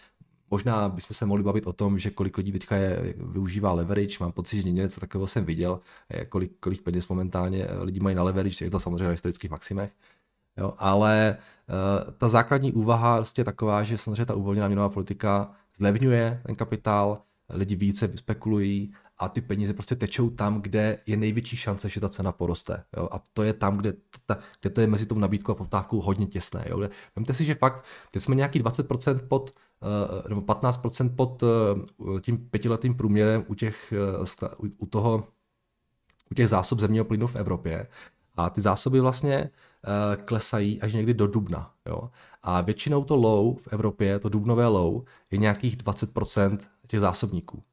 možná 0.51 0.89
bychom 0.89 1.15
se 1.15 1.25
mohli 1.25 1.43
bavit 1.43 1.67
o 1.67 1.73
tom, 1.73 1.99
že 1.99 2.09
kolik 2.09 2.37
lidí 2.37 2.51
teďka 2.51 2.75
je, 2.75 3.13
využívá 3.17 3.73
leverage, 3.73 4.17
mám 4.19 4.31
pocit, 4.31 4.61
že 4.61 4.71
něco 4.71 4.99
takového 4.99 5.27
jsem 5.27 5.45
viděl, 5.45 5.79
kolik, 6.29 6.51
kolik 6.59 6.81
peněz 6.81 7.07
momentálně 7.07 7.67
lidi 7.79 7.99
mají 7.99 8.15
na 8.15 8.23
leverage, 8.23 8.65
je 8.65 8.71
to 8.71 8.79
samozřejmě 8.79 9.03
na 9.03 9.11
historických 9.11 9.51
maximech. 9.51 9.91
Jo, 10.57 10.73
ale 10.77 11.37
uh, 11.69 12.13
ta 12.13 12.27
základní 12.27 12.73
úvaha 12.73 13.17
prostě 13.17 13.39
je 13.39 13.45
taková, 13.45 13.83
že 13.83 13.97
samozřejmě 13.97 14.25
ta 14.25 14.35
uvolněná 14.35 14.67
měnová 14.67 14.89
politika 14.89 15.51
zlevňuje 15.77 16.41
ten 16.45 16.55
kapitál, 16.55 17.21
lidi 17.49 17.75
více 17.75 18.11
spekulují 18.15 18.93
a 19.23 19.29
ty 19.29 19.41
peníze 19.41 19.73
prostě 19.73 19.95
tečou 19.95 20.29
tam, 20.29 20.61
kde 20.61 20.97
je 21.05 21.17
největší 21.17 21.57
šance, 21.57 21.89
že 21.89 21.99
ta 21.99 22.09
cena 22.09 22.31
poroste. 22.31 22.83
Jo? 22.97 23.09
A 23.11 23.19
to 23.33 23.43
je 23.43 23.53
tam, 23.53 23.77
kde, 23.77 23.93
ta, 24.25 24.37
kde 24.61 24.69
to 24.69 24.81
je 24.81 24.87
mezi 24.87 25.05
tou 25.05 25.15
nabídkou 25.15 25.51
a 25.51 25.55
poptávkou 25.55 26.01
hodně 26.01 26.25
těsné. 26.25 26.65
Jo? 26.69 26.89
Vemte 27.15 27.33
si, 27.33 27.45
že 27.45 27.55
fakt, 27.55 27.85
teď 28.11 28.23
jsme 28.23 28.35
nějaký 28.35 28.63
20% 28.63 29.27
pod, 29.27 29.53
uh, 29.81 30.29
nebo 30.29 30.41
15% 30.41 31.15
pod 31.15 31.43
uh, 31.43 32.19
tím 32.19 32.37
pětiletým 32.37 32.95
průměrem 32.95 33.45
u, 33.47 33.53
těch, 33.55 33.93
uh, 34.59 34.69
u, 34.77 34.85
toho, 34.85 35.27
u 36.31 36.35
těch 36.35 36.49
zásob 36.49 36.79
zemního 36.79 37.05
plynu 37.05 37.27
v 37.27 37.35
Evropě. 37.35 37.87
A 38.35 38.49
ty 38.49 38.61
zásoby 38.61 38.99
vlastně 38.99 39.49
klesají 40.25 40.81
až 40.81 40.93
někdy 40.93 41.13
do 41.13 41.27
dubna. 41.27 41.71
Jo? 41.85 42.09
A 42.43 42.61
většinou 42.61 43.03
to 43.03 43.15
low 43.15 43.57
v 43.57 43.67
Evropě, 43.71 44.19
to 44.19 44.29
dubnové 44.29 44.67
low, 44.67 45.03
je 45.31 45.37
nějakých 45.37 45.77
20% 45.77 46.57
těch 46.87 46.99
zásobníků. 46.99 47.63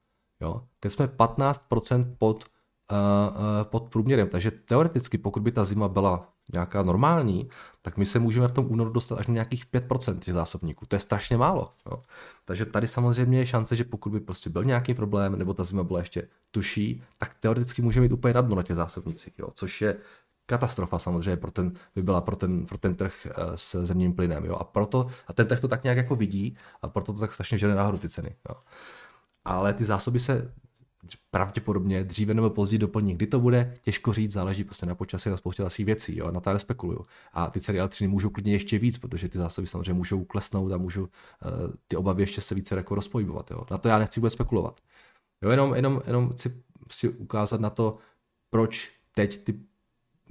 Jo? 0.41 0.63
Teď 0.81 0.93
jsme 0.93 1.07
15% 1.07 2.15
pod, 2.19 2.45
uh, 2.93 2.99
pod 3.63 3.89
průměrem, 3.89 4.29
takže 4.29 4.51
teoreticky, 4.51 5.19
pokud 5.19 5.43
by 5.43 5.53
ta 5.53 5.65
zima 5.65 5.89
byla 5.89 6.29
nějaká 6.53 6.83
normální, 6.83 7.49
tak 7.83 7.97
my 7.97 8.07
se 8.07 8.19
můžeme 8.19 8.49
v 8.49 8.53
tom 8.53 8.67
únoru 8.71 8.91
dostat 8.91 9.19
až 9.19 9.27
na 9.27 9.35
nějakých 9.35 9.67
5% 9.67 10.19
těch 10.19 10.35
zásobníků. 10.35 10.87
To 10.87 10.97
je 10.97 11.01
strašně 11.01 11.37
málo. 11.37 11.73
Jo? 11.91 12.03
Takže 12.45 12.67
tady 12.67 12.89
samozřejmě 12.89 13.39
je 13.39 13.47
šance, 13.47 13.77
že 13.77 13.85
pokud 13.85 14.13
by 14.13 14.21
prostě 14.21 14.51
byl 14.51 14.65
nějaký 14.65 14.95
problém, 14.95 15.39
nebo 15.39 15.55
ta 15.55 15.65
zima 15.65 15.85
byla 15.85 15.99
ještě 15.99 16.29
tuší, 16.51 17.03
tak 17.19 17.35
teoreticky 17.35 17.83
může 17.83 18.01
mít 18.01 18.13
úplně 18.13 18.33
radno 18.33 18.57
na 18.57 18.63
těch 18.63 18.77
zásobnicích, 18.77 19.39
jo? 19.39 19.49
což 19.55 19.81
je 19.81 19.97
katastrofa 20.47 20.99
samozřejmě 20.99 21.37
pro 21.37 21.51
ten, 21.51 21.73
by 21.95 22.03
byla 22.03 22.21
pro 22.21 22.37
ten, 22.37 22.67
pro 22.67 22.79
ten 22.79 22.95
trh 22.95 23.27
eh, 23.27 23.33
s 23.55 23.85
zemním 23.85 24.13
plynem. 24.13 24.45
Jo? 24.45 24.55
A, 24.55 24.65
proto, 24.65 25.07
a 25.27 25.33
ten 25.33 25.47
trh 25.47 25.61
to 25.61 25.69
tak 25.69 25.83
nějak 25.83 25.97
jako 25.97 26.17
vidí 26.17 26.57
a 26.83 26.89
proto 26.89 27.13
to 27.13 27.21
tak 27.21 27.33
strašně 27.33 27.59
žene 27.59 27.75
nahoru 27.75 27.99
ty 27.99 28.09
ceny. 28.09 28.37
Jo? 28.49 28.55
Ale 29.45 29.73
ty 29.75 29.85
zásoby 29.85 30.21
se 30.21 30.53
pravděpodobně 31.31 32.05
dříve 32.05 32.35
nebo 32.35 32.51
později 32.51 32.79
doplní. 32.79 33.15
Kdy 33.15 33.27
to 33.27 33.41
bude, 33.41 33.75
těžko 33.81 34.13
říct, 34.13 34.33
záleží 34.33 34.65
prostě 34.65 34.87
na 34.87 34.95
počasí 34.95 35.29
a 35.29 35.37
spoustě 35.37 35.63
dalších 35.63 35.87
věcí, 35.87 36.17
jo, 36.17 36.31
na 36.31 36.41
to 36.41 36.53
nespekuluju. 36.53 37.03
A 37.33 37.51
ty 37.51 37.61
ceny 37.61 37.79
elektřiny 37.79 38.09
můžou 38.09 38.31
klidně 38.31 38.53
ještě 38.53 38.79
víc, 38.79 38.99
protože 38.99 39.29
ty 39.29 39.39
zásoby 39.39 39.67
samozřejmě 39.67 39.93
můžou 39.93 40.25
klesnout 40.25 40.73
a 40.73 40.77
můžou 40.77 41.03
uh, 41.03 41.09
ty 41.89 41.97
obavy 41.97 42.23
ještě 42.23 42.41
se 42.41 42.55
více 42.55 42.75
jako 42.75 42.95
rozpojovat. 42.95 43.51
Jo. 43.51 43.65
Na 43.71 43.79
to 43.79 43.89
já 43.89 43.99
nechci 43.99 44.21
vůbec 44.21 44.33
spekulovat. 44.33 44.81
Jo, 45.43 45.51
jenom, 45.51 45.75
jenom, 45.75 46.03
jenom 46.07 46.31
chci 46.31 46.63
si 46.93 47.09
ukázat 47.09 47.61
na 47.61 47.71
to, 47.71 47.99
proč 48.51 48.93
teď 49.15 49.45
ty 49.45 49.61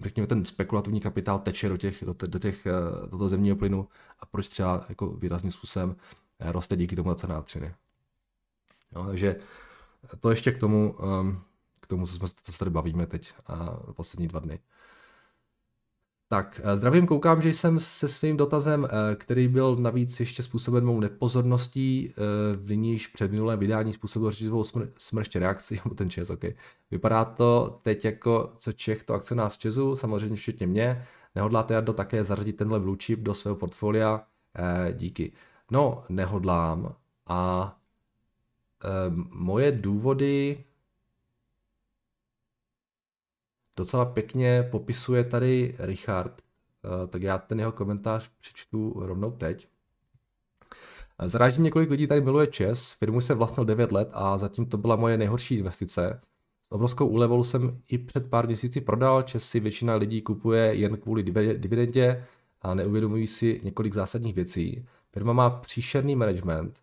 řekněme, 0.03 0.27
ten 0.27 0.45
spekulativní 0.45 0.99
kapitál 0.99 1.39
teče 1.39 1.69
do 1.69 1.77
těch, 1.77 2.03
do, 2.03 2.15
do 2.27 2.39
těch, 2.39 2.65
eh, 2.65 2.71
do 3.01 3.17
toho 3.17 3.29
zemního 3.29 3.55
plynu 3.55 3.87
a 4.19 4.25
proč 4.25 4.49
třeba 4.49 4.85
jako 4.89 5.07
výrazným 5.07 5.51
způsobem 5.51 5.95
eh, 6.39 6.51
roste 6.51 6.75
díky 6.75 6.95
tomu 6.95 7.13
cena 7.13 7.35
elektřiny. 7.35 7.73
Jo, 8.95 9.05
takže 9.05 9.35
to 10.19 10.29
ještě 10.29 10.51
k 10.51 10.59
tomu, 10.59 10.95
um, 11.21 11.41
k 11.79 11.87
tomu, 11.87 12.07
co, 12.07 12.13
jsme, 12.13 12.27
co 12.43 12.51
se 12.51 12.59
tady 12.59 12.71
bavíme 12.71 13.05
teď 13.05 13.33
a 13.47 13.77
poslední 13.93 14.27
dva 14.27 14.39
dny. 14.39 14.59
Tak, 16.31 16.61
eh, 16.63 16.77
zdravím, 16.77 17.07
koukám, 17.07 17.41
že 17.41 17.49
jsem 17.49 17.79
se 17.79 18.07
svým 18.07 18.37
dotazem, 18.37 18.87
eh, 18.91 19.15
který 19.15 19.47
byl 19.47 19.75
navíc 19.75 20.19
ještě 20.19 20.43
způsoben 20.43 20.85
mou 20.85 20.99
nepozorností, 20.99 22.09
eh, 22.11 22.55
v 22.55 22.69
nyníž 22.69 23.07
před 23.07 23.31
minulém 23.31 23.59
vydání 23.59 23.93
způsobil 23.93 24.31
řečivou 24.31 24.61
smr- 24.61 24.91
smršť 24.97 25.35
reakci, 25.35 25.81
ten 25.95 26.09
ČES, 26.09 26.29
ok. 26.29 26.43
Vypadá 26.91 27.25
to 27.25 27.79
teď 27.83 28.05
jako, 28.05 28.53
co 28.57 28.73
Čech, 28.73 29.03
to 29.03 29.13
akcionář 29.13 29.57
ČESu, 29.57 29.95
samozřejmě 29.95 30.35
včetně 30.35 30.67
mě. 30.67 31.05
Nehodláte 31.35 31.73
Jardo 31.73 31.93
také 31.93 32.23
zařadit 32.23 32.53
tenhle 32.53 32.79
blue 32.79 32.97
chip 33.03 33.19
do 33.19 33.33
svého 33.33 33.55
portfolia? 33.55 34.23
díky. 34.93 35.31
No, 35.71 36.03
nehodlám 36.09 36.95
a 37.27 37.78
moje 39.29 39.71
důvody 39.71 40.63
docela 43.77 44.05
pěkně 44.05 44.67
popisuje 44.71 45.23
tady 45.23 45.75
Richard, 45.79 46.41
eh, 46.41 47.07
tak 47.07 47.21
já 47.21 47.37
ten 47.37 47.59
jeho 47.59 47.71
komentář 47.71 48.29
přečtu 48.39 48.93
rovnou 48.95 49.31
teď. 49.31 49.67
Zaráží 51.25 51.61
mě, 51.61 51.71
kolik 51.71 51.89
lidí 51.89 52.07
tady 52.07 52.21
miluje 52.21 52.47
ČES, 52.47 52.93
firmu 52.93 53.21
se 53.21 53.33
vlastnil 53.33 53.65
9 53.65 53.91
let 53.91 54.09
a 54.13 54.37
zatím 54.37 54.65
to 54.65 54.77
byla 54.77 54.95
moje 54.95 55.17
nejhorší 55.17 55.55
investice. 55.55 56.21
S 56.67 56.71
obrovskou 56.71 57.07
úlevou 57.07 57.43
jsem 57.43 57.81
i 57.87 57.97
před 57.97 58.29
pár 58.29 58.47
měsíci 58.47 58.81
prodal, 58.81 59.21
ČES 59.21 59.43
si 59.43 59.59
většina 59.59 59.95
lidí 59.95 60.21
kupuje 60.21 60.75
jen 60.75 60.97
kvůli 60.97 61.23
dividendě 61.57 62.25
a 62.61 62.73
neuvědomují 62.73 63.27
si 63.27 63.61
několik 63.63 63.93
zásadních 63.93 64.35
věcí. 64.35 64.85
Firma 65.11 65.33
má 65.33 65.49
příšerný 65.49 66.15
management, 66.15 66.79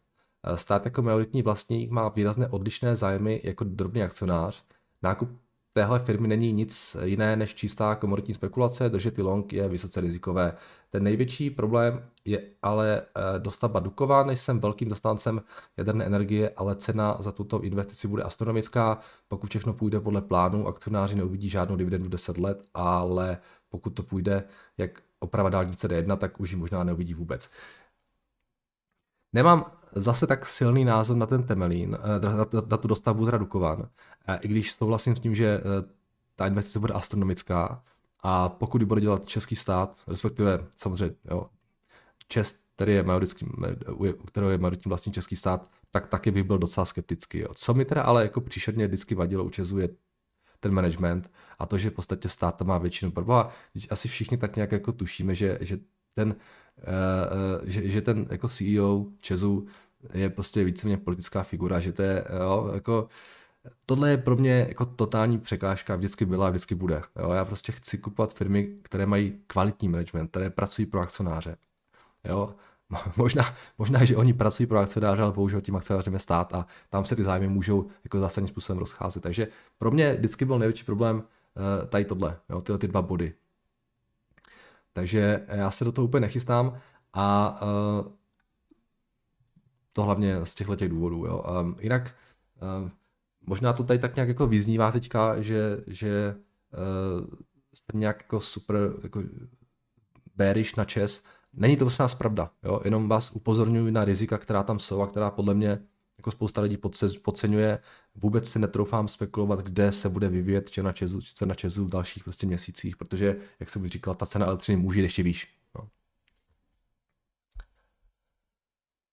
stát 0.54 0.84
jako 0.84 1.02
majoritní 1.02 1.42
vlastník 1.42 1.90
má 1.90 2.08
výrazně 2.08 2.46
odlišné 2.46 2.96
zájmy 2.96 3.40
jako 3.44 3.64
drobný 3.64 4.02
akcionář. 4.02 4.62
Nákup 5.02 5.28
téhle 5.76 5.98
firmy 5.98 6.28
není 6.28 6.52
nic 6.52 6.96
jiné 7.02 7.36
než 7.36 7.54
čistá 7.54 7.94
komoditní 7.94 8.34
spekulace, 8.34 8.88
držet 8.88 9.18
long 9.18 9.52
je 9.52 9.68
vysoce 9.68 10.00
rizikové. 10.00 10.52
Ten 10.90 11.02
největší 11.02 11.50
problém 11.50 12.02
je 12.24 12.42
ale 12.62 13.02
eh, 13.02 13.38
dostavba 13.38 13.80
Dukovan, 13.80 14.30
jsem 14.30 14.60
velkým 14.60 14.90
zastáncem 14.90 15.42
jaderné 15.76 16.04
energie, 16.04 16.50
ale 16.56 16.76
cena 16.76 17.16
za 17.20 17.32
tuto 17.32 17.62
investici 17.62 18.08
bude 18.08 18.22
astronomická. 18.22 18.98
Pokud 19.28 19.50
všechno 19.50 19.72
půjde 19.72 20.00
podle 20.00 20.22
plánu, 20.22 20.66
akcionáři 20.66 21.14
neuvidí 21.14 21.48
žádnou 21.48 21.76
dividendu 21.76 22.08
10 22.08 22.38
let, 22.38 22.62
ale 22.74 23.38
pokud 23.68 23.90
to 23.90 24.02
půjde 24.02 24.44
jak 24.78 24.90
oprava 25.20 25.50
dálnice 25.50 25.88
D1, 25.88 26.16
tak 26.16 26.40
už 26.40 26.50
ji 26.50 26.56
možná 26.56 26.84
neuvidí 26.84 27.14
vůbec. 27.14 27.50
Nemám 29.36 29.72
zase 29.94 30.26
tak 30.26 30.46
silný 30.46 30.84
názor 30.84 31.16
na 31.16 31.26
ten 31.26 31.42
Temelín, 31.42 31.98
eh, 32.02 32.20
na, 32.20 32.36
na, 32.36 32.46
na 32.70 32.76
tu 32.76 32.88
dostavbu 32.88 33.24
teda 33.24 33.38
Dukovan, 33.38 33.88
i 34.40 34.48
když 34.48 34.72
souhlasím 34.72 35.16
s 35.16 35.20
tím, 35.20 35.34
že 35.34 35.46
eh, 35.46 35.62
ta 36.36 36.46
investice 36.46 36.78
bude 36.78 36.94
astronomická 36.94 37.82
a 38.22 38.48
pokud 38.48 38.80
ji 38.80 38.86
bude 38.86 39.00
dělat 39.00 39.28
český 39.28 39.56
stát, 39.56 39.96
respektive 40.08 40.58
samozřejmě 40.76 41.16
jo, 41.30 41.46
Čest, 42.28 42.56
který 42.74 42.92
je 42.92 43.02
majorický, 43.02 43.46
kterého 44.26 44.50
je 44.50 44.58
majoritní 44.58 44.88
vlastní 44.88 45.12
český 45.12 45.36
stát, 45.36 45.70
tak 45.90 46.06
taky 46.06 46.30
bych 46.30 46.44
byl 46.44 46.58
docela 46.58 46.84
skeptický. 46.84 47.38
Jo. 47.38 47.48
Co 47.54 47.74
mi 47.74 47.84
teda 47.84 48.02
ale 48.02 48.22
jako 48.22 48.40
příšerně 48.40 48.86
vždycky 48.86 49.14
vadilo 49.14 49.44
u 49.44 49.50
Česu 49.50 49.78
je 49.78 49.88
ten 50.60 50.74
management 50.74 51.30
a 51.58 51.66
to, 51.66 51.78
že 51.78 51.90
v 51.90 51.92
podstatě 51.92 52.28
stát 52.28 52.56
tam 52.56 52.66
má 52.66 52.78
většinu. 52.78 53.10
Proboha, 53.10 53.50
asi 53.90 54.08
všichni 54.08 54.36
tak 54.36 54.56
nějak 54.56 54.72
jako 54.72 54.92
tušíme, 54.92 55.34
že, 55.34 55.58
že 55.60 55.78
ten, 56.14 56.36
že, 57.64 57.88
že 57.88 58.02
ten 58.02 58.26
jako 58.30 58.48
CEO 58.48 59.06
Česu 59.20 59.66
je 60.14 60.30
prostě 60.30 60.64
víceméně 60.64 60.96
politická 60.96 61.42
figura, 61.42 61.80
že 61.80 61.92
to 61.92 62.02
je, 62.02 62.24
jo, 62.40 62.70
jako, 62.74 63.08
tohle 63.86 64.10
je 64.10 64.16
pro 64.16 64.36
mě 64.36 64.66
jako 64.68 64.86
totální 64.86 65.38
překážka, 65.38 65.96
vždycky 65.96 66.24
byla 66.24 66.46
a 66.46 66.50
vždycky 66.50 66.74
bude. 66.74 67.02
Jo. 67.16 67.32
Já 67.32 67.44
prostě 67.44 67.72
chci 67.72 67.98
kupovat 67.98 68.34
firmy, 68.34 68.68
které 68.82 69.06
mají 69.06 69.38
kvalitní 69.46 69.88
management, 69.88 70.28
které 70.28 70.50
pracují 70.50 70.86
pro 70.86 71.00
akcionáře. 71.00 71.56
Jo. 72.24 72.54
Možná, 73.16 73.54
možná, 73.78 74.04
že 74.04 74.16
oni 74.16 74.32
pracují 74.32 74.66
pro 74.66 74.78
akcionáře, 74.78 75.22
ale 75.22 75.32
bohužel 75.32 75.60
tím 75.60 75.76
akcionářem 75.76 76.12
je 76.14 76.18
stát 76.18 76.54
a 76.54 76.66
tam 76.90 77.04
se 77.04 77.16
ty 77.16 77.24
zájmy 77.24 77.48
můžou 77.48 77.86
jako 78.04 78.18
zásadním 78.18 78.48
způsobem 78.48 78.78
rozcházet. 78.78 79.22
Takže 79.22 79.48
pro 79.78 79.90
mě 79.90 80.14
vždycky 80.14 80.44
byl 80.44 80.58
největší 80.58 80.84
problém 80.84 81.16
uh, 81.16 81.88
tady 81.88 82.04
tohle, 82.04 82.36
jo, 82.48 82.60
tyhle 82.60 82.78
ty 82.78 82.88
dva 82.88 83.02
body. 83.02 83.34
Takže 84.96 85.46
já 85.48 85.70
se 85.70 85.84
do 85.84 85.92
toho 85.92 86.04
úplně 86.04 86.20
nechystám 86.20 86.78
a 87.12 87.58
uh, 87.62 88.12
to 89.92 90.02
hlavně 90.02 90.46
z 90.46 90.54
těchto 90.54 90.76
těch 90.76 90.88
důvodů. 90.88 91.26
Jo. 91.26 91.44
Um, 91.60 91.76
jinak 91.80 92.14
um, 92.80 92.90
možná 93.46 93.72
to 93.72 93.84
tady 93.84 93.98
tak 93.98 94.16
nějak 94.16 94.28
jako 94.28 94.46
vyznívá 94.46 94.92
teďka, 94.92 95.40
že, 95.42 95.84
že 95.86 96.36
uh, 97.18 97.26
jste 97.74 97.98
nějak 97.98 98.22
jako 98.22 98.40
super 98.40 98.76
jako 99.02 99.22
bearish 100.36 100.76
na 100.76 100.84
čes. 100.84 101.24
Není 101.52 101.76
to 101.76 101.88
nás 101.98 102.14
pravda, 102.14 102.50
jo? 102.64 102.80
jenom 102.84 103.08
vás 103.08 103.30
upozorňuji 103.30 103.92
na 103.92 104.04
rizika, 104.04 104.38
která 104.38 104.62
tam 104.62 104.78
jsou 104.78 105.00
a 105.00 105.06
která 105.06 105.30
podle 105.30 105.54
mě 105.54 105.78
jako 106.26 106.36
spousta 106.36 106.60
lidí 106.60 106.78
podceňuje. 107.22 107.78
Vůbec 108.14 108.48
si 108.48 108.58
netroufám 108.58 109.08
spekulovat, 109.08 109.60
kde 109.60 109.92
se 109.92 110.08
bude 110.08 110.28
vyvíjet 110.28 110.68
cena 110.68 110.92
Česu, 110.92 111.20
cena 111.20 111.54
Česu 111.54 111.84
v 111.84 111.88
dalších 111.88 112.24
prostě 112.24 112.46
měsících, 112.46 112.96
protože, 112.96 113.36
jak 113.60 113.70
jsem 113.70 113.82
už 113.82 113.90
říkal, 113.90 114.14
ta 114.14 114.26
cena 114.26 114.46
elektřiny 114.46 114.82
může 114.82 115.02
ještě 115.02 115.22
výš. 115.22 115.48
Jo. 115.78 115.88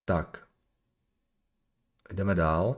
Tak. 0.05 0.47
Jdeme 2.13 2.35
dál. 2.35 2.75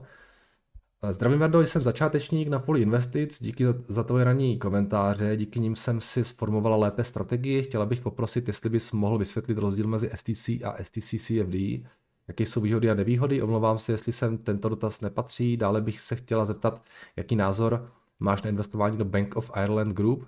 Zdravím, 1.10 1.40
Vardo, 1.40 1.62
jsem 1.62 1.82
začátečník 1.82 2.48
na 2.48 2.60
poli 2.60 2.82
investic, 2.82 3.44
díky 3.44 3.66
za 3.88 4.04
tvoje 4.04 4.24
ranní 4.24 4.60
komentáře, 4.60 5.38
díky 5.38 5.60
nim 5.60 5.76
jsem 5.76 6.02
si 6.02 6.24
sformovala 6.24 6.76
lépe 6.78 7.04
strategii. 7.04 7.64
Chtěla 7.64 7.86
bych 7.86 8.02
poprosit, 8.02 8.48
jestli 8.48 8.70
bys 8.70 8.92
mohl 8.92 9.18
vysvětlit 9.18 9.58
rozdíl 9.58 9.88
mezi 9.88 10.10
STC 10.16 10.50
a 10.50 10.84
STC 10.84 11.16
CFD, 11.16 11.86
jaké 12.28 12.46
jsou 12.46 12.62
výhody 12.62 12.92
a 12.92 12.94
nevýhody. 12.94 13.42
Omlouvám 13.42 13.80
se, 13.80 13.92
jestli 13.92 14.14
sem 14.14 14.38
tento 14.38 14.70
dotaz 14.70 15.02
nepatří. 15.02 15.58
Dále 15.58 15.82
bych 15.82 16.00
se 16.00 16.16
chtěla 16.16 16.46
zeptat, 16.46 16.84
jaký 17.16 17.36
názor 17.36 17.92
máš 18.20 18.42
na 18.42 18.50
investování 18.50 18.98
do 18.98 19.06
Bank 19.06 19.36
of 19.36 19.52
Ireland 19.64 19.94
Group. 19.94 20.28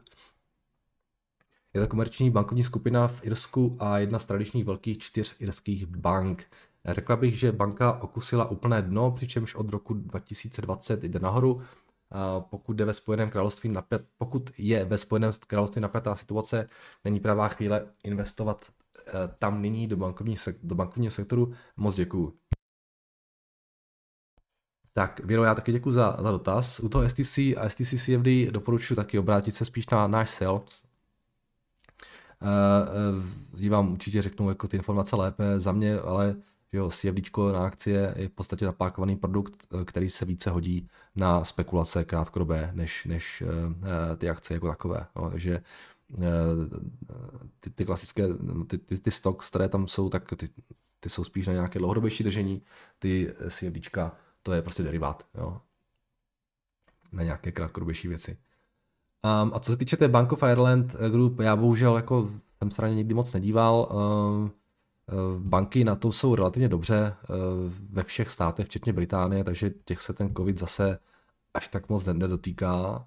Je 1.73 1.81
to 1.81 1.87
komerční 1.87 2.29
bankovní 2.29 2.63
skupina 2.63 3.07
v 3.07 3.25
Irsku 3.25 3.77
a 3.79 3.99
jedna 3.99 4.19
z 4.19 4.25
tradičních 4.25 4.65
velkých 4.65 4.97
čtyř 4.97 5.35
irských 5.39 5.85
bank. 5.85 6.45
Řekla 6.85 7.15
bych, 7.15 7.39
že 7.39 7.51
banka 7.51 8.01
okusila 8.01 8.51
úplné 8.51 8.81
dno, 8.81 9.11
přičemž 9.11 9.55
od 9.55 9.69
roku 9.69 9.93
2020 9.93 11.03
jde 11.03 11.19
nahoru. 11.19 11.61
Pokud, 12.39 12.73
jde 12.73 12.85
ve 12.85 12.93
Spojeném 12.93 13.29
království 13.29 13.69
napět, 13.69 14.05
pokud 14.17 14.49
je 14.57 14.85
ve 14.85 14.97
Spojeném 14.97 15.31
království 15.47 15.81
napjatá 15.81 16.15
situace, 16.15 16.67
není 17.05 17.19
pravá 17.19 17.47
chvíle 17.47 17.85
investovat 18.03 18.71
tam 19.39 19.61
nyní 19.61 19.87
do, 19.87 19.97
bankovní, 19.97 20.35
do 20.63 20.75
bankovního 20.75 21.11
sektoru. 21.11 21.53
Moc 21.77 21.95
děkuju. 21.95 22.33
Tak, 24.93 25.19
Věro, 25.23 25.43
já 25.43 25.55
taky 25.55 25.71
děkuji 25.71 25.91
za, 25.91 26.17
za 26.19 26.31
dotaz. 26.31 26.79
U 26.79 26.89
toho 26.89 27.09
STC 27.09 27.37
a 27.37 27.69
STC 27.69 27.93
CFD 28.03 28.51
doporučuji 28.51 28.95
taky 28.95 29.19
obrátit 29.19 29.55
se 29.55 29.65
spíš 29.65 29.89
na 29.89 30.07
náš 30.07 30.29
sales. 30.29 30.83
Uh, 33.61 33.69
vám 33.69 33.91
určitě 33.91 34.21
řeknu 34.21 34.49
jako 34.49 34.67
ty 34.67 34.77
informace 34.77 35.15
lépe 35.15 35.59
za 35.59 35.71
mě, 35.71 35.99
ale 35.99 36.35
Jo, 36.71 36.89
CFD 36.89 37.37
na 37.53 37.65
akcie 37.65 38.13
je 38.17 38.27
v 38.27 38.31
podstatě 38.31 38.65
napákovaný 38.65 39.15
produkt, 39.15 39.67
eh, 39.81 39.85
který 39.85 40.09
se 40.09 40.25
více 40.25 40.49
hodí 40.49 40.89
na 41.15 41.43
spekulace 41.43 42.05
krátkodobé, 42.05 42.71
než, 42.73 43.05
než 43.05 43.43
ty 44.17 44.29
akcie 44.29 44.55
jako 44.55 44.67
takové. 44.67 45.05
Jo, 45.15 45.29
takže 45.29 45.61
ty, 47.59 47.69
ty 47.69 47.85
klasické, 47.85 48.23
ty, 48.67 48.77
ty, 48.77 48.99
ty 48.99 49.11
stocks, 49.11 49.49
které 49.49 49.69
tam 49.69 49.87
jsou, 49.87 50.09
tak 50.09 50.33
ty, 50.37 50.49
ty 50.99 51.09
jsou 51.09 51.23
spíš 51.23 51.47
na 51.47 51.53
nějaké 51.53 51.79
dlouhodobější 51.79 52.23
držení, 52.23 52.61
ty 52.99 53.33
CFD 53.49 53.97
to 54.43 54.53
je 54.53 54.61
prostě 54.61 54.83
derivát, 54.83 55.27
jo, 55.37 55.61
na 57.11 57.23
nějaké 57.23 57.51
krátkodobější 57.51 58.07
věci. 58.07 58.37
Um, 59.43 59.51
a 59.53 59.59
co 59.59 59.71
se 59.71 59.77
týče 59.77 59.97
té 59.97 60.07
Bank 60.07 60.31
of 60.31 60.43
Ireland 60.43 60.95
Group, 61.09 61.39
já 61.39 61.55
bohužel 61.55 61.95
jako 61.95 62.31
jsem 62.57 62.71
se 62.71 62.95
nikdy 62.95 63.13
moc 63.13 63.33
nedíval, 63.33 63.89
um, 63.91 64.51
Eh, 65.09 65.39
banky 65.39 65.83
na 65.83 65.95
to 65.95 66.11
jsou 66.11 66.35
relativně 66.35 66.69
dobře 66.69 67.15
eh, 67.23 67.27
ve 67.89 68.03
všech 68.03 68.31
státech, 68.31 68.65
včetně 68.65 68.93
Británie, 68.93 69.43
takže 69.43 69.69
těch 69.69 70.01
se 70.01 70.13
ten 70.13 70.35
COVID 70.35 70.57
zase 70.59 70.99
až 71.53 71.67
tak 71.67 71.89
moc 71.89 72.05
nedotýká. 72.05 73.05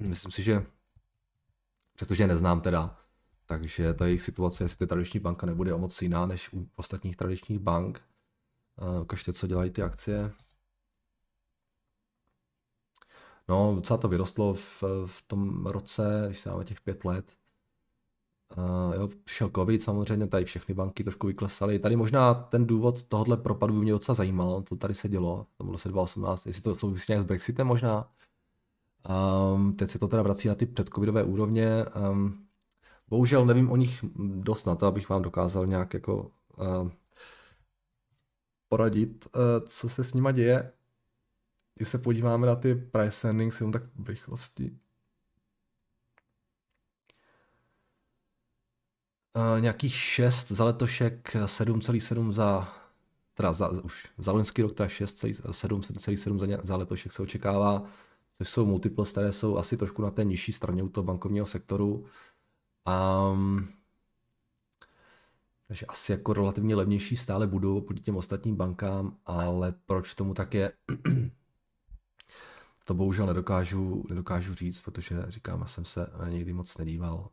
Myslím 0.00 0.32
si, 0.32 0.42
že 0.42 0.66
protože 1.98 2.26
neznám 2.26 2.60
teda, 2.60 2.96
takže 3.46 3.94
ta 3.94 4.06
jejich 4.06 4.22
situace, 4.22 4.64
jestli 4.64 4.78
ta 4.78 4.86
tradiční 4.86 5.20
banka 5.20 5.46
nebude 5.46 5.74
o 5.74 5.78
moc 5.78 6.02
jiná 6.02 6.26
než 6.26 6.52
u 6.52 6.68
ostatních 6.76 7.16
tradičních 7.16 7.58
bank. 7.58 8.00
Ukažte, 9.02 9.32
co 9.32 9.46
dělají 9.46 9.70
ty 9.70 9.82
akcie. 9.82 10.32
No, 13.48 13.72
docela 13.74 13.96
to 13.96 14.08
vyrostlo 14.08 14.54
v, 14.54 14.82
v 15.06 15.22
tom 15.26 15.66
roce, 15.66 16.22
když 16.26 16.40
se 16.40 16.50
máme 16.50 16.64
těch 16.64 16.80
pět 16.80 17.04
let, 17.04 17.36
Uh, 18.56 18.94
jo, 18.94 19.08
přišel 19.24 19.50
covid, 19.54 19.82
samozřejmě 19.82 20.26
tady 20.26 20.44
všechny 20.44 20.74
banky 20.74 21.04
trošku 21.04 21.26
vyklesaly. 21.26 21.78
Tady 21.78 21.96
možná 21.96 22.34
ten 22.34 22.66
důvod 22.66 23.04
tohohle 23.04 23.36
propadu 23.36 23.74
by 23.74 23.80
mě 23.80 23.92
docela 23.92 24.14
zajímal, 24.14 24.62
co 24.62 24.76
tady 24.76 24.94
se 24.94 25.08
dělo 25.08 25.46
v 25.54 25.58
tom 25.58 25.68
roce 25.68 25.88
2018, 25.88 26.46
jestli 26.46 26.62
to 26.62 26.74
souvisí 26.74 27.12
nějak 27.12 27.22
s 27.22 27.26
Brexitem 27.26 27.66
možná. 27.66 28.10
Um, 29.08 29.76
teď 29.76 29.90
se 29.90 29.98
to 29.98 30.08
teda 30.08 30.22
vrací 30.22 30.48
na 30.48 30.54
ty 30.54 30.66
předcovidové 30.66 31.24
úrovně. 31.24 31.84
Um, 32.10 32.46
bohužel 33.08 33.46
nevím 33.46 33.70
o 33.70 33.76
nich 33.76 34.04
dost 34.18 34.64
na 34.64 34.74
to, 34.74 34.86
abych 34.86 35.08
vám 35.08 35.22
dokázal 35.22 35.66
nějak 35.66 35.94
jako 35.94 36.30
uh, 36.56 36.90
poradit, 38.68 39.26
uh, 39.26 39.42
co 39.66 39.88
se 39.88 40.04
s 40.04 40.14
nima 40.14 40.32
děje. 40.32 40.72
Když 41.74 41.88
se 41.88 41.98
podíváme 41.98 42.46
na 42.46 42.56
ty 42.56 42.74
price 42.74 43.28
earnings, 43.28 43.60
jenom 43.60 43.72
tak 43.72 43.82
v 43.94 44.08
rychlosti. 44.08 44.78
Uh, 49.36 49.60
nějakých 49.60 49.94
6 49.94 50.48
za 50.48 50.64
letošek, 50.64 51.36
7,7 51.44 52.32
za, 52.32 52.72
teda 53.34 53.52
za, 53.52 53.68
už 53.68 54.08
za 54.18 54.32
loňský 54.32 54.62
rok, 54.62 54.72
teda 54.74 54.88
6,7 54.88 56.38
za, 56.38 56.58
za 56.62 56.76
letošek 56.76 57.12
se 57.12 57.22
očekává, 57.22 57.86
což 58.34 58.48
jsou 58.48 58.66
multiples, 58.66 59.12
které 59.12 59.32
jsou 59.32 59.56
asi 59.56 59.76
trošku 59.76 60.02
na 60.02 60.10
té 60.10 60.24
nižší 60.24 60.52
straně 60.52 60.82
u 60.82 60.88
toho 60.88 61.04
bankovního 61.04 61.46
sektoru. 61.46 62.06
Um, 63.32 63.68
takže 65.68 65.86
asi 65.86 66.12
jako 66.12 66.32
relativně 66.32 66.76
levnější 66.76 67.16
stále 67.16 67.46
budou 67.46 67.78
oproti 67.78 68.00
těm 68.00 68.16
ostatním 68.16 68.56
bankám, 68.56 69.16
ale 69.26 69.74
proč 69.86 70.14
tomu 70.14 70.34
tak 70.34 70.54
je, 70.54 70.72
to 72.84 72.94
bohužel 72.94 73.26
nedokážu, 73.26 74.04
nedokážu 74.08 74.54
říct, 74.54 74.80
protože 74.80 75.24
říkám, 75.28 75.60
já 75.60 75.66
jsem 75.66 75.84
se 75.84 76.10
na 76.18 76.28
někdy 76.28 76.52
moc 76.52 76.78
nedíval. 76.78 77.30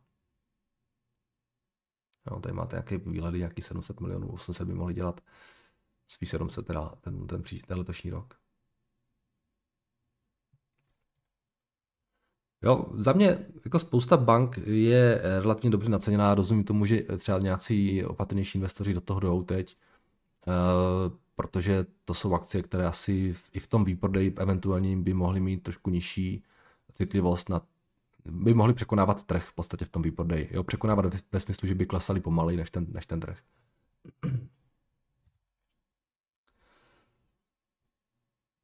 Jo, 2.30 2.40
tady 2.40 2.54
máte 2.54 2.76
nějaké 2.76 2.98
výhledy, 2.98 3.38
nějaký 3.38 3.62
700 3.62 4.00
milionů, 4.00 4.28
800 4.28 4.68
by 4.68 4.74
mohli 4.74 4.94
dělat, 4.94 5.20
spíš 6.06 6.28
700 6.30 6.66
teda 6.66 6.88
ten, 7.00 7.26
ten, 7.26 7.42
pří, 7.42 7.62
ten 7.62 7.78
letošní 7.78 8.10
rok. 8.10 8.41
Jo, 12.62 12.86
za 12.94 13.12
mě 13.12 13.38
jako 13.64 13.78
spousta 13.78 14.16
bank 14.16 14.58
je 14.64 15.20
relativně 15.40 15.70
dobře 15.70 15.90
naceněná, 15.90 16.34
rozumím 16.34 16.64
tomu, 16.64 16.86
že 16.86 17.02
třeba 17.18 17.38
nějací 17.38 18.04
opatrnější 18.04 18.58
investoři 18.58 18.94
do 18.94 19.00
toho 19.00 19.20
jdou 19.20 19.42
teď, 19.42 19.76
uh, 20.46 20.54
protože 21.36 21.86
to 22.04 22.14
jsou 22.14 22.34
akcie, 22.34 22.62
které 22.62 22.86
asi 22.86 23.36
i 23.52 23.60
v 23.60 23.66
tom 23.66 23.84
výprodeji 23.84 24.34
eventuálně 24.36 24.96
by 24.96 25.14
mohly 25.14 25.40
mít 25.40 25.62
trošku 25.62 25.90
nižší 25.90 26.44
citlivost 26.92 27.48
na 27.48 27.60
by 28.24 28.54
mohli 28.54 28.74
překonávat 28.74 29.24
trh 29.24 29.44
v 29.44 29.54
podstatě 29.54 29.84
v 29.84 29.88
tom 29.88 30.02
výprodeji. 30.02 30.48
Jo, 30.52 30.62
překonávat 30.62 31.04
ve, 31.04 31.18
ve 31.32 31.40
smyslu, 31.40 31.68
že 31.68 31.74
by 31.74 31.86
klesali 31.86 32.20
pomaleji 32.20 32.56
než 32.56 32.70
ten, 32.70 32.86
než 32.92 33.06
ten 33.06 33.20
trh. 33.20 33.38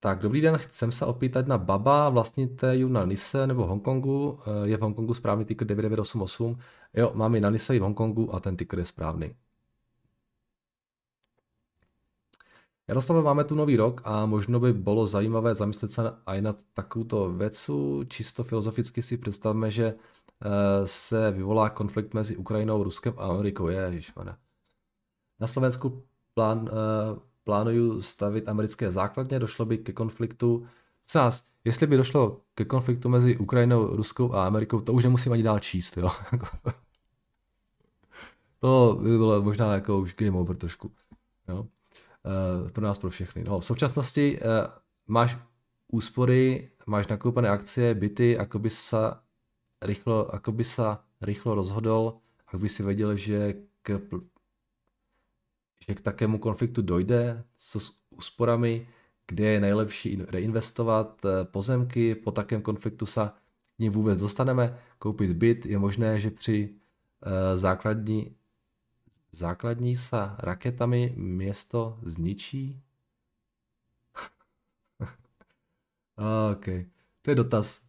Tak, 0.01 0.19
dobrý 0.19 0.41
den, 0.41 0.59
chcem 0.59 0.93
se 0.93 1.07
opýtat 1.07 1.47
na 1.47 1.59
Baba, 1.59 2.09
vlastníte 2.09 2.77
ju 2.77 2.89
na 2.89 3.05
Nise 3.05 3.47
nebo 3.47 3.67
Hongkongu, 3.67 4.39
eh, 4.47 4.69
je 4.69 4.77
v 4.77 4.81
Hongkongu 4.81 5.15
správný 5.15 5.45
ticker 5.45 5.67
9988, 5.67 6.59
jo, 6.95 7.13
mám 7.15 7.35
i 7.35 7.41
na 7.41 7.51
Nise 7.51 7.77
i 7.77 7.79
v 7.79 7.83
Hongkongu 7.83 8.35
a 8.35 8.41
ten 8.41 8.57
ticker 8.57 8.79
je 8.79 8.85
správný. 8.85 9.35
Jaroslave, 12.89 13.23
máme 13.23 13.45
tu 13.45 13.55
nový 13.55 13.77
rok 13.77 14.01
a 14.05 14.27
možno 14.27 14.61
by 14.61 14.73
bylo 14.73 15.07
zajímavé 15.07 15.55
zamyslet 15.55 15.91
se 15.91 16.03
aj 16.27 16.43
na 16.43 16.55
takovouto 16.75 17.33
věcu. 17.33 18.05
Čisto 18.09 18.45
filozoficky 18.45 19.03
si 19.03 19.17
představme, 19.17 19.71
že 19.71 19.87
eh, 19.95 20.87
se 20.87 21.31
vyvolá 21.31 21.71
konflikt 21.71 22.15
mezi 22.15 22.37
Ukrajinou, 22.37 22.83
Ruskem 22.83 23.15
a 23.17 23.27
Amerikou. 23.27 23.69
Ježišmane. 23.69 24.37
Na 25.41 25.47
Slovensku 25.47 26.03
plán, 26.35 26.69
eh, 26.69 27.21
plánuju 27.49 28.03
stavit 28.03 28.49
americké 28.49 28.93
základně, 28.93 29.39
došlo 29.39 29.65
by 29.65 29.79
ke 29.79 29.93
konfliktu. 29.93 30.67
Co 31.07 31.19
nás, 31.19 31.49
jestli 31.65 31.87
by 31.87 31.97
došlo 31.97 32.41
ke 32.55 32.65
konfliktu 32.65 33.09
mezi 33.09 33.37
Ukrajinou, 33.37 33.97
Ruskou 33.97 34.35
a 34.35 34.47
Amerikou, 34.47 34.81
to 34.81 34.93
už 34.93 35.05
nemusím 35.05 35.33
ani 35.33 35.43
dál 35.43 35.59
číst, 35.59 35.97
jo. 35.97 36.11
to 38.61 38.99
by 39.03 39.09
bylo 39.09 39.43
možná 39.43 39.75
jako 39.75 39.99
už 39.99 40.15
game 40.15 40.39
over 40.39 40.57
trošku. 40.57 40.91
Jo. 41.49 41.61
Uh, 41.61 42.71
pro 42.71 42.85
nás, 42.85 42.99
pro 42.99 43.11
všechny. 43.11 43.45
No, 43.45 43.61
v 43.61 43.65
současnosti 43.65 44.41
uh, 44.41 44.47
máš 45.07 45.37
úspory, 45.89 46.71
máš 46.87 47.09
nakoupené 47.09 47.49
akcie, 47.49 47.95
byty, 47.95 48.39
ako 48.39 48.59
by 48.59 48.71
sa 48.71 49.21
rýchlo, 49.83 50.35
ako 50.35 50.53
by 50.53 50.65
sa 50.65 51.05
rýchlo 51.21 51.55
rozhodol, 51.55 52.21
ak 52.53 52.61
by 52.61 52.69
si 52.69 52.83
vedel, 52.83 53.17
že 53.17 53.57
k, 53.83 54.01
že 55.89 55.95
k 55.95 56.01
takému 56.01 56.39
konfliktu 56.39 56.83
dojde, 56.83 57.45
s 57.55 57.91
úsporami, 58.11 58.89
kde 59.27 59.47
je 59.47 59.61
nejlepší 59.61 60.19
reinvestovat 60.29 61.25
eh, 61.25 61.45
pozemky, 61.45 62.15
po 62.15 62.31
takém 62.31 62.63
konfliktu 62.63 63.07
se 63.07 63.31
k 63.77 63.79
ním 63.79 63.93
vůbec 63.93 64.21
dostaneme, 64.21 64.79
koupit 64.99 65.33
byt, 65.33 65.67
je 65.67 65.79
možné, 65.79 66.21
že 66.21 66.31
při 66.31 66.69
uh, 67.27 67.31
základní, 67.55 68.37
základní 69.33 69.97
sa 69.97 70.35
raketami 70.39 71.15
město 71.17 71.99
zničí? 72.03 72.83
OK, 76.53 76.65
to 77.23 77.31
je 77.31 77.35
dotaz. 77.35 77.87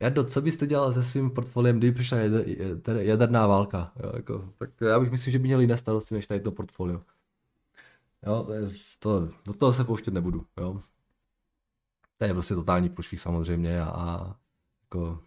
Jardo, 0.00 0.24
co 0.24 0.42
byste 0.42 0.66
dělal 0.66 0.92
se 0.92 1.04
svým 1.04 1.30
portfoliem, 1.30 1.78
kdyby 1.78 1.94
přišla 1.94 2.18
jaderná 2.98 3.46
válka? 3.46 3.92
Jo, 4.02 4.12
jako, 4.16 4.52
tak 4.58 4.70
já 4.80 5.00
bych 5.00 5.10
myslím, 5.10 5.32
že 5.32 5.38
by 5.38 5.44
měl 5.44 5.60
jiné 5.60 5.76
starosti 5.76 6.14
než 6.14 6.26
tady 6.26 6.40
to 6.40 6.52
portfolio. 6.52 7.00
Jo, 8.26 8.46
to, 8.98 9.28
do 9.44 9.54
toho 9.54 9.72
se 9.72 9.84
pouštět 9.84 10.14
nebudu. 10.14 10.46
Jo. 10.60 10.82
To 12.16 12.24
je 12.24 12.32
prostě 12.32 12.54
totální 12.54 12.88
průšvih 12.88 13.20
samozřejmě 13.20 13.82
a, 13.82 13.88
a 13.88 14.36
jako, 14.82 15.22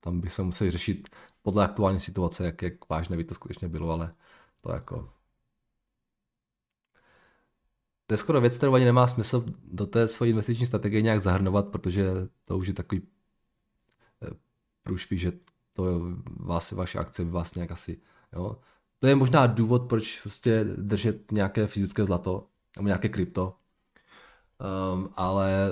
tam 0.00 0.20
bychom 0.20 0.46
museli 0.46 0.70
řešit 0.70 1.08
podle 1.42 1.64
aktuální 1.64 2.00
situace, 2.00 2.44
jak, 2.44 2.62
jak 2.62 2.88
vážné 2.88 3.16
by 3.16 3.24
to 3.24 3.34
skutečně 3.34 3.68
bylo, 3.68 3.90
ale 3.90 4.14
to 4.60 4.72
jako... 4.72 5.12
To 8.06 8.14
je 8.14 8.18
skoro 8.18 8.40
věc, 8.40 8.56
kterou 8.56 8.74
ani 8.74 8.84
nemá 8.84 9.06
smysl 9.06 9.44
do 9.72 9.86
té 9.86 10.08
své 10.08 10.28
investiční 10.28 10.66
strategie 10.66 11.02
nějak 11.02 11.20
zahrnovat, 11.20 11.68
protože 11.68 12.10
to 12.44 12.58
už 12.58 12.66
je 12.66 12.74
takový 12.74 13.02
eh, 14.22 14.30
průšvih, 14.82 15.20
že 15.20 15.32
to 15.72 16.00
vás, 16.36 16.72
vaše 16.72 16.98
akce 16.98 17.24
by 17.24 17.30
vás 17.30 17.54
nějak 17.54 17.70
asi, 17.70 18.00
jo. 18.32 18.60
To 18.98 19.06
je 19.06 19.14
možná 19.14 19.46
důvod, 19.46 19.88
proč 19.88 20.20
prostě 20.20 20.64
držet 20.64 21.32
nějaké 21.32 21.66
fyzické 21.66 22.04
zlato, 22.04 22.48
nebo 22.76 22.86
nějaké 22.86 23.08
krypto, 23.08 23.56
um, 24.94 25.08
ale 25.14 25.68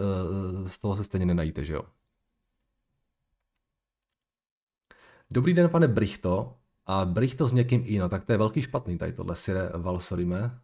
uh, 0.61 0.68
z 0.68 0.79
toho 0.79 0.97
se 0.97 1.05
stejně 1.05 1.27
nenajíte, 1.27 1.64
že 1.64 1.74
jo. 1.74 1.83
Dobrý 5.31 5.55
den, 5.55 5.68
pane 5.68 5.89
Brichto. 5.89 6.57
A 6.87 7.05
Brichto 7.05 7.49
s 7.49 7.53
měkkým 7.53 7.83
i, 7.87 7.99
no 7.99 8.09
tak 8.09 8.24
to 8.24 8.33
je 8.33 8.39
velký 8.39 8.62
špatný 8.62 8.99
tady 8.99 9.12
tohle 9.12 9.37
Sire 9.37 9.70
Valsorime. 9.74 10.61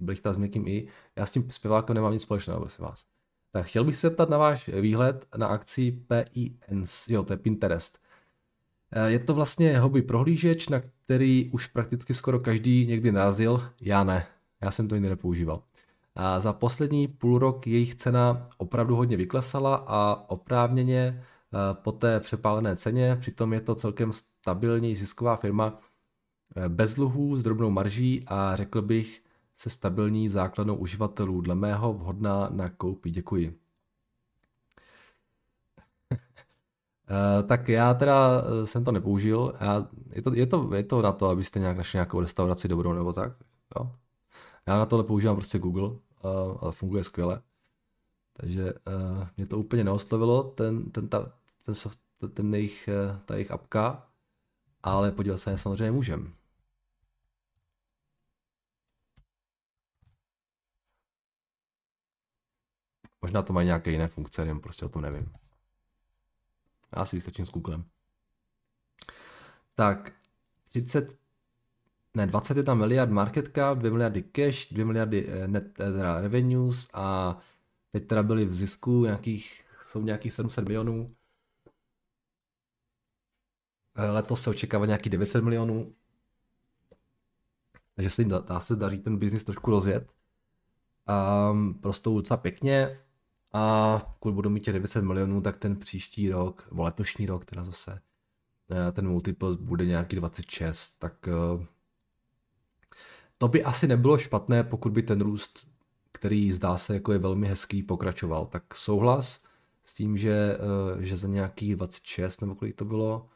Brichta 0.00 0.32
s 0.32 0.36
měkkým 0.36 0.68
i. 0.68 0.88
Já 1.16 1.26
s 1.26 1.30
tím 1.30 1.50
zpěvákem 1.50 1.94
nemám 1.94 2.12
nic 2.12 2.22
společného, 2.22 2.60
prosím 2.60 2.84
vás. 2.84 3.04
Tak 3.52 3.66
chtěl 3.66 3.84
bych 3.84 3.96
se 3.96 4.06
zeptat 4.06 4.28
na 4.28 4.38
váš 4.38 4.68
výhled 4.68 5.26
na 5.36 5.46
akci 5.46 5.92
PINS, 5.92 7.08
jo, 7.08 7.22
to 7.22 7.32
je 7.32 7.36
Pinterest. 7.36 8.01
Eh, 8.92 9.10
je 9.10 9.18
to 9.18 9.34
vlastně 9.34 9.78
hobby 9.78 10.02
prohlížeč, 10.02 10.68
na 10.68 10.80
který 11.04 11.50
už 11.52 11.66
prakticky 11.66 12.14
skoro 12.14 12.40
každý 12.40 12.86
někdy 12.86 13.12
narazil. 13.12 13.62
Já 13.80 14.04
ne, 14.04 14.26
já 14.60 14.70
jsem 14.70 14.88
to 14.88 14.94
jiný 14.94 15.08
nepoužíval. 15.08 15.62
A 16.14 16.40
za 16.40 16.52
poslední 16.52 17.08
půl 17.08 17.38
rok 17.38 17.66
jejich 17.66 17.94
cena 17.94 18.48
opravdu 18.56 18.96
hodně 18.96 19.16
vyklesala 19.16 19.74
a 19.86 20.30
oprávněně 20.30 21.22
Eh, 21.54 21.74
po 21.74 21.92
té 21.92 22.20
přepálené 22.20 22.76
ceně. 22.76 23.16
Přitom 23.20 23.52
je 23.52 23.60
to 23.60 23.74
celkem 23.74 24.12
stabilní 24.12 24.96
zisková 24.96 25.36
firma 25.36 25.80
eh, 26.56 26.68
bez 26.68 26.94
dluhů, 26.94 27.36
s 27.36 27.42
drobnou 27.42 27.70
marží 27.70 28.24
a 28.26 28.56
řekl 28.56 28.82
bych 28.82 29.22
se 29.54 29.70
stabilní 29.70 30.28
základnou 30.28 30.76
uživatelů. 30.76 31.40
Dle 31.40 31.54
mého 31.54 31.92
vhodná 31.92 32.48
na 32.50 32.68
koupy. 32.68 33.10
Děkuji. 33.10 33.61
Tak 37.46 37.68
já 37.68 37.94
teda 37.94 38.44
jsem 38.64 38.84
to 38.84 38.92
nepoužil. 38.92 39.54
Já, 39.60 39.86
je, 40.10 40.22
to, 40.22 40.34
je, 40.34 40.46
to, 40.46 40.74
je 40.74 40.82
to 40.82 41.02
na 41.02 41.12
to, 41.12 41.28
abyste 41.28 41.58
nějak 41.58 41.76
našli 41.76 41.96
nějakou 41.96 42.20
restauraci 42.20 42.68
dobrou 42.68 42.92
nebo 42.92 43.12
tak. 43.12 43.32
Jo? 43.76 43.92
Já 44.66 44.78
na 44.78 44.86
tohle 44.86 45.04
používám 45.04 45.36
prostě 45.36 45.58
Google 45.58 45.90
a 46.60 46.70
funguje 46.70 47.04
skvěle. 47.04 47.42
Takže 48.32 48.72
uh, 48.74 49.26
mě 49.36 49.46
to 49.46 49.58
úplně 49.58 49.84
neoslovilo, 49.84 50.42
ten, 50.42 50.90
ten, 50.90 51.08
ta, 51.08 51.32
ten, 51.64 51.74
soft, 51.74 51.98
ten 52.34 52.54
jejich, 52.54 52.88
eh, 52.88 53.18
ta 53.24 53.34
jejich 53.34 53.50
apka, 53.50 54.08
ale 54.82 55.12
podívat 55.12 55.38
se 55.38 55.58
samozřejmě 55.58 55.90
můžem. 55.92 56.34
Možná 63.22 63.42
to 63.42 63.52
mají 63.52 63.66
nějaké 63.66 63.90
jiné 63.90 64.08
funkce, 64.08 64.42
jenom 64.42 64.60
prostě 64.60 64.84
o 64.84 64.88
tom 64.88 65.02
nevím. 65.02 65.32
Já 66.96 67.04
si 67.04 67.16
vystačím 67.16 67.46
s 67.46 67.50
Googlem. 67.50 67.84
Tak, 69.74 70.12
30, 70.68 71.18
ne, 72.14 72.26
21 72.26 72.74
miliard 72.74 73.10
market 73.10 73.54
cap, 73.54 73.78
2 73.78 73.90
miliardy 73.90 74.22
cash, 74.22 74.72
2 74.72 74.84
miliardy 74.84 75.28
eh, 75.28 75.48
net 75.48 75.80
eh, 75.80 75.92
teda 75.92 76.20
revenues 76.20 76.88
a 76.92 77.36
teď 77.92 78.06
teda 78.06 78.22
byly 78.22 78.44
v 78.44 78.54
zisku 78.54 79.04
nějakých, 79.04 79.64
jsou 79.86 80.02
nějakých 80.02 80.32
700 80.32 80.64
milionů. 80.64 81.14
Eh, 83.94 84.10
letos 84.10 84.42
se 84.42 84.50
očekává 84.50 84.86
nějaký 84.86 85.10
900 85.10 85.44
milionů. 85.44 85.94
Takže 87.94 88.10
se 88.10 88.22
jim 88.22 88.28
dá, 88.28 88.38
dá 88.38 88.60
se 88.60 88.76
daří 88.76 88.98
ten 88.98 89.16
biznis 89.16 89.44
trošku 89.44 89.70
rozjet. 89.70 90.12
A 91.06 91.52
prostou 91.80 92.16
docela 92.16 92.36
pěkně. 92.36 93.00
A 93.52 93.98
pokud 93.98 94.34
budou 94.34 94.50
mít 94.50 94.60
těch 94.60 94.74
900 94.74 95.04
milionů, 95.04 95.40
tak 95.40 95.56
ten 95.56 95.76
příští 95.76 96.30
rok, 96.30 96.66
nebo 96.70 96.82
letošní 96.82 97.26
rok 97.26 97.44
teda 97.44 97.64
zase, 97.64 98.00
eh, 98.70 98.92
ten 98.92 99.08
multiple 99.08 99.56
bude 99.60 99.86
nějaký 99.86 100.16
26, 100.16 100.98
tak 100.98 101.28
eh, 101.28 101.66
to 103.38 103.48
by 103.48 103.64
asi 103.64 103.88
nebylo 103.88 104.18
špatné, 104.18 104.64
pokud 104.64 104.92
by 104.92 105.02
ten 105.02 105.20
růst, 105.20 105.68
který 106.12 106.52
zdá 106.52 106.78
se 106.78 106.94
jako 106.94 107.12
je 107.12 107.18
velmi 107.18 107.48
hezký, 107.48 107.82
pokračoval. 107.82 108.46
Tak 108.46 108.74
souhlas 108.74 109.44
s 109.84 109.94
tím, 109.94 110.18
že, 110.18 110.58
že 110.98 111.16
za 111.16 111.28
nějaký 111.28 111.74
26 111.74 112.40
nebo 112.40 112.54
kolik 112.54 112.76
to 112.76 112.84
bylo, 112.84 113.28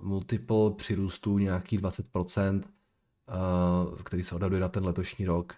multiple 0.00 0.70
přirůstů 0.76 1.38
nějaký 1.38 1.78
20%, 1.78 2.62
uh, 2.62 3.96
který 3.96 4.22
se 4.22 4.34
odhaduje 4.34 4.60
na 4.60 4.68
ten 4.68 4.84
letošní 4.84 5.26
rok, 5.26 5.54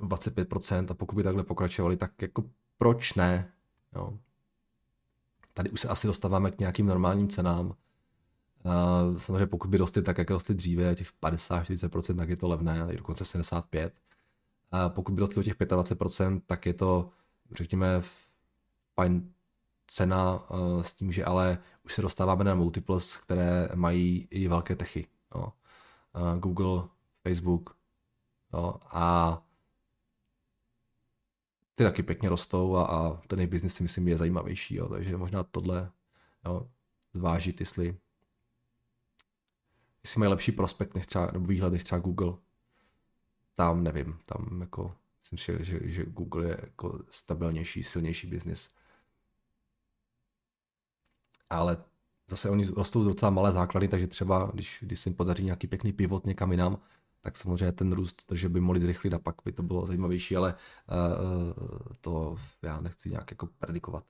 25% 0.00 0.86
a 0.90 0.94
pokud 0.94 1.16
by 1.16 1.22
takhle 1.22 1.44
pokračovali, 1.44 1.96
tak 1.96 2.22
jako 2.22 2.44
proč 2.78 3.14
ne? 3.14 3.52
Jo. 3.94 4.18
Tady 5.54 5.70
už 5.70 5.80
se 5.80 5.88
asi 5.88 6.06
dostáváme 6.06 6.50
k 6.50 6.58
nějakým 6.58 6.86
normálním 6.86 7.28
cenám. 7.28 7.66
Uh, 7.66 9.16
samozřejmě 9.16 9.46
pokud 9.46 9.68
by 9.68 9.76
rostly 9.76 10.02
tak, 10.02 10.18
jak 10.18 10.30
rostly 10.30 10.54
dříve, 10.54 10.94
těch 10.94 11.12
50-40%, 11.22 12.16
tak 12.16 12.28
je 12.28 12.36
to 12.36 12.48
levné, 12.48 12.78
tady 12.78 12.96
dokonce 12.96 13.24
75%. 13.24 13.90
A 14.70 14.88
pokud 14.88 15.12
by 15.12 15.20
rostly 15.20 15.40
o 15.40 15.42
těch 15.42 15.56
25%, 15.56 16.40
tak 16.46 16.66
je 16.66 16.74
to, 16.74 17.10
řekněme, 17.50 18.02
fajn 18.94 19.32
cena 19.86 20.42
s 20.80 20.92
tím, 20.94 21.12
že 21.12 21.24
ale 21.24 21.58
už 21.84 21.94
se 21.94 22.02
dostáváme 22.02 22.44
na 22.44 22.54
multiples, 22.54 23.16
které 23.16 23.68
mají 23.74 24.28
i 24.30 24.48
velké 24.48 24.76
techy. 24.76 25.06
Jo. 25.34 25.52
Google, 26.38 26.88
Facebook 27.22 27.76
jo, 28.54 28.74
a 28.84 29.42
ty 31.78 31.84
taky 31.84 32.02
pěkně 32.02 32.28
rostou 32.28 32.76
a, 32.76 32.86
a 32.86 33.16
ten 33.26 33.38
jejich 33.38 33.50
biznis 33.50 33.74
si 33.74 33.82
myslím 33.82 34.08
je 34.08 34.16
zajímavější, 34.16 34.74
jo, 34.74 34.88
takže 34.88 35.16
možná 35.16 35.42
tohle 35.42 35.90
jo, 36.44 36.70
zvážit, 37.12 37.60
jestli, 37.60 37.96
jestli 40.04 40.18
mají 40.18 40.30
lepší 40.30 40.52
prospekt 40.52 40.94
než 40.94 41.06
třeba, 41.06 41.28
nebo 41.32 41.46
výhled 41.46 41.72
než 41.72 41.84
třeba 41.84 41.98
Google. 41.98 42.34
Tam 43.54 43.84
nevím, 43.84 44.18
tam 44.24 44.60
jako 44.60 44.94
myslím, 45.20 45.38
že, 45.38 45.64
že, 45.64 45.90
že 45.90 46.04
Google 46.04 46.44
je 46.46 46.58
jako 46.60 47.00
stabilnější, 47.10 47.82
silnější 47.82 48.26
biznis 48.26 48.68
ale 51.50 51.84
zase 52.28 52.50
oni 52.50 52.66
rostou 52.66 53.04
docela 53.04 53.30
malé 53.30 53.52
základy, 53.52 53.88
takže 53.88 54.06
třeba, 54.06 54.50
když, 54.54 54.78
když 54.82 55.00
se 55.00 55.08
jim 55.08 55.16
podaří 55.16 55.44
nějaký 55.44 55.66
pěkný 55.66 55.92
pivot 55.92 56.26
někam 56.26 56.50
jinam, 56.50 56.78
tak 57.20 57.36
samozřejmě 57.36 57.72
ten 57.72 57.92
růst 57.92 58.32
že 58.32 58.48
by 58.48 58.60
mohli 58.60 58.80
zrychlit 58.80 59.14
a 59.14 59.18
pak 59.18 59.34
by 59.44 59.52
to 59.52 59.62
bylo 59.62 59.86
zajímavější, 59.86 60.36
ale 60.36 60.54
uh, 60.54 61.52
to 62.00 62.36
já 62.62 62.80
nechci 62.80 63.10
nějak 63.10 63.30
jako 63.30 63.48
predikovat. 63.58 64.04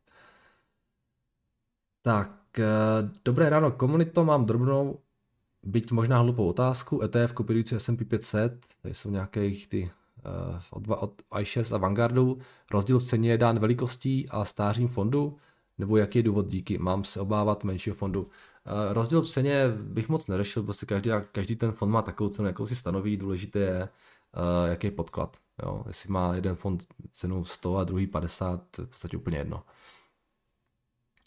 Tak, 2.02 2.30
uh, 2.58 3.10
dobré 3.24 3.50
ráno 3.50 3.70
komunito, 3.70 4.24
mám 4.24 4.46
drobnou, 4.46 4.98
byť 5.62 5.92
možná 5.92 6.18
hlupou 6.18 6.48
otázku, 6.48 7.02
ETF 7.02 7.32
kopírující 7.32 7.74
S&P 7.74 8.04
500, 8.04 8.66
tady 8.82 8.94
jsou 8.94 9.10
nějaké 9.10 9.50
ty 9.68 9.90
uh, 10.26 10.60
od, 10.70 11.02
od 11.02 11.22
iShares 11.40 11.72
a 11.72 11.78
Vanguardu, 11.78 12.38
rozdíl 12.70 12.98
v 12.98 13.04
ceně 13.04 13.30
je 13.30 13.38
dán 13.38 13.58
velikostí 13.58 14.28
a 14.28 14.44
stářím 14.44 14.88
fondu, 14.88 15.36
nebo 15.78 15.96
jaký 15.96 16.18
je 16.18 16.22
důvod 16.22 16.48
díky, 16.48 16.78
mám 16.78 17.04
se 17.04 17.20
obávat 17.20 17.64
menšího 17.64 17.96
fondu. 17.96 18.28
Uh, 18.66 18.92
rozdíl 18.92 19.22
v 19.22 19.30
ceně 19.30 19.68
bych 19.68 20.08
moc 20.08 20.26
neřešil, 20.26 20.62
prostě 20.62 20.86
každý, 20.86 21.10
každý 21.32 21.56
ten 21.56 21.72
fond 21.72 21.90
má 21.90 22.02
takovou 22.02 22.30
cenu, 22.30 22.48
jakou 22.48 22.66
si 22.66 22.76
stanoví, 22.76 23.16
důležité 23.16 23.58
je, 23.58 23.82
uh, 23.82 24.70
jaký 24.70 24.86
je 24.86 24.90
podklad. 24.90 25.36
Jo? 25.62 25.84
Jestli 25.86 26.10
má 26.10 26.34
jeden 26.34 26.56
fond 26.56 26.86
cenu 27.12 27.44
100 27.44 27.76
a 27.76 27.84
druhý 27.84 28.06
50, 28.06 28.64
to 28.70 28.82
je 28.82 28.86
v 28.86 28.88
podstatě 28.90 29.16
úplně 29.16 29.38
jedno. 29.38 29.64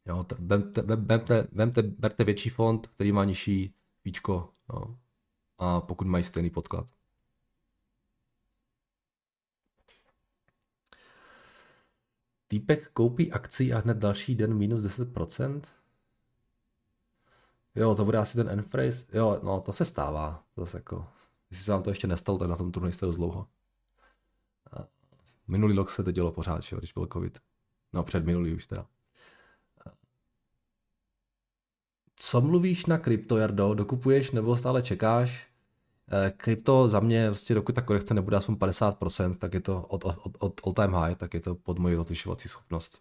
Jo, 0.05 0.25
vemte, 0.39 0.81
vemte, 0.81 1.47
vemte, 1.51 1.81
berte 1.81 2.23
větší 2.23 2.49
fond, 2.49 2.87
který 2.87 3.11
má 3.11 3.25
nižší 3.25 3.73
víčko. 4.05 4.49
Jo. 4.73 4.95
a 5.57 5.81
pokud 5.81 6.07
mají 6.07 6.23
stejný 6.23 6.49
podklad. 6.49 6.87
Týpek 12.47 12.89
koupí 12.93 13.31
akci 13.31 13.73
a 13.73 13.79
hned 13.79 13.97
další 13.97 14.35
den 14.35 14.53
minus 14.53 14.83
10%? 14.83 15.61
Jo, 17.75 17.95
to 17.95 18.05
bude 18.05 18.17
asi 18.17 18.37
ten 18.37 18.49
end 18.49 18.69
phrase. 18.69 19.05
Jo, 19.13 19.39
no 19.43 19.61
to 19.61 19.73
se 19.73 19.85
stává. 19.85 20.43
To 20.55 20.61
zase 20.61 20.77
jako, 20.77 21.07
jestli 21.51 21.65
se 21.65 21.71
vám 21.71 21.83
to 21.83 21.89
ještě 21.89 22.07
nestalo, 22.07 22.37
tak 22.37 22.47
na 22.47 22.55
tom 22.55 22.71
turnaji 22.71 22.93
jste 22.93 23.05
dlouho. 23.05 23.47
Minulý 25.47 25.75
rok 25.75 25.89
se 25.89 26.03
to 26.03 26.11
dělo 26.11 26.31
pořád, 26.31 26.63
že, 26.63 26.75
když 26.75 26.93
byl 26.93 27.07
covid. 27.13 27.39
No 27.93 28.03
před 28.03 28.25
minulý 28.25 28.53
už 28.53 28.67
teda. 28.67 28.85
Co 32.15 32.41
mluvíš 32.41 32.85
na 32.85 32.97
krypto, 32.97 33.37
Jardo? 33.37 33.73
Dokupuješ 33.73 34.31
nebo 34.31 34.57
stále 34.57 34.81
čekáš? 34.81 35.47
Eh, 36.11 36.31
krypto 36.37 36.89
za 36.89 36.99
mě, 36.99 37.27
vlastně 37.29 37.55
dokud 37.55 37.75
ta 37.75 37.81
korekce 37.81 38.13
nebude 38.13 38.37
aspoň 38.37 38.55
50%, 38.55 39.35
tak 39.35 39.53
je 39.53 39.59
to 39.59 39.81
od, 39.81 40.05
od, 40.05 40.37
od 40.39 40.61
all 40.65 40.73
time 40.73 40.93
high, 40.93 41.15
tak 41.15 41.33
je 41.33 41.39
to 41.39 41.55
pod 41.55 41.79
moji 41.79 41.95
rozlišovací 41.95 42.49
schopnost. 42.49 42.97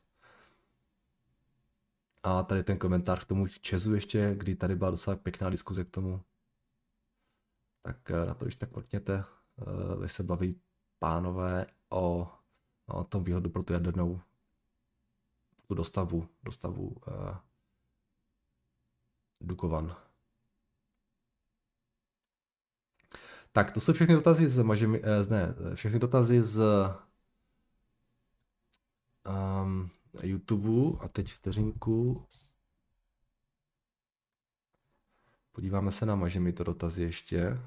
A 2.22 2.42
tady 2.42 2.64
ten 2.64 2.78
komentář 2.78 3.24
k 3.24 3.28
tomu 3.28 3.46
Česu 3.46 3.94
ještě, 3.94 4.34
kdy 4.34 4.56
tady 4.56 4.76
byla 4.76 4.90
docela 4.90 5.16
pěkná 5.16 5.50
diskuze 5.50 5.84
k 5.84 5.90
tomu. 5.90 6.22
Tak 7.82 8.10
eh, 8.10 8.26
na 8.26 8.34
to, 8.34 8.44
když 8.44 8.56
tak 8.56 8.76
mrkněte, 8.76 9.24
vy 10.00 10.08
se 10.08 10.22
baví 10.22 10.60
pánové 10.98 11.66
o, 11.88 12.32
o 12.86 13.04
tom 13.04 13.24
výhodu 13.24 13.50
pro 13.50 13.62
tu 13.62 13.72
jadernou 13.72 14.20
tu 15.70 15.74
dostavu, 15.74 16.28
dostavu 16.42 16.88
uh, 16.88 17.36
Dukovan. 19.40 19.96
Tak, 23.52 23.70
to 23.70 23.80
jsou 23.80 23.92
všechny 23.92 24.14
dotazy 24.14 24.48
z, 24.48 24.62
mažemi, 24.62 25.02
eh, 25.04 25.30
ne, 25.30 25.54
všechny 25.74 25.98
dotazy 25.98 26.42
z 26.42 26.62
um, 29.26 29.90
YouTube 30.22 30.98
a 31.04 31.08
teď 31.08 31.32
vteřinku. 31.32 32.26
Podíváme 35.52 35.92
se 35.92 36.06
na 36.06 36.14
mažemi 36.14 36.52
to 36.52 36.64
dotazy 36.64 37.02
ještě. 37.02 37.58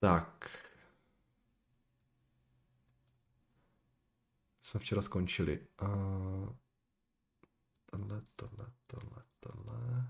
Tak. 0.00 0.48
Jsme 4.62 4.80
včera 4.80 5.02
skončili. 5.02 5.66
Uh, 5.82 6.56
tohle, 7.98 8.22
tohle, 8.36 8.66
tohle, 8.86 9.22
tohle. 9.40 10.06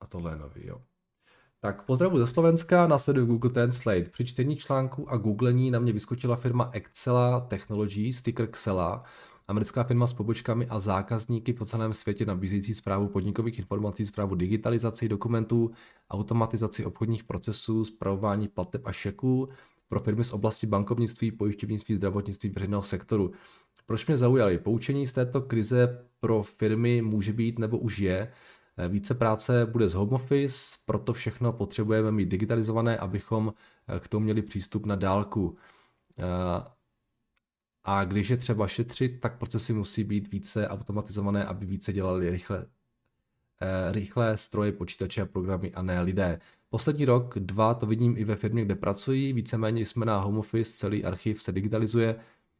A 0.00 0.06
tohle 0.06 0.32
je 0.32 0.36
nový, 0.36 0.66
jo. 0.66 0.82
Tak 1.60 1.82
pozdravu 1.82 2.18
ze 2.18 2.26
Slovenska, 2.26 2.86
následuje 2.86 3.26
Google 3.26 3.50
Translate. 3.50 4.10
Při 4.10 4.24
čtení 4.24 4.56
článku 4.56 5.10
a 5.10 5.16
googlení 5.16 5.70
na 5.70 5.78
mě 5.78 5.92
vyskočila 5.92 6.36
firma 6.36 6.70
Excela 6.72 7.40
Technologies, 7.40 8.16
sticker 8.16 8.46
Xela, 8.50 9.04
Americká 9.48 9.84
firma 9.84 10.06
s 10.06 10.12
pobočkami 10.12 10.66
a 10.66 10.78
zákazníky 10.78 11.52
po 11.52 11.64
celém 11.64 11.94
světě 11.94 12.24
nabízející 12.24 12.74
zprávu 12.74 13.08
podnikových 13.08 13.58
informací, 13.58 14.06
zprávu 14.06 14.34
digitalizaci 14.34 15.08
dokumentů, 15.08 15.70
automatizaci 16.10 16.84
obchodních 16.84 17.24
procesů, 17.24 17.84
zpravování 17.84 18.48
plateb 18.48 18.86
a 18.86 18.92
šeků 18.92 19.48
pro 19.88 20.00
firmy 20.00 20.24
z 20.24 20.32
oblasti 20.32 20.66
bankovnictví, 20.66 21.30
pojišťovnictví, 21.30 21.94
zdravotnictví, 21.94 22.50
veřejného 22.50 22.82
sektoru. 22.82 23.32
Proč 23.86 24.06
mě 24.06 24.16
zaujaly? 24.16 24.58
Poučení 24.58 25.06
z 25.06 25.12
této 25.12 25.40
krize 25.40 26.04
pro 26.20 26.42
firmy 26.42 27.02
může 27.02 27.32
být 27.32 27.58
nebo 27.58 27.78
už 27.78 27.98
je. 27.98 28.32
Více 28.88 29.14
práce 29.14 29.66
bude 29.66 29.88
z 29.88 29.94
home 29.94 30.12
office, 30.12 30.78
proto 30.84 31.12
všechno 31.12 31.52
potřebujeme 31.52 32.12
mít 32.12 32.28
digitalizované, 32.28 32.96
abychom 32.96 33.52
k 34.00 34.08
tomu 34.08 34.24
měli 34.24 34.42
přístup 34.42 34.86
na 34.86 34.96
dálku. 34.96 35.56
A 37.84 38.04
když 38.04 38.30
je 38.30 38.36
třeba 38.36 38.68
šetřit, 38.68 39.20
tak 39.20 39.38
procesy 39.38 39.72
musí 39.72 40.04
být 40.04 40.32
více 40.32 40.68
automatizované, 40.68 41.44
aby 41.44 41.66
více 41.66 41.92
dělali 41.92 42.30
rychle, 42.30 42.66
eh, 42.66 42.68
rychlé 43.90 44.36
stroje, 44.36 44.72
počítače 44.72 45.22
a 45.22 45.26
programy 45.26 45.72
a 45.72 45.82
ne 45.82 46.00
lidé. 46.00 46.40
Poslední 46.68 47.04
rok, 47.04 47.38
dva, 47.38 47.74
to 47.74 47.86
vidím 47.86 48.14
i 48.18 48.24
ve 48.24 48.36
firmě, 48.36 48.64
kde 48.64 48.74
pracují, 48.74 49.32
víceméně 49.32 49.80
jsme 49.80 50.06
na 50.06 50.20
home 50.20 50.38
office, 50.38 50.72
celý 50.72 51.04
archiv 51.04 51.42
se 51.42 51.52
digitalizuje, 51.52 52.16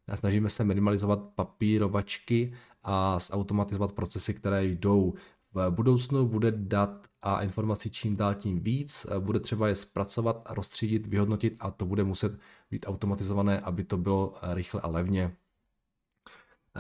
a 0.09 0.17
snažíme 0.17 0.51
se 0.51 0.65
minimalizovat 0.65 1.21
papírovačky 1.35 2.53
a 2.83 3.19
zautomatizovat 3.19 3.93
procesy, 3.93 4.35
které 4.35 4.65
jdou. 4.65 5.15
V 5.55 5.71
budoucnu 5.71 6.27
bude 6.27 6.51
dat 6.51 7.07
a 7.23 7.43
informací 7.43 7.91
čím 7.91 8.17
dál 8.17 8.35
tím 8.35 8.61
víc, 8.61 9.07
bude 9.19 9.41
třeba 9.41 9.69
je 9.69 9.75
zpracovat, 9.75 10.43
rozstřídit, 10.51 11.07
vyhodnotit 11.07 11.57
a 11.61 11.71
to 11.71 11.87
bude 11.87 12.05
muset 12.05 12.39
být 12.71 12.87
automatizované, 12.89 13.61
aby 13.61 13.85
to 13.85 13.97
bylo 13.97 14.33
rychle 14.43 14.81
a 14.81 14.89
levně. 14.89 15.37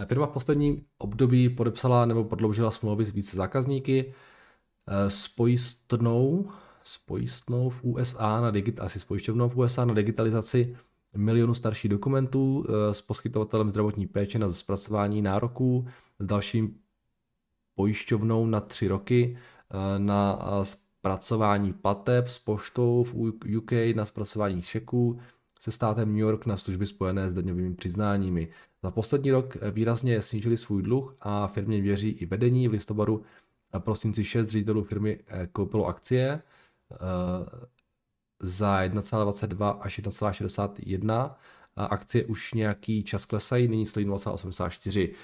Firma 0.05 0.26
v 0.26 0.30
posledním 0.30 0.84
období 0.99 1.49
podepsala 1.49 2.07
nebo 2.07 2.24
prodloužila 2.24 2.70
smlouvy 2.70 3.05
s 3.05 3.12
více 3.12 3.36
zákazníky 3.36 4.12
s 5.09 5.28
pojistnou, 5.28 6.51
s 6.82 6.99
pojistnou 6.99 7.70
v 7.70 7.84
USA 7.84 8.40
na 8.40 8.51
digit, 8.51 8.80
asi 8.80 9.01
s 9.01 9.05
pojišťovnou 9.05 9.49
v 9.49 9.57
USA 9.57 9.84
na 9.84 9.94
digitalizaci 9.94 10.76
milionu 11.16 11.55
starších 11.55 11.90
dokumentů 11.90 12.64
s 12.92 13.01
poskytovatelem 13.01 13.70
zdravotní 13.70 14.07
péče 14.07 14.38
na 14.38 14.53
zpracování 14.53 15.22
nároků, 15.22 15.86
s 16.18 16.26
dalším 16.26 16.74
pojišťovnou 17.76 18.47
na 18.47 18.61
tři 18.61 18.88
roky 18.88 19.36
eh, 19.70 19.99
na 19.99 20.38
eh, 20.40 20.64
zpracování 20.64 21.72
plateb 21.72 22.28
s 22.28 22.38
poštou 22.38 23.05
v 23.05 23.14
UK, 23.57 23.72
na 23.94 24.05
zpracování 24.05 24.62
šeků, 24.62 25.20
se 25.66 25.70
státem 25.72 26.08
New 26.08 26.18
York 26.18 26.46
na 26.46 26.56
služby 26.56 26.86
spojené 26.86 27.30
s 27.30 27.34
daňovými 27.34 27.74
přiznáními. 27.74 28.48
Za 28.82 28.90
poslední 28.90 29.30
rok 29.30 29.56
eh, 29.56 29.70
výrazně 29.70 30.22
snížili 30.22 30.56
svůj 30.56 30.82
dluh 30.82 31.16
a 31.20 31.46
firmě 31.46 31.80
věří 31.80 32.08
i 32.08 32.26
vedení. 32.26 32.68
V 32.68 32.72
listopadu 32.72 33.22
a 33.72 33.80
prosinci 33.80 34.24
6 34.24 34.48
ředitelů 34.48 34.84
firmy 34.84 35.18
koupilo 35.52 35.86
akcie 35.86 36.42
za 38.42 38.82
1,22 38.82 39.78
až 39.80 39.98
1,61. 39.98 41.34
Akcie 41.76 42.24
už 42.24 42.54
nějaký 42.54 43.04
čas 43.04 43.24
klesají, 43.24 43.68
nyní 43.68 43.86
stojí 43.86 44.06
0,84. 44.06 45.14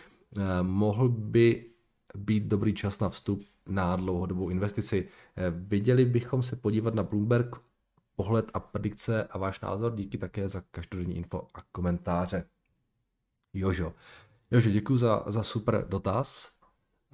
Mohl 0.62 1.08
by 1.08 1.70
být 2.14 2.44
dobrý 2.44 2.74
čas 2.74 2.98
na 2.98 3.08
vstup 3.08 3.44
na 3.68 3.96
dlouhodobou 3.96 4.48
investici. 4.48 5.08
Eh, 5.36 5.50
viděli 5.50 6.04
bychom 6.04 6.42
se 6.42 6.56
podívat 6.56 6.94
na 6.94 7.02
Bloomberg 7.02 7.56
pohled 8.22 8.50
a 8.54 8.60
predikce 8.60 9.24
a 9.24 9.38
váš 9.38 9.60
názor. 9.60 9.94
Díky 9.94 10.18
také 10.18 10.48
za 10.48 10.60
každodenní 10.70 11.16
info 11.16 11.46
a 11.54 11.62
komentáře. 11.72 12.48
Jožo. 13.52 13.92
Jožo, 14.50 14.70
děkuji 14.70 14.98
za, 14.98 15.24
za 15.26 15.42
super 15.42 15.88
dotaz. 15.88 16.52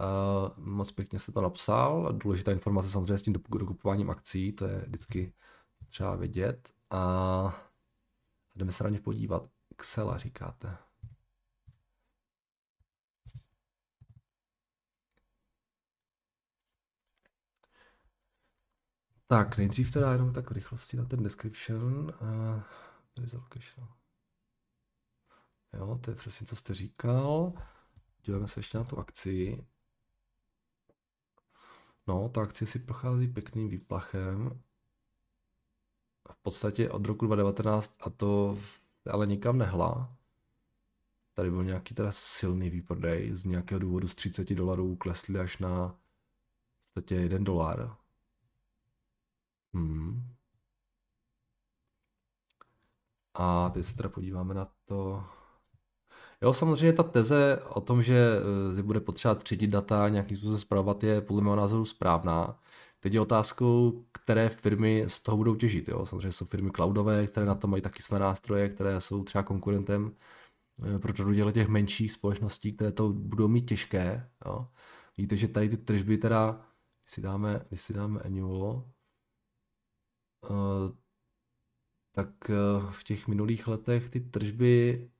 Uh, 0.00 0.64
moc 0.64 0.92
pěkně 0.92 1.18
jste 1.18 1.32
to 1.32 1.40
napsal. 1.40 2.12
Důležitá 2.12 2.52
informace 2.52 2.90
samozřejmě 2.90 3.18
s 3.18 3.22
tím 3.22 3.32
dokupováním 3.32 4.10
akcí, 4.10 4.52
to 4.52 4.66
je 4.66 4.84
vždycky 4.86 5.32
třeba 5.88 6.16
vědět. 6.16 6.72
A 6.90 7.62
jdeme 8.56 8.72
se 8.72 8.84
na 8.84 8.90
ně 8.90 9.00
podívat. 9.00 9.48
Xela 9.76 10.18
říkáte. 10.18 10.76
Tak, 19.30 19.58
nejdřív 19.58 19.92
teda 19.92 20.12
jenom 20.12 20.32
tak 20.32 20.50
v 20.50 20.52
rychlosti 20.52 20.96
na 20.96 21.04
ten 21.04 21.22
description. 21.22 22.12
Uh. 22.20 22.62
Jo, 25.72 25.98
to 26.04 26.10
je 26.10 26.14
přesně, 26.16 26.46
co 26.46 26.56
jste 26.56 26.74
říkal. 26.74 27.52
Díváme 28.24 28.48
se 28.48 28.60
ještě 28.60 28.78
na 28.78 28.84
tu 28.84 28.98
akci. 28.98 29.66
No, 32.06 32.28
ta 32.28 32.42
akcie 32.42 32.68
si 32.68 32.78
prochází 32.78 33.28
pěkným 33.28 33.68
výplachem. 33.68 34.62
V 36.32 36.42
podstatě 36.42 36.90
od 36.90 37.06
roku 37.06 37.26
2019 37.26 37.94
a 38.00 38.10
to 38.10 38.58
ale 39.10 39.26
nikam 39.26 39.58
nehla. 39.58 40.16
Tady 41.34 41.50
byl 41.50 41.64
nějaký 41.64 41.94
teda 41.94 42.12
silný 42.12 42.70
výprodej, 42.70 43.34
z 43.34 43.44
nějakého 43.44 43.78
důvodu 43.78 44.08
z 44.08 44.14
30 44.14 44.54
dolarů 44.54 44.96
klesly 44.96 45.40
až 45.40 45.58
na 45.58 45.88
v 45.88 46.82
podstatě 46.82 47.14
1 47.14 47.38
dolar. 47.38 47.97
Hmm. 49.74 50.22
A 53.34 53.70
teď 53.70 53.84
se 53.84 53.96
teda 53.96 54.08
podíváme 54.08 54.54
na 54.54 54.68
to. 54.84 55.24
Jo, 56.42 56.52
samozřejmě 56.52 56.92
ta 56.92 57.02
teze 57.02 57.58
o 57.68 57.80
tom, 57.80 58.02
že 58.02 58.40
se 58.74 58.82
bude 58.82 59.00
potřeba 59.00 59.34
třídit 59.34 59.66
data 59.66 60.08
nějakým 60.08 60.36
způsobem 60.36 60.58
zpravovat, 60.58 61.04
je 61.04 61.20
podle 61.20 61.42
mého 61.42 61.56
názoru 61.56 61.84
správná. 61.84 62.60
Teď 63.00 63.14
je 63.14 63.20
otázkou, 63.20 64.04
které 64.12 64.48
firmy 64.48 65.04
z 65.06 65.20
toho 65.20 65.36
budou 65.36 65.54
těžit. 65.54 65.88
Jo? 65.88 66.06
Samozřejmě 66.06 66.32
jsou 66.32 66.44
firmy 66.44 66.70
cloudové, 66.70 67.26
které 67.26 67.46
na 67.46 67.54
to 67.54 67.66
mají 67.66 67.82
taky 67.82 68.02
své 68.02 68.18
nástroje, 68.18 68.68
které 68.68 69.00
jsou 69.00 69.24
třeba 69.24 69.42
konkurentem 69.42 70.12
eh, 70.94 70.98
pro 70.98 71.12
řadu 71.12 71.52
těch 71.52 71.68
menších 71.68 72.12
společností, 72.12 72.72
které 72.72 72.92
to 72.92 73.08
budou 73.08 73.48
mít 73.48 73.68
těžké. 73.68 74.30
Jo? 74.46 74.68
Víte, 75.18 75.36
že 75.36 75.48
tady 75.48 75.68
ty 75.68 75.76
tržby 75.76 76.18
teda, 76.18 76.60
když 77.02 77.12
si 77.14 77.20
dáme, 77.20 77.60
když 77.68 77.80
si 77.80 77.92
dáme 77.92 78.20
annual, 78.20 78.84
tak 82.12 82.28
uh, 82.50 82.90
v 82.90 83.04
těch 83.04 83.28
minulých 83.28 83.66
letech 83.66 84.10
ty 84.10 84.20
tržby 84.20 85.10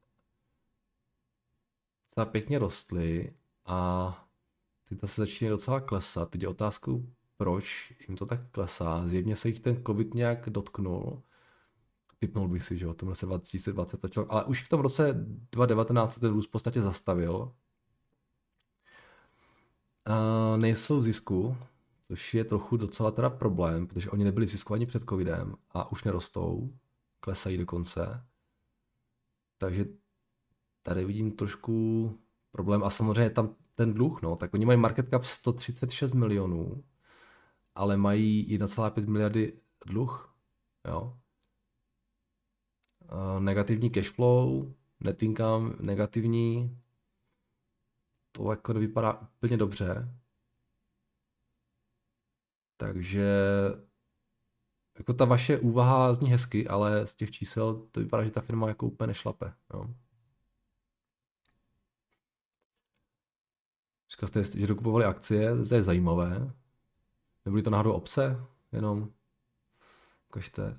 docela 2.09 2.27
pěkně 2.27 2.59
rostly 2.59 3.35
a 3.66 4.29
to 5.01 5.07
se 5.07 5.21
začíná 5.21 5.51
docela 5.51 5.81
klesat. 5.81 6.31
Teď 6.31 6.43
je 6.43 6.49
otázkou, 6.49 7.07
proč 7.37 7.93
jim 8.09 8.16
to 8.16 8.27
tak 8.27 8.51
klesá. 8.51 9.09
Zjevně 9.09 9.37
se 9.37 9.49
jich 9.49 9.61
ten 9.61 9.85
covid 9.87 10.14
nějak 10.14 10.51
dotknul. 10.51 11.23
Typnul 12.19 12.49
bych 12.49 12.64
si, 12.64 12.79
že 12.79 12.87
o 12.87 12.95
tom 12.95 13.09
roce 13.09 13.27
2020 13.27 14.01
začal, 14.03 14.27
ale 14.29 14.45
už 14.45 14.64
v 14.64 14.69
tom 14.69 14.81
roce 14.81 15.12
2019 15.53 16.19
ten 16.19 16.31
růst 16.33 16.47
v 16.47 16.51
podstatě 16.51 16.83
zastavil. 16.83 17.53
A 20.05 20.57
nejsou 20.57 21.01
v 21.01 21.05
zisku, 21.05 21.57
což 22.09 22.34
je 22.34 22.44
trochu 22.44 22.76
docela 22.76 23.11
teda 23.11 23.30
problém, 23.30 23.86
protože 23.86 24.11
oni 24.11 24.24
nebyli 24.24 24.46
v 24.46 24.50
zisku 24.50 24.74
ani 24.74 24.86
před 24.86 25.02
covidem 25.09 25.54
a 25.70 25.92
už 25.92 26.04
nerostou, 26.04 26.74
klesají 27.20 27.56
dokonce. 27.56 28.26
Takže 29.59 29.84
tady 30.82 31.04
vidím 31.04 31.32
trošku 31.32 32.18
problém 32.50 32.84
a 32.84 32.90
samozřejmě 32.90 33.30
tam 33.30 33.54
ten 33.74 33.94
dluh, 33.94 34.22
no, 34.22 34.36
tak 34.36 34.54
oni 34.54 34.66
mají 34.66 34.78
market 34.78 35.11
cap 35.11 35.24
136 35.24 36.12
milionů, 36.12 36.84
ale 37.74 37.96
mají 37.96 38.59
1,5 38.59 39.06
miliardy 39.06 39.61
dluh, 39.86 40.36
jo. 40.88 41.18
Uh, 43.12 43.40
negativní 43.40 43.90
cash 43.90 44.11
flow, 44.11 44.74
net 45.00 45.22
income 45.22 45.74
negativní, 45.80 46.78
to 48.32 48.50
jako 48.50 48.72
nevypadá 48.72 49.28
úplně 49.36 49.56
dobře. 49.56 50.18
Takže 52.79 53.29
jako 54.99 55.14
ta 55.14 55.24
vaše 55.24 55.59
úvaha 55.59 56.14
zní 56.14 56.31
hezky, 56.31 56.68
ale 56.68 57.07
z 57.07 57.14
těch 57.14 57.31
čísel 57.31 57.74
to 57.91 58.01
vypadá, 58.01 58.24
že 58.24 58.31
ta 58.31 58.41
firma 58.41 58.68
jako 58.68 58.87
úplně 58.87 59.07
nešlape. 59.07 59.53
Jo. 59.74 59.87
Říkal 64.11 64.29
jste, 64.29 64.61
že 64.61 64.66
dokupovali 64.66 65.05
akcie, 65.05 65.64
to 65.68 65.74
je 65.74 65.83
zajímavé. 65.83 66.53
Nebyly 67.45 67.62
to 67.62 67.70
náhodou 67.70 67.93
obce? 67.93 68.47
Jenom 68.72 69.12
ukažte. 70.29 70.79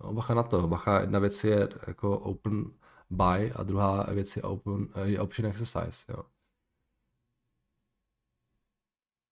No, 0.00 0.12
bacha 0.12 0.34
na 0.34 0.42
to. 0.42 0.68
Bacha, 0.68 1.00
jedna 1.00 1.18
věc 1.18 1.44
je 1.44 1.66
jako 1.86 2.18
open 2.18 2.64
buy 3.10 3.52
a 3.52 3.62
druhá 3.62 4.02
věc 4.02 4.36
je, 4.36 4.42
open, 4.42 4.88
je 5.04 5.20
option 5.20 5.48
exercise. 5.48 6.12
Jo. 6.12 6.33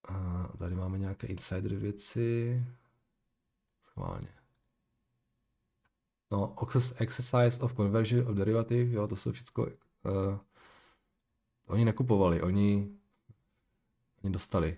A 0.07 0.47
tady 0.57 0.75
máme 0.75 0.97
nějaké 0.99 1.27
insider 1.27 1.75
věci. 1.75 2.63
Schválně. 3.81 4.27
No, 6.31 6.55
exercise 6.97 7.59
of 7.63 7.75
conversion 7.75 8.27
of 8.27 8.37
derivative, 8.37 8.91
jo, 8.91 9.07
to 9.07 9.15
jsou 9.15 9.31
všechno, 9.31 9.63
uh, 9.63 9.71
oni 11.65 11.85
nekupovali, 11.85 12.41
oni, 12.41 12.97
oni 14.23 14.33
dostali. 14.33 14.77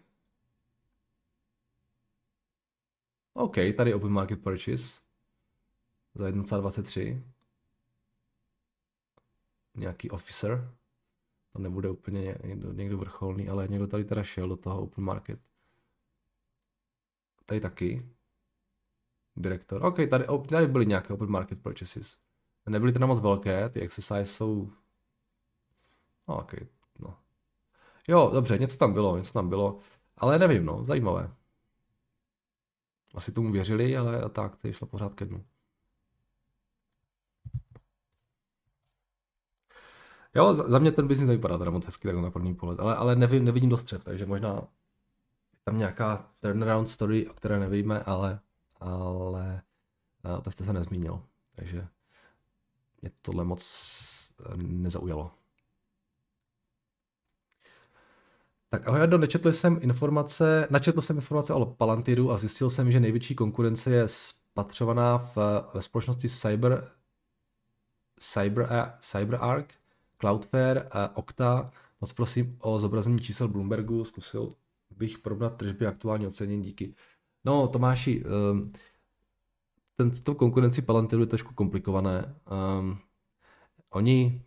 OK, 3.34 3.56
tady 3.78 3.94
open 3.94 4.10
market 4.10 4.44
purchase 4.44 5.02
za 6.16 6.30
1,23. 6.30 7.22
Nějaký 9.76 10.10
officer. 10.10 10.72
To 11.56 11.62
nebude 11.62 11.90
úplně 11.90 12.38
někdo, 12.44 12.74
někdo 12.74 12.98
vrcholný, 12.98 13.50
ale 13.50 13.68
někdo 13.68 13.88
tady 13.88 14.06
teda 14.06 14.24
šel 14.24 14.50
do 14.50 14.58
toho 14.58 14.82
open 14.82 15.04
market. 15.04 15.40
Tady 17.46 17.62
taky. 17.62 18.10
Direktor. 19.36 19.86
OK, 19.86 19.96
tady, 20.10 20.26
tady 20.50 20.68
byly 20.68 20.86
nějaké 20.86 21.14
open 21.14 21.30
market 21.30 21.62
purchases. 21.62 22.18
Nebyly 22.66 22.94
to 22.94 23.00
na 23.00 23.08
moc 23.08 23.20
velké, 23.20 23.70
ty 23.70 23.82
exercise 23.82 24.26
jsou... 24.26 24.72
No, 26.28 26.38
OK, 26.38 26.54
no. 27.00 27.18
Jo, 28.08 28.30
dobře, 28.34 28.58
něco 28.58 28.78
tam 28.78 28.94
bylo, 28.94 29.18
něco 29.18 29.34
tam 29.34 29.50
bylo. 29.50 29.80
Ale 30.18 30.40
nevím, 30.40 30.66
no, 30.66 30.84
zajímavé. 30.84 31.34
Asi 33.14 33.32
tomu 33.32 33.52
věřili, 33.52 33.98
ale 33.98 34.30
tak, 34.30 34.56
to 34.56 34.74
šlo 34.74 34.88
pořád 34.88 35.14
ke 35.14 35.26
dnu. 35.26 35.46
Jo, 40.36 40.56
za 40.56 40.80
mě 40.80 40.92
ten 40.92 41.08
biznis 41.08 41.28
nevypadá 41.28 41.58
teda 41.58 41.72
moc 41.72 41.86
hezky 41.86 42.08
tak 42.08 42.16
na 42.18 42.32
první 42.32 42.56
pohled, 42.56 42.80
ale, 42.80 42.96
ale 42.96 43.16
nevím, 43.16 43.46
nevidím 43.46 43.70
dost 43.70 43.82
střed, 43.82 44.04
takže 44.04 44.26
možná 44.26 44.50
je 45.54 45.60
tam 45.64 45.78
nějaká 45.78 46.30
turnaround 46.40 46.90
story, 46.90 47.30
o 47.30 47.34
které 47.34 47.60
nevíme, 47.60 48.04
ale 48.04 48.40
ale 48.80 49.62
uh, 50.26 50.42
to 50.42 50.52
jste 50.52 50.64
se 50.64 50.74
nezmínil. 50.74 51.22
Takže 51.56 51.88
mě 53.02 53.12
tohle 53.22 53.44
moc 53.44 53.64
eh, 54.46 54.58
nezaujalo. 54.58 55.32
Tak 58.70 58.88
ahoj 58.88 59.02
Ado, 59.02 59.18
nečetl 59.18 59.54
jsem 59.54 59.80
informace, 59.82 60.68
načetl 60.72 61.02
jsem 61.02 61.16
informace 61.16 61.54
o 61.54 61.66
Palantiru 61.66 62.32
a 62.32 62.38
zjistil 62.38 62.70
jsem, 62.70 62.92
že 62.92 63.00
největší 63.00 63.36
konkurence 63.36 63.92
je 63.92 64.08
spatřovaná 64.08 65.18
v, 65.18 65.38
ve 65.74 65.82
společnosti 65.82 66.30
Cyber, 66.30 66.92
Cyber, 68.20 68.94
CyberArk, 69.00 69.74
Cloudflare 70.18 70.88
a 70.92 71.18
Okta. 71.18 71.72
Moc 72.02 72.14
prosím 72.14 72.58
o 72.62 72.80
zobrazení 72.80 73.20
čísel 73.20 73.48
Bloombergu, 73.48 74.04
zkusil 74.04 74.54
bych 74.90 75.20
porovnat 75.20 75.58
tržby 75.58 75.88
aktuální 75.88 76.28
ocenění 76.28 76.64
díky. 76.64 76.96
No, 77.46 77.68
Tomáši, 77.68 78.24
um, 78.26 78.74
ten, 79.96 80.16
s 80.16 80.22
tou 80.22 80.34
konkurencí 80.34 80.82
Palantiru 80.82 81.22
je 81.22 81.28
trošku 81.28 81.54
komplikované. 81.54 82.36
Um, 82.80 82.98
oni 83.90 84.42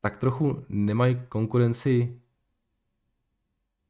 tak 0.00 0.16
trochu 0.16 0.64
nemají 0.68 1.20
konkurenci 1.28 2.20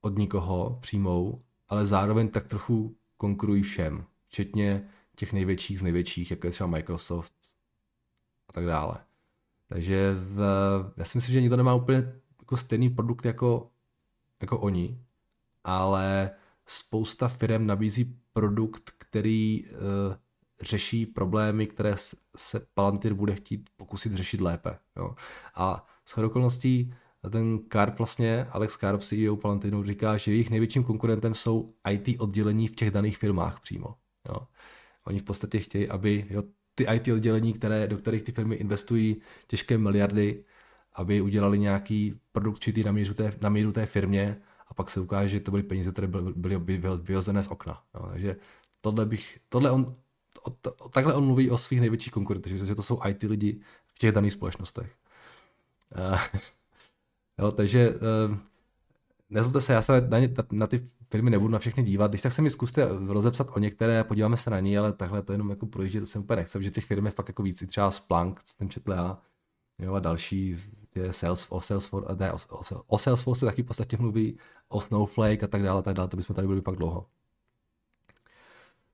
od 0.01 0.19
nikoho 0.19 0.79
přímou, 0.81 1.43
ale 1.69 1.87
zároveň 1.87 2.29
tak 2.29 2.47
trochu 2.47 2.97
konkurují 3.17 3.63
všem, 3.63 4.05
včetně 4.27 4.89
těch 5.17 5.33
největších 5.33 5.79
z 5.79 5.83
největších, 5.83 6.31
jako 6.31 6.47
je 6.47 6.51
třeba 6.51 6.67
Microsoft 6.67 7.35
a 8.49 8.53
tak 8.53 8.67
dále. 8.67 9.06
Takže 9.69 10.15
v, 10.15 10.41
já 10.97 11.05
si 11.05 11.19
myslím, 11.19 11.33
že 11.33 11.41
nikdo 11.41 11.57
nemá 11.57 11.75
úplně 11.75 12.13
jako 12.41 12.57
stejný 12.57 12.91
produkt 12.91 13.25
jako, 13.25 13.71
jako 14.41 14.59
oni, 14.59 15.01
ale 15.65 16.31
spousta 16.67 17.29
firm 17.29 17.67
nabízí 17.67 18.19
produkt, 18.33 18.91
který 18.99 19.65
uh, 19.65 19.79
řeší 20.63 21.07
problémy, 21.07 21.67
které 21.67 21.95
se 22.37 22.67
Palantir 22.75 23.15
bude 23.15 23.35
chtít 23.35 23.71
pokusit 23.77 24.13
řešit 24.13 24.41
lépe. 24.41 24.79
Jo. 24.97 25.15
A 25.55 25.87
s 26.05 26.19
okolností 26.19 26.95
ten 27.31 27.59
Karp 27.59 27.99
vlastně, 27.99 28.45
Alex 28.45 28.77
Karp, 28.77 29.03
CEO 29.03 29.37
Palantinu, 29.37 29.85
říká, 29.85 30.17
že 30.17 30.31
jejich 30.31 30.51
největším 30.51 30.85
konkurentem 30.85 31.35
jsou 31.35 31.75
IT 31.91 32.21
oddělení 32.21 32.69
v 32.69 32.75
těch 32.75 32.91
daných 32.91 33.19
firmách 33.19 33.61
přímo. 33.61 33.95
Jo. 34.29 34.47
Oni 35.05 35.19
v 35.19 35.23
podstatě 35.23 35.59
chtějí, 35.59 35.89
aby 35.89 36.27
jo, 36.31 36.43
ty 36.77 36.87
IT 36.95 37.09
oddělení, 37.09 37.53
které, 37.53 37.87
do 37.87 37.97
kterých 37.97 38.23
ty 38.23 38.33
firmy 38.33 38.55
investují 38.55 39.17
těžké 39.47 39.79
miliardy, 39.79 40.45
aby 40.95 41.21
udělali 41.21 41.59
nějaký 41.59 42.21
produkt 42.33 42.59
čitý 42.59 42.83
na 42.83 42.93
míru 42.93 43.15
té, 43.15 43.33
na 43.41 43.49
míru 43.49 43.73
té 43.73 43.87
firmě 43.87 44.41
a 44.69 44.75
pak 44.75 44.91
se 44.91 45.01
ukáže, 45.01 45.29
že 45.29 45.41
to 45.41 45.51
byly 45.51 45.63
peníze, 45.63 45.93
které 45.93 46.07
byly, 46.07 46.59
byly 46.59 46.81
vyhozené 46.97 47.43
z 47.43 47.49
okna. 47.49 47.83
Jo. 47.95 48.09
Takže 48.11 48.37
tohle 48.81 49.07
bych, 49.07 49.39
tohle 49.49 49.71
on, 49.71 49.97
takhle 50.91 51.15
on 51.15 51.25
mluví 51.25 51.51
o 51.51 51.59
svých 51.59 51.81
největších 51.81 52.13
konkurentech, 52.13 52.59
že 52.59 52.75
to 52.75 52.83
jsou 52.83 53.01
IT 53.09 53.23
lidi 53.23 53.61
v 53.95 53.99
těch 53.99 54.13
daných 54.13 54.33
společnostech. 54.33 54.97
Uh, 56.13 56.21
jo, 57.39 57.53
takže 57.53 57.91
uh, 57.91 58.37
nezlobte 59.29 59.61
se, 59.61 59.73
já 59.73 59.83
se 59.83 60.01
na, 60.01 60.19
na, 60.19 60.27
na 60.53 60.67
ty 60.67 60.91
firmy 61.11 61.31
nebudu 61.31 61.53
na 61.53 61.59
všechny 61.59 61.83
dívat. 61.83 62.11
Když 62.11 62.23
tak 62.23 62.33
se 62.33 62.43
mi 62.43 62.51
zkuste 62.51 62.89
rozepsat 63.07 63.51
o 63.53 63.59
některé, 63.59 64.05
podíváme 64.05 64.37
se 64.37 64.51
na 64.51 64.61
ní, 64.61 64.79
ale 64.79 64.93
takhle 64.93 65.23
to 65.23 65.33
jenom 65.33 65.51
jako 65.51 65.67
projíždět, 65.67 66.03
to 66.03 66.07
jsem 66.07 66.23
úplně 66.23 66.37
nechce, 66.37 66.63
že 66.63 66.71
těch 66.71 66.85
firm 66.85 67.07
je 67.07 67.13
fakt 67.13 67.29
jako 67.29 67.43
víc, 67.43 67.65
třeba 67.67 67.91
Splunk, 67.91 68.43
co 68.43 68.57
ten 68.57 68.71
četl 68.71 68.93
já, 68.93 69.19
jo, 69.79 69.95
a 69.95 70.01
další, 70.01 70.57
je 70.95 71.13
Sales, 71.13 71.47
o 71.51 71.61
Salesforce, 71.61 72.17
ne, 72.17 72.33
o, 72.33 72.37
o, 72.51 72.83
o 72.87 72.99
Salesforce 72.99 73.41
se 73.41 73.47
taky 73.47 73.63
v 73.63 73.67
podstatě 73.67 73.97
mluví, 73.97 74.39
o 74.69 74.81
Snowflake 74.81 75.43
a 75.43 75.47
tak 75.47 75.63
dále, 75.63 75.83
tak 75.83 75.95
dále, 75.95 76.09
to 76.09 76.17
bychom 76.17 76.37
tady 76.37 76.49
byli 76.49 76.63
pak 76.63 76.77
dlouho. 76.77 77.07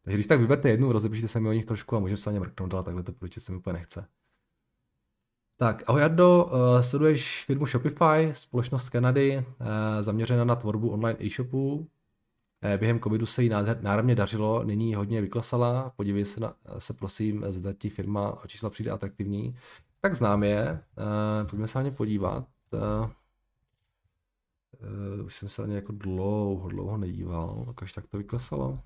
Takže 0.02 0.16
když 0.16 0.26
tak 0.26 0.40
vyberte 0.40 0.70
jednu, 0.70 0.92
rozepíšte 0.92 1.28
se 1.28 1.40
mi 1.40 1.48
o 1.48 1.52
nich 1.52 1.64
trošku 1.64 1.96
a 1.96 2.00
můžeme 2.00 2.16
se 2.16 2.30
na 2.30 2.34
ně 2.34 2.40
mrknout, 2.40 2.74
ale 2.74 2.82
takhle 2.82 3.02
to 3.02 3.12
proč 3.12 3.38
se 3.38 3.52
mi 3.52 3.58
úplně 3.58 3.72
nechce. 3.72 4.06
Tak, 5.62 5.82
ahoj 5.86 6.00
Jardo, 6.00 6.44
uh, 6.44 6.80
sleduješ 6.80 7.44
firmu 7.46 7.66
Shopify, 7.66 8.30
společnost 8.32 8.84
z 8.84 8.88
Kanady, 8.88 9.36
uh, 9.38 9.66
zaměřená 10.00 10.44
na 10.44 10.56
tvorbu 10.56 10.90
online 10.90 11.18
e-shopů. 11.20 11.74
Uh, 11.74 11.86
během 12.76 13.00
covidu 13.00 13.26
se 13.26 13.42
jí 13.42 13.50
náramně 13.80 14.14
dařilo, 14.14 14.64
nyní 14.64 14.94
hodně 14.94 15.20
vyklesala, 15.20 15.92
podívej 15.96 16.24
se, 16.24 16.40
na, 16.40 16.54
se 16.78 16.92
prosím, 16.92 17.44
zda 17.48 17.72
ti 17.72 17.90
firma 17.90 18.38
čísla 18.46 18.70
přijde 18.70 18.90
atraktivní. 18.90 19.56
Tak 20.00 20.14
znám 20.14 20.42
je, 20.42 20.80
pojďme 21.50 21.68
se 21.68 21.78
na 21.78 21.82
ně 21.82 21.90
podívat. 21.90 22.46
Už 25.24 25.36
jsem 25.36 25.48
se 25.48 25.62
na 25.62 25.68
ně 25.68 25.74
jako 25.74 25.92
dlouho, 25.92 26.68
dlouho 26.68 26.96
nedíval, 26.96 27.74
až 27.76 27.92
tak 27.92 28.06
to 28.06 28.18
vyklesalo. 28.18 28.78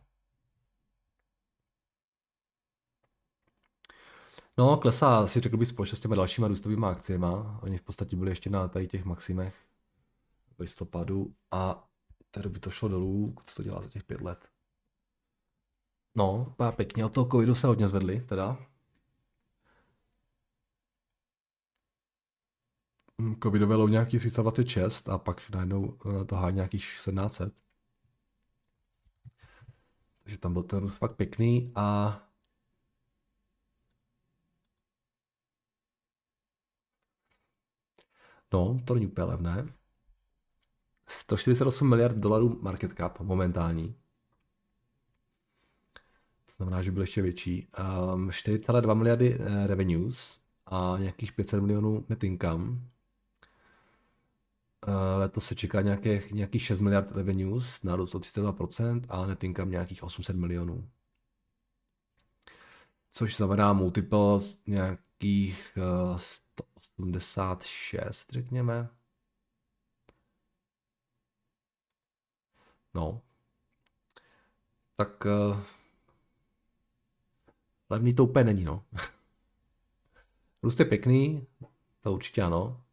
No, 4.59 4.77
klesá 4.77 5.19
asi 5.19 5.41
řekl 5.41 5.57
bych 5.57 5.69
společnost 5.69 5.99
s 5.99 6.03
těma 6.03 6.15
dalšíma 6.15 6.49
růstovými 6.49 6.87
akciemi. 6.87 7.27
Oni 7.61 7.79
v 7.79 7.83
podstatě 7.83 8.17
byli 8.17 8.31
ještě 8.31 8.51
na 8.51 8.69
tady 8.69 8.89
těch 8.89 9.05
maximech 9.05 9.57
v 10.57 10.61
listopadu 10.61 11.35
a 11.51 11.89
té 12.31 12.49
by 12.49 12.61
to 12.61 12.71
šlo 12.71 12.89
dolů, 12.89 13.35
co 13.45 13.55
to 13.57 13.63
dělá 13.63 13.83
za 13.83 13.89
těch 13.89 14.05
pět 14.05 14.21
let. 14.21 14.49
No, 16.15 16.55
pá 16.57 16.73
pěkně, 16.73 17.05
od 17.05 17.15
toho 17.15 17.29
covidu 17.29 17.55
se 17.55 17.67
hodně 17.67 17.89
zvedli, 17.89 18.21
teda. 18.21 18.59
Hm, 23.23 23.35
covidové 23.43 23.77
low 23.77 23.91
nějaký 23.91 24.19
326 24.19 25.09
a 25.09 25.19
pak 25.19 25.51
najednou 25.51 25.99
eh, 26.21 26.25
to 26.25 26.37
há 26.37 26.51
nějakých 26.51 26.83
1700. 26.83 27.55
Takže 30.23 30.39
tam 30.39 30.53
byl 30.53 30.63
ten 30.63 30.79
růst 30.79 30.99
fakt 30.99 31.17
pěkný 31.17 31.73
a 31.75 32.21
No, 38.53 38.79
to 38.85 38.95
není 38.95 39.07
úplně 39.07 39.25
levné. 39.25 39.67
148 41.09 41.89
miliard 41.89 42.17
dolarů 42.17 42.59
market 42.63 42.93
cap 42.97 43.21
momentální. 43.21 43.95
To 46.47 46.53
znamená, 46.57 46.83
že 46.83 46.91
byl 46.91 47.03
ještě 47.03 47.23
větší. 47.23 47.69
Um, 48.15 48.29
4,2 48.29 48.95
miliardy 48.95 49.39
uh, 49.39 49.67
revenues 49.67 50.41
a 50.67 50.97
nějakých 50.99 51.33
500 51.33 51.61
milionů 51.61 52.05
net 52.09 52.25
income. 52.25 52.69
Uh, 54.89 54.95
letos 55.19 55.45
se 55.45 55.55
čeká 55.55 55.81
nějakých, 55.81 56.33
nějakých 56.33 56.63
6 56.63 56.81
miliard 56.81 57.13
revenues, 57.13 57.83
nárůst 57.83 58.15
o 58.15 58.19
32% 58.19 59.03
a 59.09 59.27
net 59.27 59.45
income 59.45 59.71
nějakých 59.71 60.03
800 60.03 60.37
milionů. 60.37 60.89
Což 63.11 63.37
znamená 63.37 63.73
multiple 63.73 64.39
nějakých 64.67 65.79
uh, 66.13 66.17
86, 66.99 68.33
řekněme. 68.33 68.89
No. 72.95 73.23
Tak 74.97 75.25
uh, 75.25 75.61
levný 77.91 78.15
to 78.15 78.25
úplně 78.25 78.45
není, 78.45 78.65
no. 78.65 78.85
Růst 80.63 80.81
je 80.81 80.85
pěkný, 80.85 81.47
to 82.01 82.13
určitě 82.13 82.43
ano, 82.43 82.85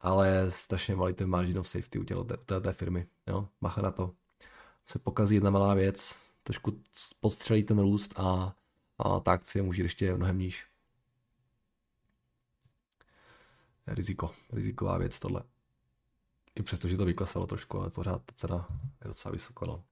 ale 0.00 0.50
strašně 0.50 0.96
malý 0.96 1.14
ten 1.14 1.28
margin 1.28 1.58
of 1.58 1.68
safety 1.68 1.98
u 1.98 2.04
té, 2.04 2.60
té 2.60 2.72
firmy. 2.72 3.06
Jo? 3.26 3.48
Macha 3.60 3.82
na 3.82 3.90
to. 3.90 4.14
Se 4.86 4.98
pokazí 4.98 5.34
jedna 5.34 5.50
malá 5.50 5.74
věc, 5.74 6.18
trošku 6.42 6.80
podstřelí 7.20 7.62
ten 7.62 7.78
růst 7.78 8.20
a, 8.20 8.56
a 8.98 9.20
ta 9.20 9.32
akcie 9.32 9.62
může 9.62 9.82
ještě 9.82 10.16
mnohem 10.16 10.38
níž. 10.38 10.66
Riziko, 13.86 14.30
riziková 14.52 14.98
věc 14.98 15.20
tohle. 15.20 15.42
I 16.56 16.62
přesto, 16.62 16.88
že 16.88 16.96
to 16.96 17.04
vyklesalo 17.04 17.46
trošku, 17.46 17.78
ale 17.78 17.90
pořád 17.90 18.22
ta 18.24 18.32
cena 18.34 18.66
je 19.04 19.08
docela 19.08 19.32
vysoko. 19.32 19.66
No. 19.66 19.84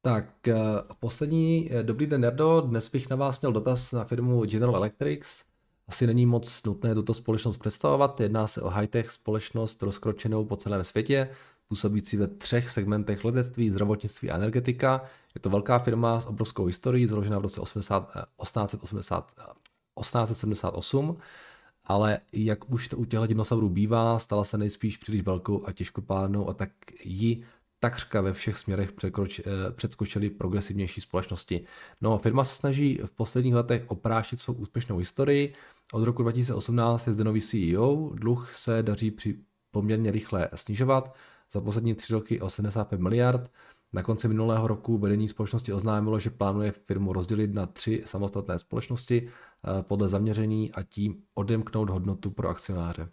Tak, 0.00 0.48
eh, 0.48 0.54
poslední 1.00 1.70
eh, 1.72 1.82
dobrý 1.82 2.06
den, 2.06 2.20
Nerdo. 2.20 2.60
Dnes 2.60 2.90
bych 2.90 3.10
na 3.10 3.16
vás 3.16 3.40
měl 3.40 3.52
dotaz 3.52 3.92
na 3.92 4.04
firmu 4.04 4.44
General 4.44 4.76
Electric. 4.76 5.44
Asi 5.88 6.06
není 6.06 6.26
moc 6.26 6.62
nutné 6.62 6.94
tuto 6.94 7.14
společnost 7.14 7.56
představovat. 7.56 8.20
Jedná 8.20 8.46
se 8.46 8.62
o 8.62 8.68
high-tech 8.68 9.10
společnost 9.10 9.82
rozkročenou 9.82 10.44
po 10.44 10.56
celém 10.56 10.84
světě, 10.84 11.30
působící 11.68 12.16
ve 12.16 12.26
třech 12.26 12.70
segmentech 12.70 13.24
letectví, 13.24 13.70
zdravotnictví 13.70 14.30
a 14.30 14.36
energetika. 14.36 15.02
Je 15.34 15.40
to 15.40 15.50
velká 15.50 15.78
firma 15.78 16.20
s 16.20 16.26
obrovskou 16.26 16.64
historií, 16.64 17.06
založená 17.06 17.38
v 17.38 17.42
roce 17.42 17.60
80, 17.60 18.10
1880, 18.42 19.34
1878, 20.00 21.16
ale 21.84 22.18
jak 22.32 22.70
už 22.70 22.88
to 22.88 22.96
u 22.96 23.04
těchto 23.04 23.26
dinosaurů 23.26 23.68
bývá, 23.68 24.18
stala 24.18 24.44
se 24.44 24.58
nejspíš 24.58 24.96
příliš 24.96 25.22
velkou 25.22 25.66
a 25.66 25.72
těžkopádnou 25.72 26.48
a 26.48 26.54
tak 26.54 26.70
ji 27.04 27.44
takřka 27.84 28.20
ve 28.20 28.32
všech 28.32 28.56
směrech 28.56 28.92
překroč, 28.92 29.38
eh, 29.38 29.42
předskočily 29.72 30.30
progresivnější 30.30 31.00
společnosti. 31.00 31.64
No, 32.00 32.18
firma 32.18 32.44
se 32.44 32.54
snaží 32.54 33.00
v 33.06 33.10
posledních 33.10 33.54
letech 33.54 33.84
oprášit 33.88 34.40
svou 34.40 34.54
úspěšnou 34.54 34.96
historii. 34.96 35.54
Od 35.92 36.04
roku 36.04 36.22
2018 36.22 37.06
je 37.06 37.12
zde 37.12 37.24
nový 37.24 37.40
CEO, 37.40 38.10
dluh 38.14 38.54
se 38.54 38.82
daří 38.82 39.10
při 39.10 39.38
poměrně 39.70 40.10
rychle 40.10 40.48
snižovat, 40.54 41.14
za 41.52 41.60
poslední 41.60 41.94
tři 41.94 42.12
roky 42.12 42.40
o 42.40 42.50
75 42.50 43.00
miliard, 43.00 43.50
na 43.94 44.02
konci 44.02 44.28
minulého 44.28 44.66
roku 44.66 44.98
vedení 44.98 45.28
společnosti 45.28 45.72
oznámilo, 45.72 46.18
že 46.18 46.30
plánuje 46.30 46.72
firmu 46.72 47.12
rozdělit 47.12 47.54
na 47.54 47.66
tři 47.66 48.02
samostatné 48.06 48.58
společnosti 48.58 49.28
eh, 49.28 49.82
podle 49.82 50.08
zaměření 50.08 50.72
a 50.72 50.82
tím 50.82 51.22
odemknout 51.34 51.90
hodnotu 51.90 52.30
pro 52.30 52.48
akcionáře. 52.48 53.08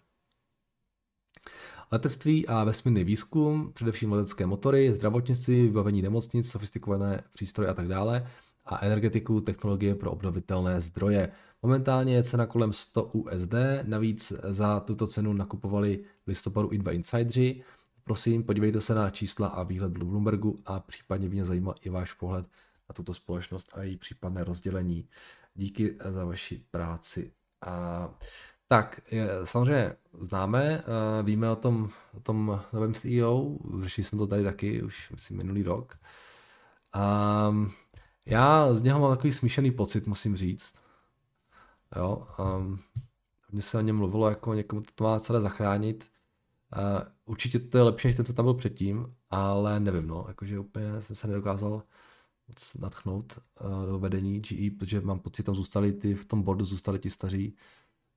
Letectví 1.92 2.46
a 2.46 2.64
vesmírný 2.64 3.04
výzkum, 3.04 3.72
především 3.74 4.12
letecké 4.12 4.46
motory, 4.46 4.92
zdravotnictví, 4.92 5.62
vybavení 5.62 6.02
nemocnic, 6.02 6.50
sofistikované 6.50 7.20
přístroje 7.32 7.70
a 7.70 7.74
tak 7.74 7.88
dále 7.88 8.26
a 8.64 8.84
energetiku, 8.84 9.40
technologie 9.40 9.94
pro 9.94 10.10
obnovitelné 10.10 10.80
zdroje. 10.80 11.32
Momentálně 11.62 12.14
je 12.14 12.22
cena 12.22 12.46
kolem 12.46 12.72
100 12.72 13.04
USD, 13.04 13.54
navíc 13.82 14.32
za 14.48 14.80
tuto 14.80 15.06
cenu 15.06 15.32
nakupovali 15.32 16.04
v 16.24 16.28
listopadu 16.28 16.72
i 16.72 16.78
dva 16.78 16.92
insidři, 16.92 17.62
Prosím, 18.04 18.44
podívejte 18.44 18.80
se 18.80 18.94
na 18.94 19.10
čísla 19.10 19.48
a 19.48 19.62
výhled 19.62 19.92
Bloombergu 19.92 20.62
a 20.66 20.80
případně 20.80 21.28
by 21.28 21.34
mě 21.34 21.44
zajímal 21.44 21.74
i 21.80 21.90
váš 21.90 22.12
pohled 22.12 22.46
na 22.88 22.92
tuto 22.92 23.14
společnost 23.14 23.68
a 23.72 23.82
její 23.82 23.96
případné 23.96 24.44
rozdělení. 24.44 25.08
Díky 25.54 25.96
za 26.10 26.24
vaši 26.24 26.64
práci. 26.70 27.32
A, 27.66 28.10
tak, 28.68 29.00
samozřejmě 29.44 29.96
známe, 30.18 30.84
víme 31.22 31.50
o 31.50 31.56
tom, 31.56 31.90
o 32.14 32.20
tom 32.20 32.60
novém 32.72 32.94
CEO, 32.94 33.56
řešili 33.82 34.04
jsme 34.04 34.18
to 34.18 34.26
tady 34.26 34.44
taky 34.44 34.82
už 34.82 35.10
myslím, 35.10 35.36
minulý 35.36 35.62
rok. 35.62 35.98
A, 36.92 37.54
já 38.26 38.74
z 38.74 38.82
něho 38.82 39.00
mám 39.00 39.16
takový 39.16 39.32
smíšený 39.32 39.70
pocit, 39.70 40.06
musím 40.06 40.36
říct. 40.36 40.72
Jo, 41.96 42.26
um, 42.38 42.78
hodně 43.46 43.62
se 43.62 43.78
o 43.78 43.80
něm 43.80 43.96
mluvilo, 43.96 44.28
jako 44.28 44.54
někomu 44.54 44.82
to 44.94 45.04
má 45.04 45.20
celé 45.20 45.40
zachránit. 45.40 46.11
Uh, 46.76 47.02
určitě 47.24 47.58
to 47.58 47.78
je 47.78 47.84
lepší 47.84 48.08
než 48.08 48.16
ten, 48.16 48.24
co 48.26 48.32
tam 48.32 48.44
byl 48.44 48.54
předtím, 48.54 49.14
ale 49.30 49.80
nevím, 49.80 50.06
no, 50.06 50.24
jakože 50.28 50.58
úplně 50.58 51.02
jsem 51.02 51.16
se 51.16 51.26
nedokázal 51.26 51.82
moc 52.48 52.74
natchnout 52.74 53.38
uh, 53.60 53.86
do 53.86 53.98
vedení 53.98 54.40
GE, 54.40 54.70
protože 54.78 55.00
mám 55.00 55.18
pocit, 55.18 55.42
tam 55.42 55.54
zůstali 55.54 55.92
ty, 55.92 56.14
v 56.14 56.24
tom 56.24 56.42
boardu 56.42 56.64
zůstali 56.64 56.98
ti 56.98 57.10
staří, 57.10 57.56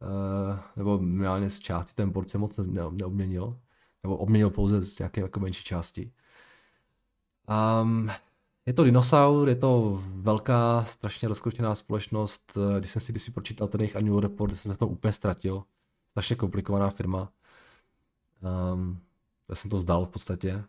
uh, 0.01 0.59
nebo 0.75 0.99
minimálně 0.99 1.49
z 1.49 1.59
části 1.59 1.93
ten 1.93 2.09
board 2.09 2.29
se 2.29 2.37
moc 2.37 2.57
ne, 2.57 2.81
neobměnil, 2.91 3.59
nebo 4.03 4.17
obměnil 4.17 4.49
pouze 4.49 4.81
z 4.83 4.99
nějaké 4.99 5.21
jako 5.21 5.39
menší 5.39 5.63
části. 5.63 6.11
Um, 7.81 8.09
je 8.65 8.73
to 8.73 8.83
dinosaur, 8.83 9.49
je 9.49 9.55
to 9.55 10.03
velká, 10.05 10.83
strašně 10.83 11.27
rozkrutěná 11.27 11.75
společnost. 11.75 12.57
Když 12.79 12.91
jsem 12.91 13.01
si 13.01 13.11
když 13.11 13.23
si 13.23 13.31
pročítal 13.31 13.67
ten 13.67 13.81
jejich 13.81 13.95
annual 13.95 14.19
report, 14.19 14.57
jsem 14.57 14.71
se 14.71 14.77
to 14.79 14.87
úplně 14.87 15.11
ztratil. 15.11 15.63
Strašně 16.11 16.35
komplikovaná 16.35 16.89
firma. 16.89 17.31
Um, 18.41 19.01
já 19.49 19.55
jsem 19.55 19.71
to 19.71 19.77
vzdal 19.77 20.05
v 20.05 20.09
podstatě. 20.09 20.63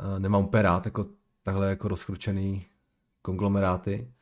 Uh, 0.00 0.18
nemám 0.18 0.44
úplně 0.44 0.64
jako 0.64 1.06
takhle 1.42 1.68
jako 1.68 1.88
rozkručený 1.88 2.66
konglomeráty. 3.22 4.12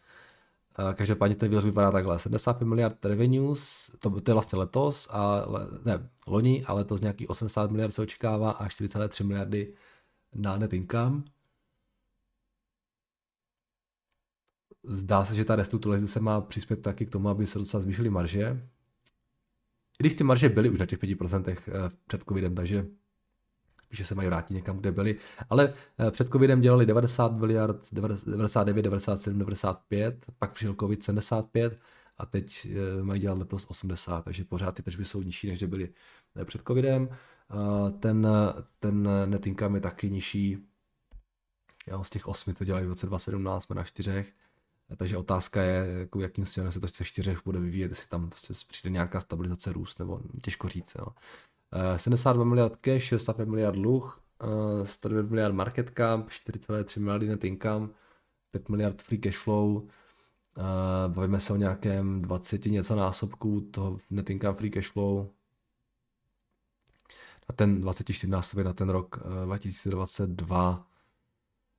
Uh, 0.78 0.92
každopádně 0.92 1.36
ten 1.36 1.48
výhled 1.48 1.64
vypadá 1.64 1.90
takhle. 1.90 2.18
75 2.18 2.66
miliard 2.66 3.04
revenues, 3.04 3.90
to, 3.98 4.20
to 4.20 4.30
je 4.30 4.34
vlastně 4.34 4.58
letos, 4.58 5.08
a 5.10 5.44
ne, 5.84 6.10
loni, 6.26 6.64
ale 6.64 6.80
letos 6.80 7.00
nějaký 7.00 7.28
80 7.28 7.70
miliard 7.70 7.94
se 7.94 8.02
očekává 8.02 8.50
a 8.50 8.68
4,3 8.68 9.24
miliardy 9.24 9.74
na 10.34 10.56
net 10.58 10.72
income. 10.72 11.22
Zdá 14.82 15.24
se, 15.24 15.34
že 15.34 15.44
ta 15.44 15.56
restrukturalizace 15.56 16.20
má 16.20 16.40
přispět 16.40 16.82
taky 16.82 17.06
k 17.06 17.10
tomu, 17.10 17.28
aby 17.28 17.46
se 17.46 17.58
docela 17.58 17.80
zvýšily 17.80 18.10
marže. 18.10 18.68
Když 20.00 20.14
ty 20.14 20.24
marže 20.24 20.48
byly 20.48 20.70
už 20.70 20.78
na 20.78 20.86
těch 20.86 20.98
5% 20.98 21.56
eh, 21.68 21.72
před 22.06 22.22
covidem, 22.28 22.54
takže 22.54 22.86
že 23.90 24.04
se 24.04 24.14
mají 24.14 24.28
vrátit 24.28 24.54
někam, 24.54 24.76
kde 24.76 24.92
byli. 24.92 25.16
Ale 25.50 25.74
eh, 25.98 26.10
před 26.10 26.28
covidem 26.28 26.60
dělali 26.60 26.86
90 26.86 27.32
miliard, 27.32 27.88
99, 27.92 28.82
97, 28.82 29.38
95, 29.38 30.26
pak 30.38 30.52
přišel 30.52 30.74
covid 30.80 31.04
75 31.04 31.78
a 32.18 32.26
teď 32.26 32.66
eh, 32.70 33.02
mají 33.02 33.20
dělat 33.20 33.38
letos 33.38 33.66
80, 33.68 34.24
takže 34.24 34.44
pořád 34.44 34.74
ty 34.74 34.82
tržby 34.82 35.04
jsou 35.04 35.22
nižší, 35.22 35.48
než 35.48 35.58
kde 35.58 35.66
byly 35.66 35.88
před 36.44 36.62
covidem. 36.66 37.08
Ten, 38.00 38.28
ten 38.78 39.08
net 39.26 39.46
income 39.46 39.74
je 39.74 39.80
taky 39.80 40.10
nižší, 40.10 40.58
jo, 41.86 42.04
z 42.04 42.10
těch 42.10 42.28
8 42.28 42.54
to 42.54 42.64
dělají 42.64 42.86
v 42.86 42.88
roce 42.88 43.06
2017, 43.06 43.64
jsme 43.64 43.74
na 43.74 43.84
čtyřech, 43.84 44.32
takže 44.96 45.16
otázka 45.16 45.62
je, 45.62 45.86
jako 45.98 46.20
jakým 46.20 46.46
směrem 46.46 46.72
se 46.72 46.80
to 46.80 46.86
v 46.86 47.02
čtyřech 47.02 47.44
bude 47.44 47.60
vyvíjet, 47.60 47.90
jestli 47.90 48.08
tam 48.08 48.28
prostě 48.28 48.54
přijde 48.68 48.92
nějaká 48.92 49.20
stabilizace 49.20 49.72
růst, 49.72 49.98
nebo 49.98 50.20
těžko 50.42 50.68
říct. 50.68 50.96
Jo. 50.98 51.06
72 51.96 52.44
miliard 52.44 52.76
cash, 52.76 53.02
65 53.02 53.48
miliard 53.48 53.74
dluh, 53.74 54.20
109 54.82 55.30
miliard 55.30 55.54
market 55.54 55.92
cap, 55.96 56.28
4,3 56.28 57.00
miliardy 57.00 57.28
net 57.28 57.44
income, 57.44 57.88
5 58.50 58.68
miliard 58.68 59.02
free 59.02 59.18
cash 59.18 59.38
flow, 59.38 59.88
bavíme 61.08 61.40
se 61.40 61.52
o 61.52 61.56
nějakém 61.56 62.22
20 62.22 62.64
něco 62.64 62.96
násobků 62.96 63.60
toho 63.60 63.98
net 64.10 64.30
income 64.30 64.54
free 64.54 64.70
cash 64.70 64.92
flow, 64.92 65.28
na 67.48 67.54
ten 67.56 67.80
24 67.80 68.26
násobek 68.26 68.66
na 68.66 68.72
ten 68.72 68.88
rok 68.88 69.20
2022. 69.44 70.86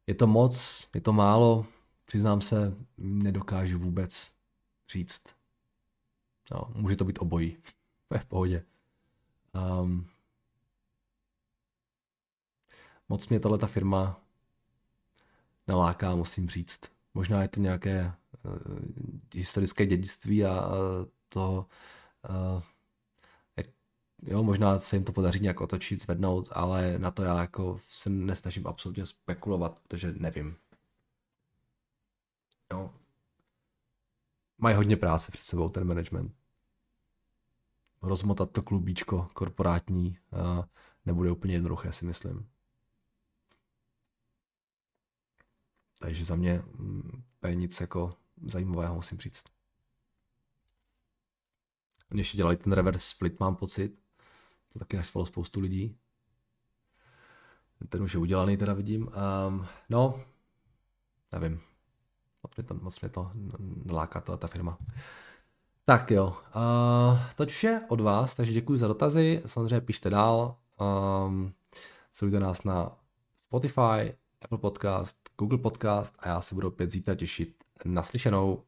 Je 0.07 0.15
to 0.15 0.27
moc, 0.27 0.87
je 0.95 1.01
to 1.01 1.13
málo, 1.13 1.65
přiznám 2.05 2.41
se, 2.41 2.75
nedokážu 2.97 3.79
vůbec 3.79 4.33
říct. 4.89 5.35
No, 6.51 6.71
může 6.75 6.95
to 6.95 7.05
být 7.05 7.19
obojí. 7.21 7.57
je 8.13 8.19
v 8.19 8.25
pohodě. 8.25 8.65
Um, 9.81 10.07
moc 13.09 13.27
mě 13.27 13.39
tahle 13.39 13.57
ta 13.57 13.67
firma 13.67 14.21
naláká, 15.67 16.15
musím 16.15 16.49
říct. 16.49 16.79
Možná 17.13 17.41
je 17.41 17.47
to 17.47 17.59
nějaké 17.59 18.13
uh, 18.43 18.79
historické 19.35 19.85
dědictví 19.85 20.45
a 20.45 20.67
uh, 20.67 20.75
to, 21.29 21.65
uh, 22.29 22.63
jak, 23.57 23.67
jo, 24.21 24.43
možná 24.43 24.79
se 24.79 24.95
jim 24.95 25.03
to 25.03 25.11
podaří 25.11 25.39
nějak 25.39 25.61
otočit, 25.61 26.01
zvednout, 26.01 26.49
ale 26.51 26.99
na 26.99 27.11
to 27.11 27.23
já 27.23 27.41
jako 27.41 27.79
se 27.87 28.09
nesnažím 28.09 28.67
absolutně 28.67 29.05
spekulovat, 29.05 29.79
protože 29.79 30.13
nevím. 30.17 30.55
Jo. 32.71 32.93
Mají 34.57 34.75
hodně 34.75 34.97
práce 34.97 35.31
před 35.31 35.43
sebou 35.43 35.69
ten 35.69 35.87
management 35.87 36.41
rozmotat 38.01 38.51
to 38.51 38.61
klubíčko 38.61 39.27
korporátní 39.33 40.17
nebude 41.05 41.31
úplně 41.31 41.53
jednoduché, 41.53 41.91
si 41.91 42.05
myslím. 42.05 42.49
Takže 45.99 46.25
za 46.25 46.35
mě 46.35 46.63
mm, 46.73 47.23
je 47.47 47.55
nic 47.55 47.81
jako 47.81 48.17
zajímavého, 48.45 48.95
musím 48.95 49.17
říct. 49.17 49.43
Oni 52.11 52.21
ještě 52.21 52.37
dělali 52.37 52.57
ten 52.57 52.73
reverse 52.73 53.09
split, 53.09 53.39
mám 53.39 53.55
pocit. 53.55 53.99
To 54.73 54.79
taky 54.79 54.97
naštvalo 54.97 55.25
spoustu 55.25 55.59
lidí. 55.59 55.97
Ten 57.89 58.03
už 58.03 58.13
je 58.13 58.19
udělaný, 58.19 58.57
teda 58.57 58.73
vidím. 58.73 59.07
Um, 59.47 59.67
no, 59.89 60.25
nevím. 61.33 61.70
Moc 62.43 62.55
mě 62.57 62.63
to, 62.63 62.73
moc 62.73 63.01
mě 63.01 63.09
to 63.09 63.31
naláká 63.85 64.21
ta 64.21 64.47
firma. 64.47 64.77
Tak 65.85 66.11
jo, 66.11 66.37
uh, 66.55 67.19
to 67.35 67.45
vše 67.45 67.81
od 67.89 68.01
vás, 68.01 68.33
takže 68.33 68.53
děkuji 68.53 68.79
za 68.79 68.87
dotazy, 68.87 69.41
samozřejmě 69.45 69.81
pište 69.81 70.09
dál, 70.09 70.55
um, 71.27 71.53
sledujte 72.13 72.39
nás 72.39 72.63
na 72.63 72.91
Spotify, 73.47 74.15
Apple 74.41 74.57
Podcast, 74.57 75.17
Google 75.37 75.57
Podcast 75.57 76.15
a 76.19 76.29
já 76.29 76.41
se 76.41 76.55
budu 76.55 76.67
opět 76.67 76.91
zítra 76.91 77.15
těšit 77.15 77.63
naslyšenou. 77.85 78.63